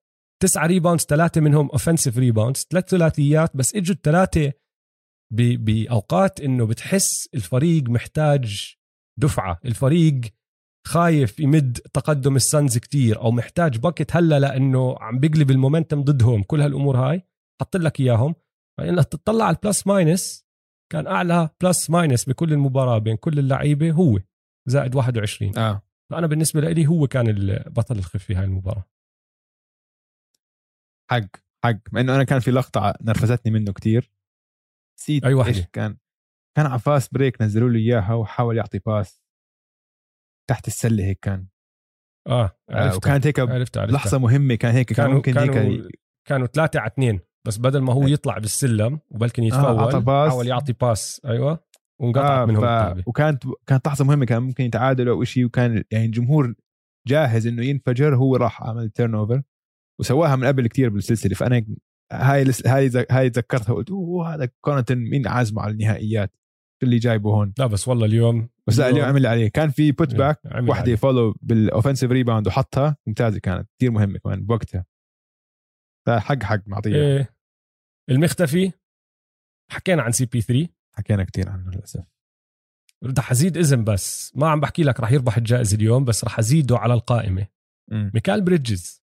9 0.43 0.67
rebounds 0.67 1.05
ثلاثة 1.05 1.41
منهم 1.41 1.71
offensive 1.71 2.19
rebounds 2.19 2.67
ثلاث 2.71 2.89
ثلاثيات 2.89 3.57
بس 3.57 3.75
إجوا 3.77 3.95
الثلاثه 3.97 4.53
بأوقات 5.31 6.41
إنه 6.41 6.67
بتحس 6.67 7.29
الفريق 7.35 7.83
محتاج 7.89 8.75
دفعة 9.21 9.61
الفريق 9.65 10.21
خايف 10.87 11.41
يمد 11.41 11.73
تقدم 11.73 12.37
السانز 12.37 12.79
كتير 12.79 13.21
أو 13.21 13.31
محتاج 13.31 13.79
bucket 13.79 14.17
هلأ 14.17 14.39
لأنه 14.39 14.97
عم 15.01 15.19
بيقلب 15.19 15.51
ال 15.51 15.57
momentum 15.57 16.03
ضدهم 16.03 16.43
كل 16.43 16.61
هالأمور 16.61 16.97
هاي 16.97 17.23
حط 17.61 17.77
لك 17.77 18.01
إياهم. 18.01 18.35
فانك 18.79 19.05
تطلع 19.05 19.45
على 19.45 19.57
ال 19.57 19.63
plus 19.63 19.87
minus 19.87 20.47
كان 20.93 21.07
أعلى 21.07 21.51
plus 21.63 21.91
minus 21.91 22.29
بكل 22.29 22.53
المباراة 22.53 22.99
بين 22.99 23.17
كل 23.17 23.39
اللعيبة 23.39 23.91
هو 23.91 24.19
زائد 24.69 24.95
21 24.95 25.59
آه. 25.59 25.83
فأنا 26.11 26.27
بالنسبة 26.27 26.61
لي 26.61 26.87
هو 26.87 27.07
كان 27.07 27.29
البطل 27.29 27.99
الخفي 27.99 28.19
في 28.19 28.35
هاي 28.35 28.45
المباراة. 28.45 28.85
حق 31.11 31.37
حق 31.65 31.79
مع 31.93 32.01
إنه 32.01 32.15
أنا 32.15 32.25
كان 32.25 32.41
في 32.41 32.51
لقطة 32.51 32.95
نرفزتني 33.03 33.53
منه 33.53 33.73
كتير. 33.73 34.11
نسيت 35.01 35.25
إيش 35.25 35.35
وحدة؟ 35.35 35.69
كان. 35.73 35.97
كان 36.57 36.67
على 36.67 36.79
fast 36.79 37.15
break 37.15 37.43
نزلوا 37.43 37.69
له 37.69 37.79
إياها 37.79 38.15
وحاول 38.15 38.57
يعطي 38.57 38.79
pass 38.79 39.23
تحت 40.51 40.67
السلة 40.67 41.05
هيك 41.05 41.19
كان. 41.23 41.47
آه 42.29 42.43
آه 42.43 42.57
عرفتها. 42.71 42.97
وكانت 42.97 43.27
هيك 43.27 43.41
عرفتها 43.41 43.83
عرفتها. 43.83 43.87
لحظه 43.87 44.19
مهمة 44.19 44.55
كان 44.55 44.75
هيك 44.75 44.87
كان 44.87 44.97
كانوا 44.97 45.15
ممكن 45.15 45.33
كانوا 45.33 45.55
هيك 45.55 46.01
كانوا 46.29 46.47
ثلاثة 46.47 46.81
على 46.81 46.91
اثنين. 46.91 47.21
بس 47.47 47.59
بدل 47.59 47.79
ما 47.81 47.93
هو 47.93 48.07
يطلع 48.07 48.39
بالسلم 48.39 49.01
وبلكن 49.11 49.43
يتفول 49.43 50.03
بس. 50.03 50.31
حاول 50.31 50.47
يعطي 50.47 50.73
pass 50.73 51.21
أيوه. 51.25 51.65
وانقطعت 52.01 52.31
آه 52.31 52.45
منهم 52.45 53.03
ف... 53.03 53.09
وكانت 53.09 53.45
كانت 53.67 53.87
لحظة 53.87 54.05
مهمة 54.05 54.27
كان 54.27 54.43
ممكن 54.43 54.65
يتعادلوا 54.65 55.17
أو 55.17 55.25
شيء 55.25 55.45
وكان 55.45 55.85
يعني 55.91 56.05
الجمهور 56.05 56.55
جاهز 57.07 57.47
إنه 57.47 57.65
ينفجر 57.65 58.17
هو 58.17 58.37
راح 58.37 58.63
عمل 58.63 58.91
turnover 58.91 59.43
وسواها 60.01 60.37
من 60.37 60.47
قبل 60.47 60.67
كتير 60.67 60.89
بالسلسلة 60.89 61.35
فأنا 61.35 61.67
هاي 62.13 62.45
لس- 62.45 62.67
هاي 62.67 62.91
هاي 63.11 63.31
تذكرتها 63.31 63.75
قلت 63.75 63.91
أوه 63.91 64.35
هذا 64.35 64.49
كوناتن 64.61 64.99
مين 64.99 65.29
عازمه 65.29 65.63
على 65.63 65.73
النهائيات؟ 65.73 66.37
اللي 66.83 66.99
جايبه 66.99 67.31
هون. 67.31 67.55
لا 67.59 67.67
بس 67.67 67.89
والله 67.89 68.07
اليوم 68.07 68.49
بس 68.67 68.79
لا 68.79 68.89
اليوم 68.89 69.05
عمل 69.07 69.27
عليه. 69.27 69.49
كان 69.49 69.71
في 69.71 69.93
put 69.93 70.15
back 70.15 70.41
عليه. 70.47 70.97
follow 70.97 71.35
بال 71.43 71.55
offensive 71.55 72.11
rebound 72.11 72.47
وحطها. 72.47 72.97
ممتازة 73.07 73.39
كانت 73.39 73.69
كثير 73.79 73.91
مهمة 73.91 74.19
كمان 74.19 74.47
بوقتها. 74.47 74.85
فحق 76.07 76.43
حق 76.43 76.61
معطيه 76.67 76.95
إيه. 76.95 77.35
المختفي؟ 78.11 78.73
حكينا 79.73 80.03
عن 80.03 80.13
سي 80.13 80.27
بي 80.27 80.41
3 80.41 80.69
حكينا 80.97 81.25
كثير 81.25 81.49
عنه 81.49 81.71
للأسف. 81.71 82.05
رح 83.19 83.31
ازيد 83.31 83.57
اسم 83.57 83.85
بس. 83.85 84.37
ما 84.37 84.49
عم 84.49 84.61
بحكي 84.61 84.83
لك 84.83 85.01
رح 85.01 85.13
يربح 85.13 85.37
الجائزة 85.37 85.77
اليوم 85.77 86.05
بس 86.05 86.25
رح 86.25 86.39
أزيده 86.39 86.79
على 86.79 86.95
القائمة. 86.95 87.47
ميكال 87.93 88.41
بريدجز. 88.43 89.03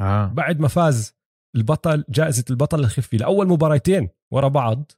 آه. 0.00 0.26
بعد 0.26 0.60
ما 0.60 0.68
فاز 0.68 1.17
البطل 1.58 2.04
جائزة 2.08 2.44
البطل 2.50 2.80
الخفي 2.80 3.16
لأول 3.16 3.48
مباريتين 3.48 4.08
ورا 4.32 4.48
بعض. 4.48 4.92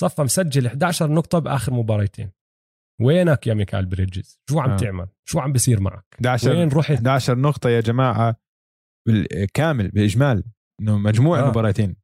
صفى 0.00 0.22
مسجل 0.22 0.66
11 0.66 1.12
نقطة 1.12 1.38
بآخر 1.38 1.72
مباريتين. 1.72 2.32
وينك 3.02 3.46
يا 3.46 3.54
ميكال 3.54 3.86
بريدجز؟ 3.86 4.40
شو 4.50 4.60
عم 4.60 4.70
آه. 4.70 4.76
تعمل؟ 4.76 5.08
شو 5.28 5.38
عم 5.40 5.52
بيصير 5.52 5.80
معك؟ 5.80 6.04
11 6.14 6.50
وين 6.50 6.68
رحت؟ 6.68 6.90
11 6.90 7.38
نقطة 7.38 7.70
يا 7.70 7.80
جماعة 7.80 8.36
بال- 9.08 9.46
كامل 9.54 9.90
بالإجمال 9.90 10.44
إنه 10.80 10.98
مجموع 10.98 11.38
آه. 11.40 11.44
المباراتين 11.44 11.96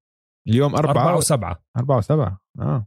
اليوم 0.49 0.75
أربعة. 0.75 0.91
أربعة 1.03 1.17
وسبعة. 1.17 1.65
أربعة 1.77 1.97
وسبعة. 1.99 2.41
آه. 2.61 2.87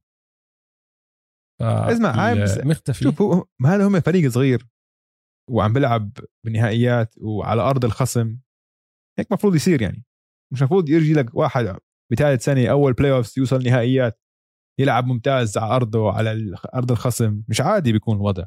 ف- 1.59 1.63
اسمع، 1.63 2.11
هاي 2.11 2.33
المختفي 2.61 3.03
شوف 3.03 3.21
هو 3.21 3.45
هذا 3.65 3.87
هم 3.87 3.99
فريق 3.99 4.31
صغير 4.31 4.67
وعم 5.51 5.73
بلعب 5.73 6.11
بنهائيات 6.45 7.15
وعلى 7.17 7.61
أرض 7.61 7.85
الخصم؟ 7.85 8.37
هيك 9.19 9.31
مفروض 9.31 9.55
يصير 9.55 9.81
يعني. 9.81 10.05
مش 10.53 10.61
مفروض 10.61 10.89
يرجي 10.89 11.13
لك 11.13 11.35
واحد 11.35 11.77
بثالث 12.11 12.43
سنة 12.43 12.67
أول 12.67 12.93
playoff 12.93 13.37
يوصل 13.37 13.63
نهائيات 13.63 14.21
يلعب 14.79 15.05
ممتاز 15.05 15.57
على 15.57 15.75
أرضه 15.75 16.11
على 16.11 16.55
أرض 16.75 16.91
الخصم 16.91 17.43
مش 17.49 17.61
عادي 17.61 17.91
بيكون 17.91 18.15
الوضع. 18.15 18.45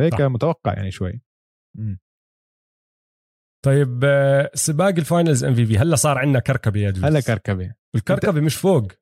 هيك. 0.00 0.20
متوقع 0.20 0.72
يعني 0.72 0.90
شوي. 0.90 1.22
مم. 1.78 1.98
طيب 3.64 4.04
آه، 4.04 4.50
سباق 4.54 4.88
ال 4.88 4.96
finals 4.96 5.44
MVP 5.44 5.78
هلا 5.78 5.96
صار 5.96 6.18
عندنا 6.18 6.38
كركبة 6.38 6.80
يا 6.80 6.90
دويس. 6.90 7.04
هلا 7.04 7.20
كركبة. 7.20 7.74
الكركبة 7.94 8.40
مش 8.40 8.56
فوق. 8.56 8.92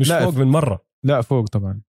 مش 0.00 0.08
لا، 0.08 0.24
فوق 0.24 0.34
من 0.34 0.46
مرة. 0.46 0.86
لا 1.04 1.20
فوق 1.20 1.46
طبعا. 1.46 1.82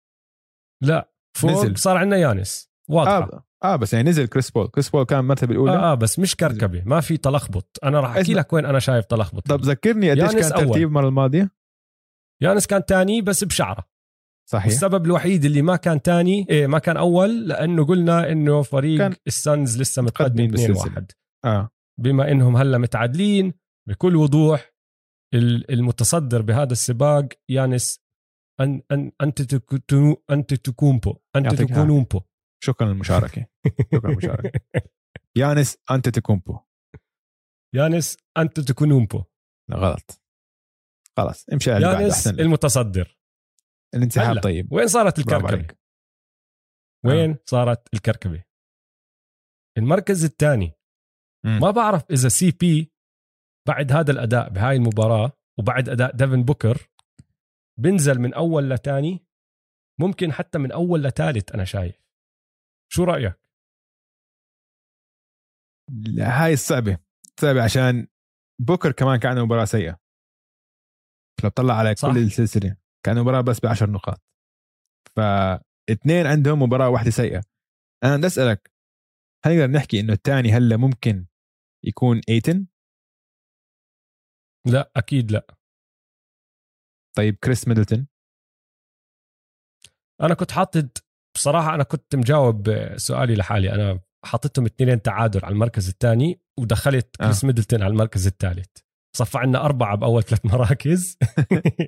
لا 0.83 1.13
فوق 1.37 1.51
نزل. 1.51 1.77
صار 1.77 1.97
عندنا 1.97 2.17
يانس 2.17 2.73
واضحة. 2.89 3.23
آه 3.23 3.50
آه 3.65 3.77
بس 3.77 3.95
يعني 3.95 4.11
نزل 4.11 4.27
كريس 4.27 4.51
بول. 4.51 4.69
كريس 4.69 4.91
بول 4.91 5.05
كان 5.05 5.19
المرتبة 5.19 5.53
الأولى. 5.53 5.73
آه 5.73 5.93
آه 5.93 5.95
بس 5.95 6.19
مش 6.19 6.37
كركبة. 6.37 6.83
ما 6.87 7.01
في 7.01 7.17
تلخبط. 7.17 7.79
أنا 7.85 8.01
راح 8.01 8.17
أحكي. 8.17 8.35
لك 8.35 8.53
وين 8.53 8.65
أنا 8.67 8.79
شايف 8.79 9.05
تلخبط. 9.05 9.49
طب 9.49 9.61
ذكرني 9.61 10.11
قديش 10.11 10.33
كان. 10.33 10.51
ترتيب 10.51 10.89
المرة 10.89 11.09
الماضية. 11.09 11.51
يانس 12.43 12.67
كان 12.67 12.85
تاني 12.85 13.23
بس 13.23 13.45
بشعره. 13.45 13.85
صحيح. 14.51 14.67
السبب 14.67 15.07
الوحيد 15.07 15.45
اللي 15.45 15.63
ما 15.63 15.77
كان 15.77 16.03
تاني 16.03 16.47
إيه 16.51 16.67
ما 16.67 16.79
كان 16.79 16.97
أول 16.97 17.49
لأنه 17.49 17.85
قلنا 17.85 18.33
إنه 18.33 18.63
فريق 18.63 18.99
كان 18.99 19.15
السانز 19.27 19.81
لسه 19.81 20.03
متقدمين 20.03 20.47
متقدم 20.51 20.63
2 20.63 20.73
بالسلسلة. 20.73 20.93
1 20.95 21.13
آه. 21.45 21.71
بما 22.01 22.31
إنهم 22.31 22.57
هلأ 22.57 22.79
متعادلين 22.79 23.53
بكل 23.89 24.17
وضوح 24.17 24.73
ال- 25.35 25.71
المتصدر 25.73 26.43
بهذا 26.43 26.73
السباق 26.73 27.29
يانس 27.51 28.01
أن 28.61 28.83
أن 28.93 29.13
أنت 29.23 29.43
تكو- 29.55 30.17
أنت 30.31 30.55
تكومبو 30.55 31.17
أنت 31.37 31.55
تكونومبو 31.55 32.21
شكرا 32.63 32.87
للمشاركة. 32.87 33.47
شكرا 33.95 34.11
للمشاركة. 34.11 34.61
يانس 35.39 35.79
أنت 35.91 36.09
تكومبو 36.09 36.59
يانس 37.75 38.17
أنت 38.39 38.61
تكونومبو 38.61 39.25
لا 39.71 39.77
غلط. 39.77 40.23
خلاص 41.17 41.49
امشي 41.49 41.73
على 41.73 41.87
يانس. 41.87 42.27
المتصدر. 42.27 43.19
الانسحاب. 43.95 44.41
طيب. 44.41 44.73
وين 44.73 44.87
صارت 44.87 45.33
عليك. 45.33 45.79
وين 47.07 47.39
صارت 47.47 47.95
الكركبة؟ 47.95 48.45
المركز 49.79 50.25
الثاني. 50.25 50.73
ما 51.45 51.71
بعرف 51.71 52.11
إذا 52.11 52.29
CP 52.29 52.93
بعد 53.69 53.93
هذا 53.93 54.13
الأداء 54.13 54.49
بهاي 54.49 54.77
المباراة 54.77 55.33
وبعد 55.59 55.89
أداء 55.89 56.17
ديفن 56.17 56.43
بوكر 56.43 56.89
بنزل 57.81 58.19
من 58.19 58.35
أول 58.35 58.71
لتاني. 58.71 59.27
ممكن 60.01 60.33
حتى 60.33 60.59
من 60.59 60.73
أول 60.73 61.03
لثالث 61.03 61.53
أنا 61.53 61.65
شايف. 61.65 62.01
شو 62.93 63.05
رأيك؟ 63.05 63.41
لا، 65.91 66.45
هاي 66.45 66.53
الصعبة 66.53 66.99
صعبة 67.41 67.65
عشان 67.65 68.07
بوكر 68.61 68.93
كمان 68.93 69.17
كان 69.19 69.31
عنده 69.31 69.45
مباراة 69.45 69.65
سيئة. 69.65 69.99
لو 71.45 71.51
طلع 71.51 71.75
على 71.75 71.95
صح. 71.95 72.13
كل 72.13 72.19
السلسلة 72.19 72.77
كان 73.07 73.21
مباراة 73.21 73.41
بس 73.41 73.61
بعشر 73.61 73.91
نقاط. 73.91 74.23
فاثنين 75.17 76.27
عندهم 76.27 76.63
مباراة 76.63 76.89
واحدة 76.89 77.11
سيئة. 77.11 77.43
أنا 78.05 78.17
بدي 78.17 78.27
أسألك 78.27 78.73
هل 79.45 79.59
نقدر 79.59 79.71
نحكي 79.73 80.01
إنه 80.01 80.13
الثاني 80.13 80.53
هلأ 80.53 80.77
ممكن 80.77 81.27
يكون 81.85 82.21
إيتن؟ 82.29 82.67
لا 84.67 84.93
أكيد 84.97 85.33
لا. 85.33 85.57
طيب 87.17 87.37
كريس 87.37 87.69
ميدلتون؟ 87.69 88.09
أنا 90.21 90.35
كنت 90.35 90.51
حاطط 90.53 91.00
بصراحة 91.35 91.75
أنا 91.75 91.83
كنت 91.83 92.17
مجاوب 92.17 92.87
سؤالي 92.97 93.35
لحالي. 93.35 93.73
أنا 93.73 94.01
حطيتهم 94.25 94.65
اثنين 94.65 95.03
تعادل 95.03 95.45
على 95.45 95.53
المركز 95.53 95.89
الثاني 95.89 96.41
ودخلت 96.61 97.21
آه. 97.21 97.25
كريس 97.25 97.45
ميدلتون 97.45 97.83
على 97.83 97.93
المركز 97.93 98.27
الثالث. 98.27 98.69
صفى 99.17 99.39
عنا 99.39 99.65
أربعة 99.65 99.97
بأول 99.97 100.23
ثلاث 100.23 100.47
مراكز. 100.47 101.19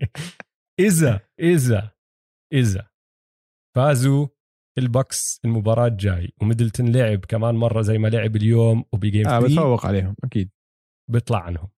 إذا 0.80 1.20
إذا 1.40 1.90
إذا 2.53 2.88
فازوا 3.76 4.28
ال 4.79 4.89
Bucks 4.89 5.41
المباراة 5.45 5.86
الجاي 5.86 6.32
وميدلتون 6.43 6.93
لعب 6.93 7.24
كمان 7.24 7.55
مرة 7.55 7.82
زي 7.82 7.99
ما 7.99 8.09
لعب 8.09 8.36
اليوم 8.36 8.84
وب 8.93 9.03
game 9.03 9.23
3 9.24 9.47
بتفوق 9.47 9.86
عليهم 9.86 10.16
أكيد. 10.24 10.51
بيطلع 11.11 11.43
عنهم. 11.43 11.68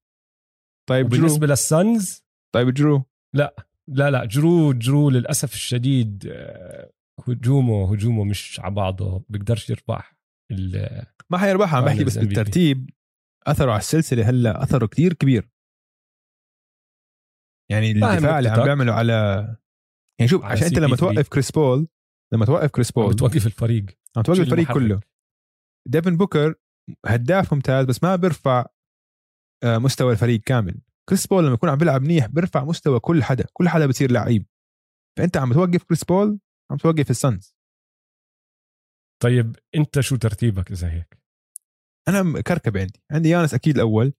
طيب 0.89 1.09
جرو؟ 1.09 1.19
وبالنسبة 1.19 1.47
لل 1.47 1.69
Suns؟ 1.69 2.25
طيب 2.55 2.75
جرو؟ 2.75 3.05
لا 3.37 3.55
لا 3.89 4.25
جرو 4.25 4.73
جرو 4.73 5.11
للأسف 5.11 5.55
الشديد 5.55 6.27
آه، 6.27 6.93
هجومه 7.29 7.93
هجومه 7.93 8.25
مش 8.25 8.61
على 8.61 8.75
بعضه 8.75 9.25
بيقدرش 9.29 9.71
يربح 9.71 10.17
ال- 10.51 11.07
ما 11.31 11.39
حيربحها 11.39 11.79
عم 11.79 11.85
بحكي 11.85 12.05
بس. 12.05 12.19
بالترتيب 12.19 12.91
أثره 13.47 13.71
على 13.71 13.79
السلسلة 13.81 14.31
هلأ 14.31 14.63
أثره 14.63 14.87
كتير 14.87 15.13
كبير 15.13 15.49
يعني 17.71 17.91
الدفاع 17.91 18.39
اللي 18.39 18.49
عم. 18.51 18.65
بيعمله 18.65 18.93
على 18.93 19.13
يعني 20.21 20.29
شوف 20.31 20.45
على 20.45 20.53
عشان 20.53 20.67
أنت 20.67 20.79
لما 20.79 20.97
CP3. 20.97 20.99
توقف 21.01 21.29
كريس 21.29 21.51
بول 21.53 21.89
لما 22.33 22.47
توقف 22.47 22.71
كريس 22.71 22.93
بول 22.93 23.13
بتوقف 23.13 23.47
الفريق 23.47 23.85
عم 24.17 24.23
توقف 24.23 24.41
الفريق. 24.41 24.73
كله 24.73 25.01
ديفن 25.89 26.17
بوكر 26.17 26.55
هداف 27.07 27.55
ممتاز 27.55 27.85
بس 27.87 28.03
ما 28.03 28.17
بيرفع 28.17 28.67
آه، 29.65 29.79
مستوى 29.79 30.13
الفريق 30.13 30.41
كامل 30.41 30.81
كريس 31.09 31.27
بول 31.27 31.45
لما 31.45 31.55
يكون 31.55 31.69
عم 31.69 31.79
بيلعب 31.79 32.03
منيح 32.03 32.27
بيرفع 32.27 32.65
مستوى 32.65 33.01
كل 33.01 33.23
حدا 33.23 33.45
كل 33.53 33.69
حدا 33.69 33.87
بتصير 33.87 34.11
لعيب 34.13 34.47
فأنت 35.19 35.37
عم 35.37 35.53
توقف 35.53 35.83
كريس 35.85 36.05
بول 36.05 36.39
عم 36.71 36.77
توقف 36.77 37.11
ال 37.11 37.19
Suns 37.19 37.55
طيب 39.23 39.57
انت 39.75 40.01
شو 40.01 40.17
ترتيبك 40.17 40.71
إذا 40.71 40.91
هيك؟ 40.91 41.19
أنا 42.09 42.43
كركبه 42.43 42.81
عندي. 42.81 43.03
عندي 43.11 43.29
يانس 43.29 43.55
أكيد 43.55 43.75
الأول. 43.75 44.13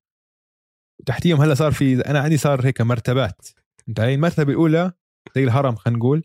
وتحتيهم 0.99 1.41
هلأ 1.41 1.53
صار 1.53 1.71
في 1.71 2.01
أنا 2.01 2.19
عندي 2.19 2.37
صار 2.37 2.65
هيك 2.65 2.81
مرتبات. 2.81 3.47
أنت 3.89 3.99
هاي 3.99 4.15
المرتبة 4.15 4.51
الأولى 4.51 4.93
زي 5.35 5.43
الهرم 5.43 5.75
خلينا 5.75 5.99
نقول. 5.99 6.23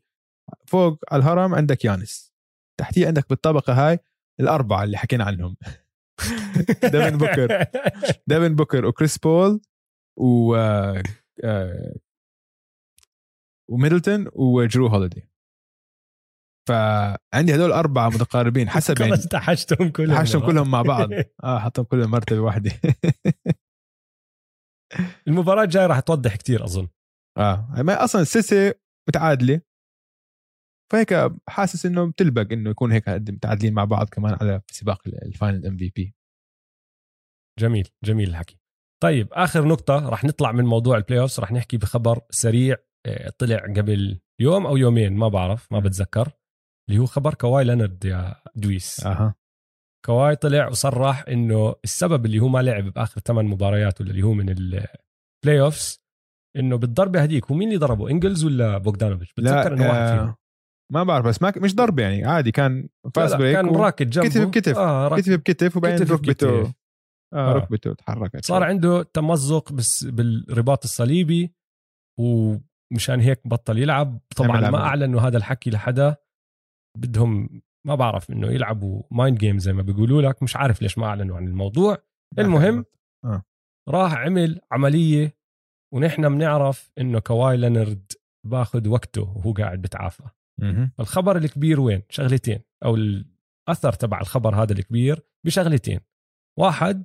فوق 0.66 0.98
على 1.12 1.22
الهرم 1.22 1.54
عندك 1.54 1.84
يانس. 1.84 2.32
تحتيه 2.80 3.06
عندك 3.06 3.28
بالطبقة 3.28 3.72
هاي 3.72 3.98
الأربعة 4.40 4.84
اللي 4.84 4.96
حكينا 4.96 5.24
عنهم. 5.24 5.56
ديفن 6.92 7.18
بوكر. 7.18 7.64
ديفن 8.28 8.56
بوكر 8.56 8.86
وكريس 8.86 9.18
بول 9.18 9.60
و 10.16 10.54
آه، 10.54 11.02
آه، 11.44 11.94
وميدلتون 13.70 14.26
وجرو 14.32 14.86
هوليدي. 14.86 15.29
فعندي 16.70 17.54
هدول 17.54 17.72
أربعة 17.72 18.08
متقاربين 18.08 18.68
حسب 18.76 19.00
يعني. 19.00 19.16
تحشتهم 19.16 19.90
كلهم. 19.90 20.18
حشهم 20.18 20.46
كلهم 20.46 20.70
مع 20.70 20.82
بعض. 20.82 21.08
آه 21.44 21.58
حطهم 21.58 21.84
كلهم 21.84 22.10
مرتبة 22.10 22.40
واحدة. 22.40 22.70
المباراة 25.28 25.62
الجاية 25.64 25.86
راح 25.86 26.00
توضح 26.00 26.36
كتير 26.36 26.64
أظن. 26.64 26.88
آه 27.38 27.82
ما 27.82 28.04
أصلا 28.04 28.22
السلسله 28.22 28.74
متعادلة. 29.08 29.60
فهيك 30.92 31.14
حاسس 31.48 31.86
إنه 31.86 32.10
بتلبق 32.10 32.52
إنه 32.52 32.70
يكون 32.70 32.92
هيك 32.92 33.08
متعادلين 33.08 33.74
مع 33.74 33.84
بعض 33.84 34.08
كمان 34.08 34.36
على 34.40 34.60
سباق 34.70 35.02
ال 35.06 35.16
final 35.16 35.66
MVP. 35.66 36.14
جميل 37.60 37.88
جميل 38.04 38.28
الحكي. 38.28 38.58
طيب 39.02 39.28
آخر 39.32 39.68
نقطة 39.68 40.08
راح 40.08 40.24
نطلع 40.24 40.52
من 40.52 40.64
موضوع 40.64 40.96
ال 40.96 41.20
playoffs 41.20 41.40
راح 41.40 41.52
نحكي 41.52 41.76
بخبر 41.76 42.20
سريع 42.30 42.76
آه، 43.06 43.30
طلع 43.38 43.56
قبل 43.56 44.20
يوم 44.40 44.66
أو 44.66 44.76
يومين 44.76 45.16
ما 45.16 45.28
بعرف 45.28 45.72
ما. 45.72 45.78
بتذكر. 45.80 46.32
اللي 46.90 47.00
هو 47.00 47.06
خبر 47.06 47.34
كواي 47.34 47.64
لينارد 47.64 48.04
يا 48.04 48.34
دويس 48.56 49.06
أها 49.06 49.34
كواي 50.06 50.36
طلع 50.36 50.68
وصرح 50.68 51.24
إنه 51.28 51.74
السبب 51.84 52.26
اللي 52.26 52.38
هو 52.40 52.48
ما 52.48 52.62
لعب 52.62 52.84
بآخر 52.84 53.20
ثمان 53.20 53.44
مباريات 53.44 54.00
ولا 54.00 54.10
اللي 54.10 54.22
هو 54.22 54.32
من 54.32 54.48
ال 54.48 55.60
playoffs 55.60 56.00
إنه 56.56 56.76
بالضربة 56.76 57.22
هذيك 57.24 57.46
هو 57.50 57.54
مين 57.56 57.68
اللي 57.68 57.78
ضربه 57.78 58.10
إنجلز 58.10 58.44
ولا 58.44 58.78
بوغدانوفيتش 58.78 59.32
بتذكر 59.32 59.72
إنه 59.72 59.88
واحد 59.88 60.08
فيهم 60.16 60.28
آه 60.28 60.36
ما 60.92 61.02
بعرف 61.04 61.26
بس 61.26 61.42
ما 61.42 61.52
مش 61.56 61.74
ضربه 61.74 62.02
يعني 62.02 62.24
عادي 62.24 62.50
كان 62.52 62.88
fast 63.14 63.36
break 63.36 63.56
كان 63.56 63.68
و- 63.68 63.76
راكض 63.84 64.10
جنبه 64.10 64.28
كتف 64.28 64.46
بكتف. 64.46 64.78
آه. 64.78 65.16
كتف 65.16 65.32
بكتف 65.36 65.76
وبعدين 65.76 65.98
كتف 65.98 66.12
ركبته. 66.12 66.60
آه 66.60 66.72
آه. 67.34 67.52
ركبته 67.52 67.94
تحركت 67.94 68.44
صار 68.44 68.62
عنده 68.62 69.02
تمزق 69.02 69.72
بس 69.72 70.04
بالرباط 70.04 70.84
الصليبي 70.84 71.54
ومشان 72.20 73.20
هيك 73.20 73.48
بطل 73.48 73.78
يلعب 73.78 74.20
طبعا 74.36 74.60
ما 74.60 74.66
عمل. 74.66 74.78
اعلنوا 74.78 75.20
هذا 75.20 75.36
الحكي 75.36 75.70
لحدا 75.70 76.16
بدهم 76.98 77.62
ما 77.86 77.94
بعرف 77.94 78.30
إنه 78.30 78.46
يلعبوا 78.46 79.02
mind 79.10 79.38
game 79.38 79.58
زي 79.58 79.72
ما 79.72 79.82
بيقولوا 79.82 80.22
لك 80.22 80.42
مش 80.42 80.56
عارف 80.56 80.82
ليش 80.82 80.98
ما 80.98 81.06
أعلنوا 81.06 81.36
عن 81.36 81.48
الموضوع. 81.48 81.98
المهم 82.38 82.84
راح 83.88 84.14
عمل 84.14 84.60
عملية 84.72 85.36
ونحن 85.94 86.28
بنعرف 86.28 86.90
إنه 86.98 87.18
كواي 87.18 87.56
لينارد 87.56 88.12
باخذ 88.46 88.88
وقته 88.88 89.22
وهو 89.22 89.52
قاعد 89.52 89.82
بتعافى. 89.82 90.22
الخبر 91.00 91.36
الكبير 91.36 91.80
وين؟ 91.80 92.02
شغلتين 92.08 92.60
أو 92.84 92.94
الأثر 92.94 93.92
تبع 93.92 94.20
الخبر 94.20 94.62
هذا 94.62 94.72
الكبير 94.72 95.22
بشغلتين. 95.46 96.00
واحد 96.58 97.04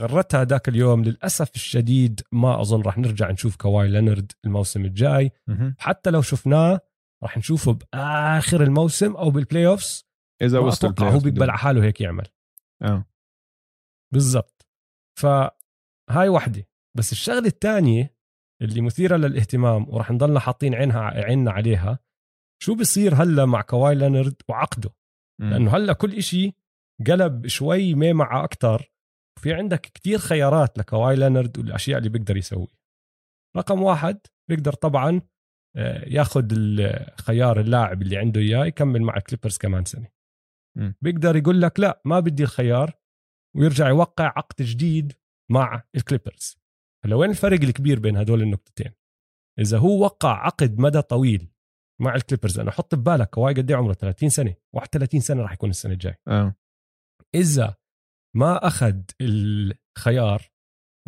غرتها 0.00 0.44
ذاك 0.44 0.68
اليوم 0.68 1.04
للأسف 1.04 1.54
الشديد 1.54 2.20
ما 2.32 2.60
أظن 2.60 2.82
راح 2.82 2.98
نرجع 2.98 3.30
نشوف 3.30 3.56
كواي 3.56 3.88
لينارد 3.88 4.32
الموسم 4.44 4.84
الجاي. 4.84 5.30
حتى 5.78 6.10
لو 6.10 6.22
شفناه 6.22 6.80
راح 7.22 7.38
نشوفه 7.38 7.72
بآخر 7.72 8.62
الموسم 8.62 9.16
أو 9.16 9.30
بال 9.30 9.66
playoffs 9.66 10.06
إذا 10.42 10.60
ما 10.60 10.66
وصل 10.66 10.88
أتوقع 10.88 11.10
هو 11.10 11.18
بيقبل 11.18 11.50
على 11.50 11.58
حاله 11.58 11.84
هيك 11.84 12.00
يعمل. 12.00 12.26
آه. 12.82 13.04
بالضبط. 14.12 14.66
فهاي 15.20 16.28
وحدة. 16.28 16.68
بس 16.96 17.12
الشغلة 17.12 17.46
الثانية 17.46 18.16
اللي 18.62 18.80
مثيرة 18.80 19.16
للاهتمام 19.16 19.88
وراح 19.88 20.10
نضلنا 20.10 20.40
حاطين 20.40 20.74
عينها 20.74 21.00
عيننا 21.00 21.50
عليها 21.50 21.98
شو 22.62 22.74
بصير 22.74 23.14
هلأ 23.14 23.46
مع 23.46 23.62
كواي 23.62 23.94
لينارد 23.94 24.42
وعقده؟ 24.48 24.90
مم. 25.40 25.50
لأنه 25.50 25.76
هلأ 25.76 25.92
كل 25.92 26.14
إشي 26.14 26.52
قلب 27.06 27.46
شوي 27.46 27.94
معمعة 27.94 28.44
أكثر 28.44 28.92
في 29.40 29.54
عندك 29.54 29.80
كتير 29.80 30.18
خيارات 30.18 30.78
لكواي 30.78 31.16
لينارد 31.16 31.58
والأشياء 31.58 31.98
اللي 31.98 32.08
بيقدر 32.08 32.36
يسويها 32.36 32.78
رقم 33.56 33.82
واحد 33.82 34.20
بيقدر 34.50 34.72
طبعا 34.72 35.20
ياخذ 36.06 36.48
الخيار 36.52 37.60
اللاعب 37.60 38.02
اللي 38.02 38.16
عنده 38.16 38.40
إياه 38.40 38.64
يكمل 38.64 39.02
مع 39.02 39.18
Clippers 39.18 39.58
كمان 39.58 39.84
سنة. 39.84 40.08
م. 40.76 40.92
بيقدر 41.02 41.36
يقول 41.36 41.62
لك 41.62 41.80
لا 41.80 42.02
ما 42.04 42.20
بدي 42.20 42.42
الخيار 42.42 42.98
ويرجع 43.56 43.88
يوقع 43.88 44.32
عقد 44.36 44.62
جديد 44.62 45.12
مع 45.50 45.82
ال 45.94 46.01
Clippers 46.01 46.56
هلا 47.04 47.16
وين 47.16 47.30
الفرق 47.30 47.60
الكبير 47.62 48.00
بين 48.00 48.16
هدول 48.16 48.42
النقطتين؟ 48.42 48.92
إذا 49.58 49.78
هو 49.78 50.00
وقع 50.00 50.46
عقد 50.46 50.78
مدى 50.78 51.02
طويل 51.02 51.52
مع 52.00 52.14
ال 52.14 52.19
Clippers 52.19 52.58
أنا 52.58 52.70
حط 52.70 52.94
ببالك 52.94 53.30
كواي 53.30 53.54
قد 53.54 53.70
إيه 53.70 53.78
عمره؟ 53.78 53.92
30 53.92 54.28
سنة؟ 54.28 54.54
31 54.72 55.20
سنة 55.20 55.42
راح 55.42 55.52
يكون 55.52 55.70
السنة 55.70 55.92
الجاي 55.92 56.14
آه. 56.28 56.54
إذا 57.34 57.76
ما 58.36 58.66
أخذ 58.66 59.00
الخيار 59.20 60.52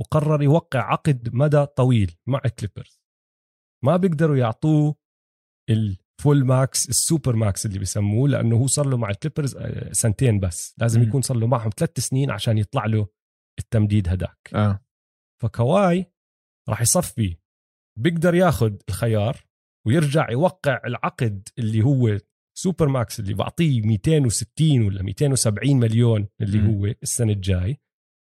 وقرر 0.00 0.42
يوقع 0.42 0.80
عقد 0.92 1.34
مدى 1.34 1.66
طويل 1.66 2.16
مع 2.26 2.40
ال 2.44 2.51
Clippers 2.51 3.03
ما 3.84 3.96
بيقدروا 3.96 4.36
يعطوه 4.36 4.94
ال 5.70 5.85
full 5.85 6.44
max 6.44 6.88
ال 6.88 6.96
super 6.96 7.36
max 7.36 7.66
اللي 7.66 7.78
بيسموه 7.78 8.28
لأنه 8.28 8.56
هو 8.56 8.66
صار 8.66 8.86
له 8.86 8.96
مع 8.96 9.10
ال 9.10 9.15
Clippers 9.15 9.56
آه، 9.56 9.92
سنتين 9.92 10.40
بس. 10.40 10.74
لازم 10.78 11.00
م. 11.00 11.02
يكون 11.02 11.22
صار 11.22 11.36
له 11.36 11.46
معهم 11.46 11.70
ثلاث 11.76 12.00
سنين 12.00 12.30
عشان 12.30 12.58
يطلع 12.58 12.86
له 12.86 13.08
التمديد 13.58 14.08
هداك. 14.08 14.50
آه. 14.54 14.84
فكواي 15.42 16.12
راح 16.68 16.80
يصفي. 16.80 17.36
بيقدر 17.98 18.34
ياخذ 18.34 18.76
الخيار 18.88 19.44
ويرجع 19.86 20.30
يوقع 20.30 20.80
العقد 20.86 21.48
اللي 21.58 21.82
هو 21.82 22.18
super 22.58 22.88
max 22.88 23.20
اللي 23.20 23.34
بعطيه 23.34 23.80
260 23.82 24.82
ولا 24.82 25.02
270 25.02 25.76
مليون 25.76 26.28
اللي 26.40 26.58
مم. 26.58 26.66
هو 26.66 26.86
السنة 26.86 27.32
الجاي. 27.32 27.80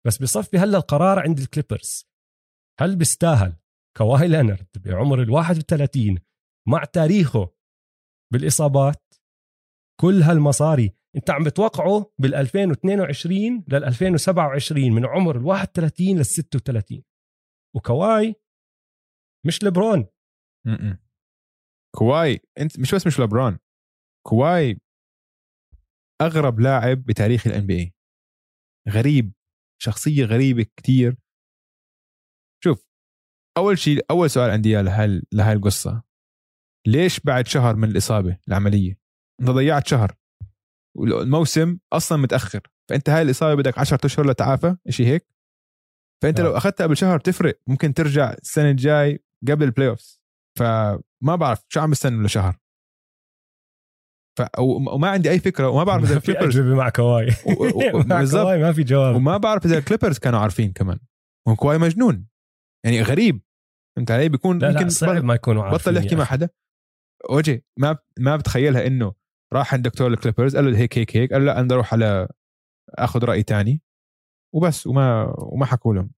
بس 0.07 0.21
بصفي 0.21 0.57
هلأ 0.57 0.77
القرار 0.77 1.19
عند 1.19 1.39
ال 1.39 1.46
Clippers 1.46 2.05
هل 2.79 2.95
بيستاهل؟ 2.95 3.55
كواي 3.97 4.27
لينارد 4.27 4.67
بعمر 4.85 5.21
ال 5.21 5.29
31 5.29 6.19
مع 6.67 6.83
تاريخه 6.83 7.53
بالإصابات. 8.33 9.13
كل 10.01 10.21
هالمصاري 10.21 10.95
انت 11.15 11.29
عم 11.29 11.43
بتوقعه 11.43 12.13
بال 12.21 12.35
2022 12.35 13.63
لل 13.67 13.83
2027 13.83 14.91
من 14.91 15.05
عمر 15.05 15.37
ال 15.37 15.45
31 15.45 16.17
لل 16.17 16.25
36 16.25 17.03
وكواي 17.75 18.35
مش 19.47 19.63
لبرون 19.63 20.07
م-م. 20.67 20.97
كواي 21.95 22.39
انت 22.59 22.79
مش 22.79 22.95
بس 22.95 23.07
مش 23.07 23.19
لبرون 23.19 23.59
كواي 24.27 24.79
أغرب 26.21 26.59
لاعب 26.59 26.97
بتاريخ 27.05 27.47
الان 27.47 27.65
بي 27.65 27.93
غريب 28.89 29.33
شخصية 29.81 30.25
غريبة 30.25 30.63
كتير. 30.77 31.17
أول 33.57 33.77
شيء 33.79 34.05
أول 34.11 34.29
سؤال 34.29 34.51
عندي 34.51 34.69
إياه 34.69 34.81
لهال 34.81 35.23
لهاي 35.31 35.53
القصة 35.53 36.03
ليش 36.87 37.19
بعد 37.19 37.47
شهر 37.47 37.75
من 37.75 37.89
الإصابة 37.89 38.37
العملية؟ 38.47 38.99
أنت 39.41 39.49
ضيعت 39.49 39.87
شهر. 39.87 40.15
والموسم 40.97 41.77
أصلا 41.93 42.17
متأخر. 42.17 42.61
فأنت 42.89 43.09
هاي 43.09 43.21
الإصابة 43.21 43.55
بدك 43.61 43.77
10 43.77 44.05
أشهر 44.05 44.25
لتعافى 44.29 44.75
شيء 44.89 45.07
هيك. 45.07 45.27
فأنت 46.23 46.39
آه. 46.39 46.43
لو 46.43 46.57
أخذتها 46.57 46.83
قبل 46.83 46.97
شهر 46.97 47.19
تفرق 47.19 47.59
ممكن 47.67 47.93
ترجع 47.93 48.31
السنة 48.33 48.69
الجاي 48.69 49.23
قبل 49.47 49.63
ال 49.63 49.89
playoff 49.89 50.19
فما 50.59 51.35
بعرف 51.35 51.63
شو 51.69 51.79
عم 51.79 51.91
بستنوا 51.91 52.27
لشهر. 52.27 52.57
ف... 54.39 54.59
وما 54.59 55.09
عندي 55.09 55.29
أي 55.29 55.39
فكرة 55.39 55.69
وما 55.69 55.83
بعرف 55.83 56.03
إذا 56.03 56.17
الكليبرز 56.17 56.59
مع 56.59 56.89
كواي. 56.89 57.27
و- 57.27 57.97
و- 57.97 58.03
مع. 58.09 58.25
كواي 58.31 58.61
ما 58.61 58.73
في 58.73 58.83
جواب. 58.83 59.15
وما 59.15 59.37
بعرف 59.37 59.65
إذا 59.65 59.77
الكليبرز 59.77 60.17
كانوا 60.19 60.39
عارفين 60.39 60.71
كمان. 60.73 60.99
كواي 61.57 61.77
مجنون. 61.77 62.27
يعني 62.85 63.01
غريب 63.01 63.41
فهمت 63.95 64.11
علي 64.11 64.29
بيكون 64.29 64.59
لا 64.59 64.65
لا 64.67 64.71
يمكن 64.71 64.89
صعب 64.89 65.23
ما 65.23 65.35
يكونوا 65.35 65.63
عارفين 65.63 65.93
بطل 65.93 66.03
يحكي 66.03 66.15
مع 66.15 66.23
أخي. 66.23 66.31
حدا 66.31 66.49
وجه 67.29 67.65
ما 67.79 67.97
ما 68.19 68.35
بتخيلها 68.35 68.87
إنه 68.87 69.13
راح 69.53 69.73
عند 69.73 69.87
دكتور 69.87 70.07
الكليبرز 70.07 70.55
قال 70.55 70.71
له 70.71 70.77
هيك 70.77 70.97
هيك 70.97 71.17
هيك 71.17 71.33
قال 71.33 71.45
له 71.45 71.53
لا 71.53 71.59
أنا 71.59 71.73
أروح 71.73 71.93
على 71.93 72.27
آخذ 72.89 73.25
رأي 73.25 73.43
تاني 73.43 73.81
وبس 74.55 74.87
وما 74.87 75.35
وما 75.37 75.65
حكوا 75.65 75.93
لهم 75.93 76.11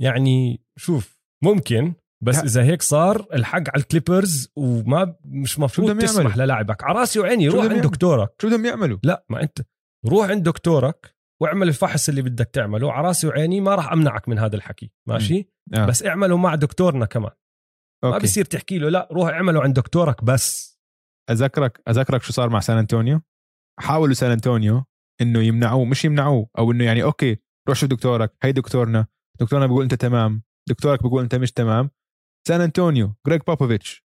يعني 0.00 0.60
شوف 0.76 1.20
ممكن 1.44 1.94
بس 2.24 2.36
لا. 2.36 2.44
إذا 2.44 2.62
هيك 2.64 2.82
صار 2.82 3.26
الحق 3.32 3.68
على 3.68 3.76
الكليبرز 3.76 4.52
وما 4.56 5.16
مش 5.24 5.58
مفروض 5.58 5.98
تسمح؟ 5.98 6.36
للاعبك 6.36 6.84
على 6.84 6.98
راسي 6.98 7.20
وعيني 7.20 7.48
روح 7.48 7.64
عند؟ 7.64 7.82
دكتورك 7.82 8.42
شو 8.42 8.48
بدهم 8.48 8.66
يعملوا 8.66 8.98
لا 9.02 9.24
ما 9.28 9.42
أنت 9.42 9.58
روح 10.06 10.28
عند 10.28 10.42
دكتورك 10.42 11.16
واعمل 11.42 11.68
الفحص 11.68 12.08
اللي 12.08 12.22
بدك 12.22 12.46
تعمله. 12.46 12.92
على 12.92 13.06
راسي 13.08 13.26
وعيني 13.26 13.60
ما 13.60 13.74
راح 13.74 13.92
أمنعك 13.92 14.28
من 14.28 14.38
هذا 14.38 14.56
الحكي. 14.56 14.90
ماشي؟ 15.08 15.48
آه. 15.74 15.86
بس 15.86 16.06
اعمله 16.06 16.36
مع 16.36 16.54
دكتورنا 16.54 17.06
كمان. 17.06 17.30
ما 18.04 18.14
okay. 18.14 18.22
بصير 18.24 18.44
تحكي 18.44 18.78
له 18.78 18.88
لا 18.88 19.08
روح 19.12 19.28
اعمله 19.28 19.62
عند 19.62 19.74
دكتورك 19.74 20.24
بس. 20.24 20.78
أذكرك 21.30 21.82
أذكرك 21.88 22.22
شو 22.22 22.32
صار 22.32 22.48
مع 22.48 22.60
سان 22.60 22.78
أنطونيو؟ 22.78 23.20
حاولوا 23.80 24.14
سان 24.14 24.30
أنطونيو 24.30 24.84
إنه 25.20 25.42
يمنعوه 25.42 25.84
مش 25.84 26.04
يمنعوه 26.04 26.48
أو 26.58 26.72
إنه 26.72 26.84
يعني 26.84 27.02
okay 27.02 27.38
روح 27.68 27.76
شوف 27.78 27.88
دكتورك 27.90 28.36
هي 28.42 28.52
دكتورنا 28.52 29.06
دكتورنا 29.40 29.66
بيقول 29.66 29.82
أنت 29.82 29.94
تمام 29.94 30.42
دكتورك 30.68 31.02
بيقول 31.02 31.22
أنت 31.22 31.34
مش 31.34 31.52
تمام. 31.52 31.90
سان 32.48 32.60
أنطونيو 32.60 33.14
جريج 33.26 33.40
بوبوفيتش 33.46 34.04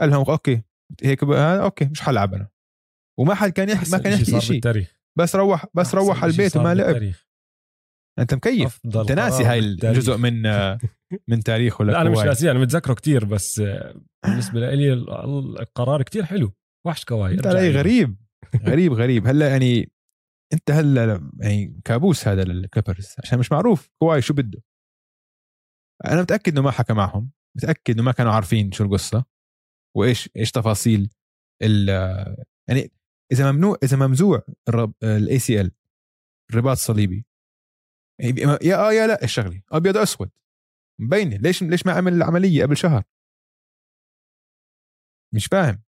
قال 0.00 0.10
لهم 0.10 0.30
okay 0.30 0.62
هيك 1.02 1.24
بقى 1.24 1.62
okay 1.62 1.84
مش 1.84 2.00
حلعب 2.00 2.34
أنا. 2.34 2.48
وما 3.18 3.34
حد 3.34 3.50
كان 3.50 3.68
يحكي 3.68 3.90
ما 3.90 3.98
كان 3.98 4.12
يحكي 4.12 4.40
شيء 4.40 4.60
بس 5.18 5.36
روح 5.36 5.66
بس 5.74 5.94
روح 5.94 6.22
على 6.22 6.32
البيت 6.32 6.56
وما 6.56 6.74
لعب. 6.74 7.12
أنت 8.18 8.34
مكيف 8.34 8.80
أنت 8.84 9.12
ناسي 9.12 9.44
هاي. 9.44 9.58
الجزء 9.58 10.16
من 10.16 10.42
من 11.28 11.40
تاريخه 11.44 11.84
لا 11.84 12.00
أنا 12.00 12.10
مش. 12.10 12.18
ناسي 12.18 12.50
أنا 12.50 12.58
متذكره 12.58 12.94
كتير 12.94 13.24
بس 13.24 13.60
آه، 13.60 13.94
بالنسبة 14.24 14.60
لي 14.74 14.92
ال- 14.92 15.60
القرار 15.60 16.02
كتير 16.02 16.24
حلو 16.24 16.52
وحش 16.86 17.04
كواي 17.04 17.34
أنت 17.34 17.46
علي. 17.46 17.70
غريب 17.70 18.16
غريب 18.68 18.92
غريب 18.92 19.26
هلأ 19.26 19.48
يعني 19.48 19.92
أنت 20.52 20.70
هلأ 20.70 21.30
يعني 21.40 21.80
كابوس 21.84 22.28
هذا 22.28 22.44
للكليبرز 22.44 23.14
عشان 23.24 23.38
مش 23.38 23.52
معروف 23.52 23.90
كواي 24.02 24.22
شو 24.22 24.34
بده 24.34 24.62
أنا 26.04 26.22
متأكد 26.22 26.52
إنه 26.52 26.62
ما 26.62 26.70
حكى 26.70 26.92
معهم 26.92 27.30
متأكد 27.56 27.94
إنه 27.94 28.02
ما 28.02 28.12
كانوا 28.12 28.32
عارفين 28.32 28.72
شو 28.72 28.84
القصة 28.84 29.24
وإيش 29.96 30.30
إيش 30.36 30.50
تفاصيل 30.50 31.10
ال 31.62 31.88
يعني 32.68 32.90
إذا 33.32 33.96
ممزوع 33.96 34.42
إذا 35.02 35.38
ممزوع 35.38 35.60
ال 35.60 35.63
ACL 35.63 35.72
الرباط 36.50 36.76
الصليبي. 36.76 37.26
يا 38.62 38.76
آه 38.88 38.92
يا 38.92 39.06
لا 39.06 39.24
الشغله 39.24 39.62
أبيض 39.72 39.96
اسود 39.96 40.30
مبينة. 41.00 41.36
ليش 41.36 41.62
ليش 41.62 41.86
ما 41.86 41.92
عمل 41.92 42.12
العملية 42.12 42.64
قبل 42.64 42.76
شهر؟ 42.76 43.02
مش 45.34 45.46
فاهم. 45.46 45.82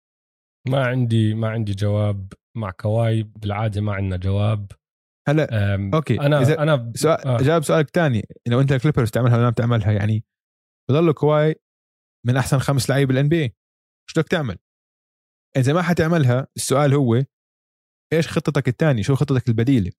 ما 0.68 0.86
عندي 0.86 1.34
ما 1.34 1.48
عندي 1.50 1.72
جواب 1.72 2.32
مع 2.56 2.70
كواي. 2.70 3.22
بالعادة 3.22 3.80
ما 3.80 3.92
عندنا 3.94 4.16
جواب. 4.16 4.72
هلا 5.28 5.74
أم، 5.74 5.94
okay، 5.94 6.20
أنا 6.20 6.44
إذا- 6.44 6.58
أنا 6.60 6.92
سؤال 6.96 7.26
آه. 7.26 7.36
جاوب 7.36 7.62
سؤالك 7.62 7.90
تاني. 7.90 8.28
لو 8.48 8.60
أنت 8.60 8.72
الكليبرز 8.72 9.10
تعملها 9.10 9.34
ولا 9.34 9.44
ما 9.44 9.50
بتعملها 9.50 9.92
يعني 9.92 10.24
بضل 10.90 11.12
كواي 11.12 11.54
من 12.26 12.36
أحسن 12.36 12.58
خمس 12.58 12.90
لعيبة 12.90 13.08
بال 13.08 13.28
NBA 13.28 13.54
شو 14.10 14.20
بدك 14.20 14.28
تعمل؟ 14.30 14.58
إذا 15.56 15.72
ما 15.72 15.82
حتعملها 15.82 16.46
السؤال 16.56 16.94
هو 16.94 17.24
إيش 18.12 18.28
خطتك 18.28 18.68
الثانية؟ 18.68 19.02
شو 19.02 19.14
خطتك 19.14 19.48
البديلة؟ 19.48 19.92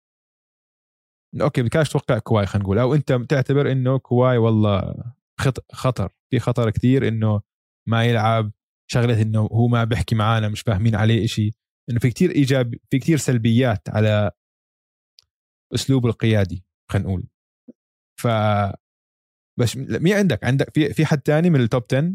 okay 1.42 1.62
بدكاش 1.62 1.90
توقع 1.90 2.20
كواي 2.20 2.46
خلينا 2.46 2.64
نقول 2.64 2.80
أو 2.80 2.96
أنت 2.96 3.14
تعتبر 3.30 3.72
إنه 3.72 4.00
كواي 4.00 4.38
والله 4.38 5.04
خط 5.40 5.72
خطر. 5.72 6.12
في 6.32 6.40
خطر 6.40 6.70
كتير 6.70 7.08
إنه 7.08 7.42
ما 7.90 8.06
يلعب 8.06 8.52
شغلة 8.92 9.22
إنه 9.22 9.40
هو 9.40 9.68
ما 9.68 9.84
بيحكي 9.84 10.16
معانا 10.16 10.50
مش 10.50 10.62
فاهمين 10.62 10.96
عليه 10.96 11.26
إشي. 11.26 11.52
إنه 11.90 12.00
في 12.00 12.10
كتير 12.10 12.32
إيجاب 12.32 12.76
في 12.92 13.00
كتير 13.00 13.18
سلبيات 13.18 13.90
على 13.90 14.32
اسلوبه 15.74 16.10
القيادي 16.10 16.66
خلينا 16.92 17.08
نقول. 17.08 17.28
ف 18.22 18.28
بس 19.60 19.78
مين 19.78 20.14
عندك؟ 20.14 20.44
عندك 20.44 20.74
في 20.74 20.94
في 20.94 21.06
حد 21.06 21.22
تاني 21.22 21.50
من 21.50 21.62
ال 21.62 21.67
top 21.67 21.84
10 21.92 22.14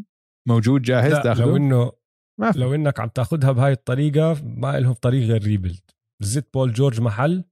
موجود 0.49 0.83
جاهز 0.83 1.13
لا 1.13 1.35
لو 1.35 1.57
إنه 1.57 1.93
ما 2.41 2.53
في. 2.53 2.59
لو 2.59 2.75
إنك 2.75 3.01
عم 3.01 3.09
تاخذها 3.09 3.53
بهاي 3.53 3.73
الطريقة 3.73 4.43
ما 4.43 4.81
لهم 4.81 4.93
طريق 4.93 5.29
غير 5.29 5.43
rebuild 5.43 5.91
زيت 6.23 6.53
بول 6.55 6.73
جورج 6.73 7.01
محل. 7.01 7.45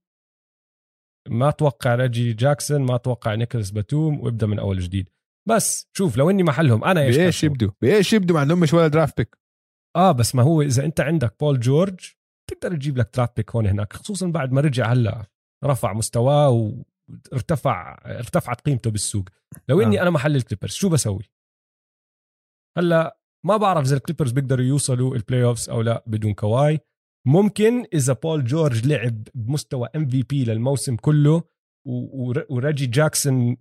ما 1.29 1.49
أتوقع 1.49 1.95
ريجي 1.95 2.33
جاكسون 2.33 2.81
ما 2.81 2.95
أتوقع 2.95 3.35
نيكولاس 3.35 3.71
باتوم 3.71 4.19
وابدأ 4.19 4.47
من 4.47 4.59
أول 4.59 4.79
جديد. 4.79 5.09
بس 5.49 5.87
شوف 5.97 6.17
لو 6.17 6.29
إني 6.29 6.43
محلهم 6.43 6.83
أنا 6.83 7.01
إيش 7.01 7.17
بإيش 7.17 7.41
كان 7.41 7.51
يبدوا؟ 7.51 7.71
بإيش 7.81 8.13
يبدوا؟ 8.13 8.45
ما 8.45 8.55
مش 8.55 8.73
ولا 8.73 8.87
draft 8.87 9.17
pick 9.17 9.37
آه 9.95 10.11
بس 10.11 10.35
ما 10.35 10.43
هو 10.43 10.61
إذا 10.61 10.85
أنت 10.85 11.01
عندك 11.01 11.35
بول 11.39 11.59
جورج 11.59 11.99
تقدر 12.49 12.75
تجيب 12.75 12.97
لك 12.97 13.09
draft 13.15 13.37
pick 13.37 13.51
هون 13.55 13.67
هناك 13.67 13.93
خصوصا 13.93 14.27
بعد 14.27 14.51
ما 14.51 14.61
رجع 14.61 14.91
هلا 14.91 15.25
رفع 15.63 15.93
مستواه 15.93 16.49
وارتفع 17.31 17.97
ارتفعت 18.05 18.61
قيمته 18.61 18.91
بالسوق. 18.91 19.29
لو 19.69 19.81
إني. 19.81 19.99
آه. 19.99 20.01
أنا 20.01 20.09
محل 20.09 20.35
الكليبرز 20.35 20.71
شو 20.71 20.89
بسوي؟ 20.89 21.31
هلا 22.77 23.17
ما 23.45 23.57
بعرف 23.57 23.85
إذا 23.85 23.95
الكليبرز 23.95 24.31
بيقدروا 24.31 24.65
يوصلوا 24.65 25.15
ال 25.15 25.43
playoffs 25.43 25.69
أو 25.69 25.81
لا 25.81 26.03
بدون 26.07 26.33
كواي 26.33 26.79
ممكن 27.27 27.85
إذا 27.93 28.13
بول 28.13 28.43
جورج 28.45 28.87
لعب 28.87 29.23
بمستوى 29.35 29.89
MVP 29.95 30.45
للموسم 30.45 30.95
كله 30.95 31.43
وريجي 32.49 32.85
جاكسون 32.85 33.57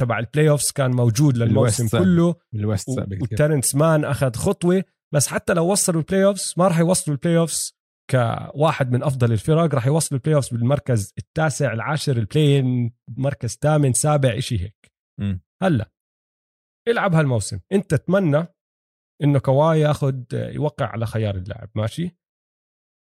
تبع 0.00 0.18
ال 0.18 0.50
playoffs 0.50 0.70
كان 0.70 0.90
موجود 0.90 1.36
للموسم. 1.36 1.98
كله 1.98 2.34
بال 2.54 2.64
West. 2.64 2.88
وترنس 3.22 3.74
مان 3.74 4.04
أخذ 4.04 4.32
خطوة 4.34 4.84
بس 5.14 5.26
حتى 5.28 5.54
لو 5.54 5.72
وصلوا 5.72 6.00
ال 6.00 6.24
playoffs 6.24 6.54
ما 6.56 6.68
راح 6.68 6.78
يوصلوا 6.78 7.16
ال 7.16 7.38
playoffs 7.38 7.78
كواحد 8.10 8.92
من 8.92 9.02
أفضل 9.02 9.32
الفرق 9.32 9.74
راح 9.74 9.86
يوصلوا 9.86 10.18
ال 10.18 10.34
playoffs 10.36 10.48
بالمركز 10.48 11.12
التاسع 11.18 11.72
العاشر 11.72 12.16
ال 12.16 12.25
play-in 12.25 12.92
مركز 13.16 13.58
ثامن 13.62 13.92
سابع 13.92 14.38
إشي 14.38 14.60
هيك 14.60 14.92
مم. 15.20 15.40
هلأ 15.62 15.90
العب 16.88 17.14
هالموسم 17.14 17.60
أنت 17.72 17.90
تتمنى 17.90 18.46
إنه 19.22 19.38
كواي 19.38 19.80
ياخذ 19.80 20.22
يوقع 20.32 20.86
على 20.86 21.06
خيار 21.06 21.36
اللاعب 21.36 21.70
ماشي؟ 21.74 22.16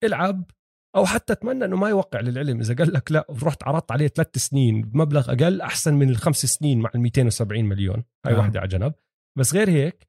العب 0.03 0.51
أو 0.95 1.05
حتى 1.05 1.33
أتمنى 1.33 1.65
إنه 1.65 1.75
ما 1.77 1.89
يوقع 1.89 2.19
للعلم 2.19 2.59
إذا 2.59 2.75
قال 2.75 2.93
لك 2.93 3.11
لا 3.11 3.25
رحت 3.43 3.63
عرضت 3.63 3.91
عليه 3.91 4.07
ثلاث 4.07 4.37
سنين 4.37 4.81
بمبلغ 4.81 5.31
أقل 5.31 5.61
أحسن 5.61 5.93
من 5.93 6.09
الخمس 6.09 6.45
سنين 6.45 6.79
مع 6.79 6.91
ال 6.95 6.99
270 6.99 7.65
مليون. 7.65 8.03
هاي 8.25 8.33
آه. 8.33 8.37
واحدة 8.37 8.59
على 8.59 8.67
جنب. 8.67 8.93
بس 9.37 9.53
غير 9.53 9.69
هيك 9.69 10.07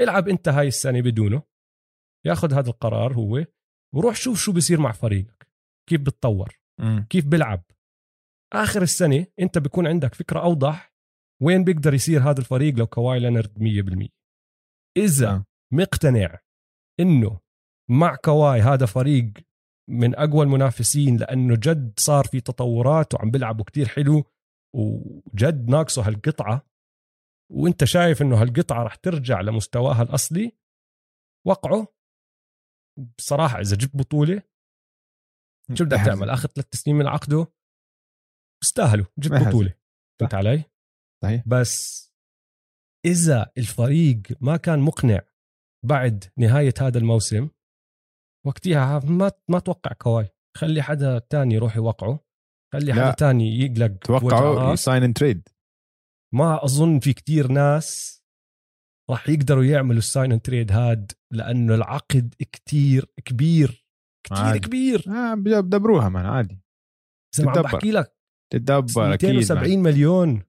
العب 0.00 0.28
أنت 0.28 0.48
هاي 0.48 0.68
السنة 0.68 1.00
بدونه 1.00 1.42
ياخذ 2.26 2.54
هذا 2.54 2.70
القرار 2.70 3.14
هو 3.14 3.44
وروح 3.94 4.14
شوف 4.14 4.38
شو 4.38 4.52
بصير 4.52 4.80
مع 4.80 4.92
فريقك 4.92 5.48
كيف 5.88 6.00
بتطور 6.00 6.58
مم. 6.80 7.06
كيف 7.10 7.26
بيلعب. 7.26 7.64
آخر 8.52 8.82
السنة 8.82 9.26
أنت 9.40 9.58
بيكون 9.58 9.86
عندك 9.86 10.14
فكرة 10.14 10.40
أوضح 10.40 10.94
وين 11.42 11.64
بيقدر 11.64 11.94
يصير 11.94 12.22
هذا 12.22 12.40
الفريق 12.40 12.78
لو 12.78 12.86
كواي 12.86 13.20
لينارد 13.20 13.58
100% 13.58 14.08
إذا. 14.96 15.44
مقتنع 15.72 16.38
إنه 17.00 17.40
مع 17.90 18.16
كواي 18.16 18.60
هذا 18.60 18.86
فريق 18.86 19.32
من 19.90 20.14
أقوى 20.14 20.44
المنافسين 20.44 21.16
لأنه 21.16 21.54
جد 21.54 21.94
صار 22.00 22.24
في 22.24 22.40
تطورات 22.40 23.14
وعم 23.14 23.30
بيلعبوا 23.30 23.64
كتير 23.64 23.88
حلو 23.88 24.24
وجد 24.74 25.68
ناقصه 25.68 26.08
هالقطعة 26.08 26.66
وأنت 27.52 27.84
شايف 27.84 28.22
إنه 28.22 28.42
هالقطعة 28.42 28.82
رح 28.82 28.94
ترجع 28.94 29.40
لمستواها 29.40 30.02
الأصلي 30.02 30.52
وقعه 31.46 31.88
بصراحة 33.18 33.60
إذا 33.60 33.76
جبت 33.76 33.96
بطولة 33.96 34.42
شو 35.74 35.84
بدك. 35.84 35.96
تعمل 35.96 36.30
اخذ 36.30 36.48
ثلاث 36.48 36.74
سنين 36.74 36.96
من 36.96 37.06
عقده 37.06 37.46
استاهلوا 38.62 39.06
جبت. 39.18 39.48
بطولة 39.48 39.74
فهمت 40.20 40.34
علي 40.34 40.64
صحيح 41.22 41.48
بس 41.48 42.04
إذا 43.06 43.50
الفريق 43.58 44.22
ما 44.40 44.56
كان 44.56 44.78
مقنع 44.78 45.20
بعد 45.86 46.24
نهاية 46.38 46.74
هذا 46.80 46.98
الموسم 46.98 47.48
وقتها 48.46 48.98
ما 48.98 49.32
ما 49.50 49.58
توقع 49.58 49.92
كواي 49.92 50.28
خلي 50.56 50.82
حدا 50.82 51.18
تاني 51.18 51.54
يروح 51.54 51.76
يوقعه 51.76 52.20
خلي. 52.72 52.94
حدا 52.94 53.10
تاني 53.10 53.58
يقلق 53.60 53.98
توقعوا. 53.98 54.74
sign 54.74 55.02
and 55.02 55.16
trade 55.16 55.48
ما 56.34 56.64
أظن 56.64 56.98
في 56.98 57.12
كتير 57.12 57.52
ناس 57.52 58.20
راح 59.10 59.28
يقدروا 59.28 59.64
يعملوا 59.64 59.98
ال 59.98 60.05
sign 60.05 60.32
and 60.32 60.40
trade 60.40 60.72
هاد 60.72 61.12
لأنه 61.32 61.74
العقد 61.74 62.34
كتير 62.52 63.12
كبير 63.24 63.86
كتير 64.26 64.38
عادي. 64.38 64.58
كبير 64.58 65.04
آه 65.08 65.34
بدبروها 65.34 66.08
man 66.08 66.26
عادي 66.26 66.60
زي 67.36 67.44
ما 67.44 67.50
عم 67.50 67.54
تتدبر. 67.54 67.72
بحكي 67.72 67.90
لك 67.90 68.18
أكيد 68.54 68.70
270 68.70 69.70
man. 69.70 69.82
مليون 69.82 70.42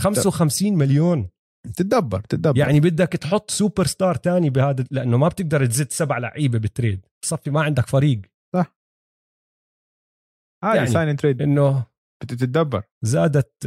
55 0.00 0.74
مليون 0.74 1.30
تتدبر 1.76 2.20
تتدبر. 2.20 2.58
يعني 2.58 2.80
بدك 2.80 3.08
تحط 3.08 3.50
super 3.50 3.86
star 3.86 4.14
تاني 4.14 4.50
بهذا 4.50 4.84
لأنه 4.90 5.16
ما 5.16 5.28
بتقدر 5.28 5.66
تزيد 5.66 5.92
سبع 5.92 6.18
لعيبة 6.18 6.58
بال 6.58 6.72
trade 6.72 7.06
بصفي 7.22 7.50
ما 7.50 7.62
عندك 7.62 7.86
فريق. 7.86 8.20
عادي 10.64 10.78
يعني. 10.78 10.90
sign 10.90 11.16
trade 11.16 11.42
إنه 11.42 11.86
بتتدبر. 12.22 12.82
زادت 13.02 13.66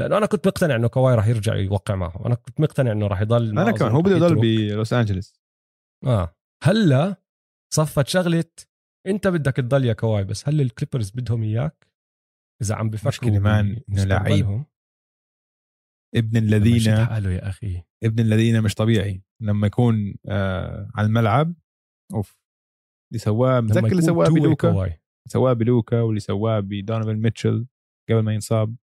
لأنه 0.00 0.18
أنا 0.18 0.26
كنت 0.26 0.46
مقتنع 0.46 0.76
إنه 0.76 0.88
كواي 0.88 1.14
راح 1.14 1.26
يرجع 1.26 1.54
يوقع 1.54 1.94
معهم 1.94 2.26
أنا 2.26 2.34
كنت 2.34 2.60
مقتنع 2.60 2.92
إنه 2.92 3.06
راح 3.06 3.20
يضل 3.20 3.58
أنا 3.58 3.72
كمان 3.72 3.92
هو 3.92 4.02
بده 4.02 4.16
يضل. 4.16 4.34
بلوس 4.34 4.92
انجلوس 4.92 5.40
آه. 6.06 6.36
هلأ 6.64 7.16
صفت 7.74 8.08
شغلة 8.08 8.44
أنت 9.06 9.28
بدك 9.28 9.56
تضل 9.56 9.84
يا 9.84 9.92
كواي 9.92 10.24
بس 10.24 10.48
هل 10.48 10.60
الكليبرز 10.60 11.10
بدهم 11.10 11.42
إياك؟ 11.42 11.86
إذا 12.62 12.74
عم 12.74 12.90
بفكروا 12.90 13.08
مشكلة 13.08 13.38
مان 13.38 13.80
إنه 13.88 14.04
لعيب؟ 14.04 14.64
ابن 16.16 16.36
الذين 16.36 17.04
حاله 17.06 17.30
يا 17.30 17.48
أخي 17.48 17.82
ابن 18.04 18.20
الذين 18.20 18.62
مش 18.62 18.74
طبيعي 18.74 19.22
لما 19.42 19.66
يكون 19.66 20.14
آه 20.28 20.90
على 20.94 21.06
الملعب 21.06 21.54
أوف 22.14 22.38
اللي 23.12 23.18
سواه 23.18 23.60
متذكر 23.60 23.86
اللي 23.86 24.02
سواه 24.02 24.28
بلوكا. 24.28 24.98
سواه 25.28 25.52
بلوكا 25.52 26.00
واللي 26.00 26.20
سواه 26.20 26.60
بدونيفن 26.60 27.14
ميتشل 27.16 27.66
قبل 28.10 28.20
ما 28.20 28.34
ينصاب 28.34 28.76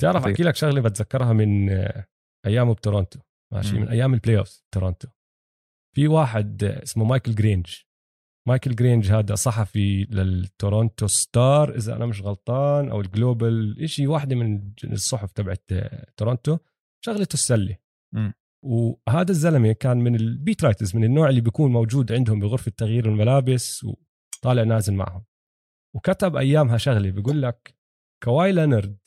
تعرف. 0.00 0.26
أحكي 0.26 0.42
لك 0.42 0.56
شغلة 0.56 0.80
بتذكرها 0.80 1.32
من 1.32 1.70
آه، 1.70 2.06
أيامه 2.46 2.74
بتورونتو 2.74 3.20
ماشي. 3.52 3.80
من 3.80 3.88
أيام 3.88 4.14
ال 4.14 4.38
playoff 4.38 4.62
تورونتو 4.74 5.08
في 5.96 6.08
واحد 6.08 6.64
آه، 6.64 6.82
اسمه 6.82 7.04
مايكل 7.04 7.34
جرينج 7.34 7.76
مايكل 8.48 8.74
جرينج 8.74 9.12
هذا 9.12 9.34
صحفي 9.34 10.04
للتورونتو 10.04 11.06
ستار 11.06 11.76
إذا 11.76 11.96
أنا 11.96 12.06
مش 12.06 12.22
غلطان 12.22 12.90
أو 12.90 13.00
الجلوبال 13.00 13.90
شيء 13.90 14.06
واحدة 14.06 14.36
من 14.36 14.72
الصحف 14.84 15.32
تبعت 15.32 15.70
تورونتو 16.16 16.58
شغلته 17.04 17.34
السلة. 17.34 17.76
وهذا 18.64 19.30
الزلمة 19.30 19.72
كان 19.72 19.96
من 19.96 20.14
ال 20.14 20.24
beat 20.24 20.64
writers 20.64 20.96
من 20.96 21.04
النوع 21.04 21.28
اللي 21.28 21.40
بيكون 21.40 21.72
موجود 21.72 22.12
عندهم 22.12 22.40
بغرفة 22.40 22.72
تغيير 22.76 23.06
الملابس 23.06 23.84
وطالع 23.84 24.62
نازل 24.62 24.94
معهم. 24.94 25.24
وكتب 25.96 26.36
أيامها 26.36 26.76
شغلة 26.76 27.10
بيقول 27.10 27.42
لك 27.42 27.76
كواي 28.22 28.52
لينارد 28.52 28.98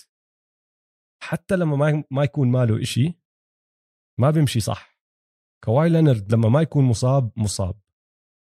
حتى 1.24 1.56
لما 1.56 1.76
ما 1.76 2.04
ما 2.12 2.24
يكون 2.24 2.52
ماله 2.52 2.82
إشي 2.82 3.14
ما 4.20 4.32
بيمشي 4.32 4.60
صح. 4.60 5.00
كواي 5.64 5.90
لينارد 5.90 6.34
لما 6.34 6.50
ما 6.50 6.62
يكون 6.62 6.84
مصاب 6.84 7.32
مصاب. 7.38 7.85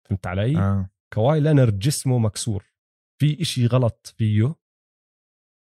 فهمت 0.09 0.27
علي؟ 0.27 0.57
آه. 0.57 0.89
كواي 1.13 1.39
لينارد 1.39 1.79
جسمه 1.79 2.17
مكسور 2.19 2.73
في 3.21 3.41
إشي 3.41 3.67
غلط 3.67 4.13
فيه 4.17 4.55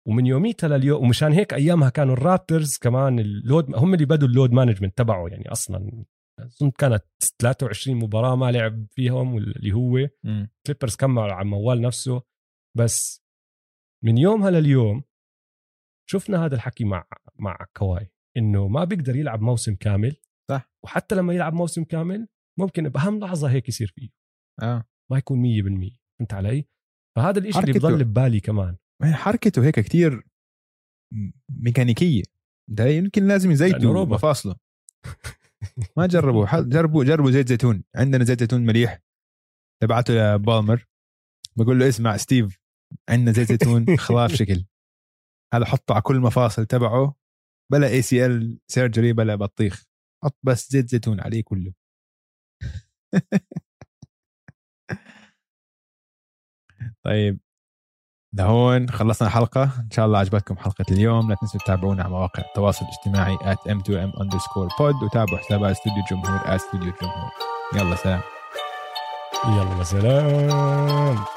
ومن 0.07 0.25
يوميتها 0.25 0.67
لليوم 0.67 1.03
ومشان 1.03 1.31
هيك 1.31 1.53
أيامها 1.53 1.89
كانوا 1.89 2.13
الرابترز 2.13 2.77
كمان 2.77 3.19
ال 3.19 3.31
load 3.31 3.75
هم 3.75 3.93
اللي 3.93 4.05
بدوا 4.05 4.27
ال 4.27 4.32
load 4.32 4.51
management 4.51 4.97
تبعه 4.97 5.27
يعني 5.27 5.51
أصلا 5.51 6.05
أظن 6.39 6.71
كانت 6.71 7.03
23 7.41 7.97
مباراة 7.97 8.36
ما 8.36 8.51
لعب 8.51 8.86
فيهم 8.91 9.38
اللي 9.38 9.71
هو. 9.73 10.07
كليبرز 10.65 10.95
كمل 10.95 11.21
على 11.31 11.49
موال 11.49 11.81
نفسه 11.81 12.21
بس 12.77 13.23
من 14.03 14.17
يومها 14.17 14.51
لليوم 14.51 15.03
شفنا 16.09 16.45
هذا 16.45 16.55
الحكي 16.55 16.83
مع 16.83 17.07
مع 17.39 17.57
كواي 17.77 18.11
إنه 18.38 18.67
ما 18.67 18.83
بيقدر 18.83 19.15
يلعب 19.15 19.41
موسم 19.41 19.75
كامل 19.75 20.15
صح. 20.49 20.69
وحتى 20.83 21.15
لما 21.15 21.33
يلعب 21.33 21.53
موسم 21.53 21.83
كامل 21.83 22.27
ممكن 22.59 22.89
بأهم 22.89 23.19
لحظة 23.19 23.49
هيك 23.49 23.69
يصير 23.69 23.88
فيه 23.95 24.09
آه. 24.61 24.83
ما 25.11 25.17
يكون 25.17 25.39
100% 25.39 25.97
فهمت 26.19 26.33
علي؟ 26.33 26.65
فهذا 27.17 27.39
الإشي 27.39 27.59
اللي. 27.59 27.73
بضل 27.73 28.03
ببالي 28.03 28.39
كمان. 28.39 28.77
حركته 29.03 29.63
هيك 29.63 29.79
كتير 29.79 30.23
ميكانيكية 31.49 32.23
ده 32.69 32.85
يمكن 32.85 33.27
لازم 33.27 33.51
يزيتوا. 33.51 34.05
مفاصله. 34.05 34.55
ما 35.97 36.07
جربوا 36.07 36.61
جربوا 36.61 37.03
جربوا 37.03 37.31
زيت 37.31 37.47
زيتون. 37.47 37.83
عندنا 37.95 38.23
زيت 38.23 38.39
زيتون 38.39 38.61
مليح 38.61 39.01
تبعته 39.83 40.13
لبالمر. 40.35 40.87
بقول 41.55 41.79
له 41.79 41.89
اسمع 41.89 42.17
ستيف 42.17 42.59
عندنا 43.09 43.31
زيت 43.31 43.47
زيتون 43.47 43.97
خلاف 44.05 44.31
شكل. 44.31 44.65
هذا 45.53 45.65
حطه 45.65 45.93
على 45.93 46.01
كل 46.01 46.15
المفاصل 46.15 46.65
تبعه 46.65 47.15
بلا 47.71 47.87
ACL 47.88 48.59
surgery 48.67 49.13
بلا 49.13 49.35
بطيخ. 49.35 49.85
حط 50.23 50.37
بس 50.43 50.71
زيت 50.71 50.89
زيتون 50.89 51.19
عليه 51.19 51.43
كله. 51.43 51.73
طيب 57.05 57.39
لهون 58.33 58.89
خلصنا 58.89 59.27
الحلقة. 59.27 59.63
إن 59.63 59.91
شاء 59.91 60.05
الله 60.05 60.19
عجبتكم 60.19 60.57
حلقة 60.57 60.85
اليوم. 60.91 61.29
لا 61.29 61.35
تنسوا 61.41 61.59
تتابعونا 61.59 62.03
على 62.03 62.11
مواقع 62.11 62.43
التواصل 62.43 62.85
الاجتماعي 62.85 63.37
at 63.37 63.57
m2m 63.57 64.11
underscore 64.19 64.69
pod 64.79 65.03
وتابعوا 65.03 65.37
حسابات 65.37 65.71
استوديو 65.71 66.03
الجمهور 66.03 66.39
at 66.39 66.49
استوديو 66.49 66.93
الجمهور 66.93 67.31
يلا 67.75 67.95
سلام. 67.95 68.21
يلا 69.45 69.83
سلام. 69.83 71.34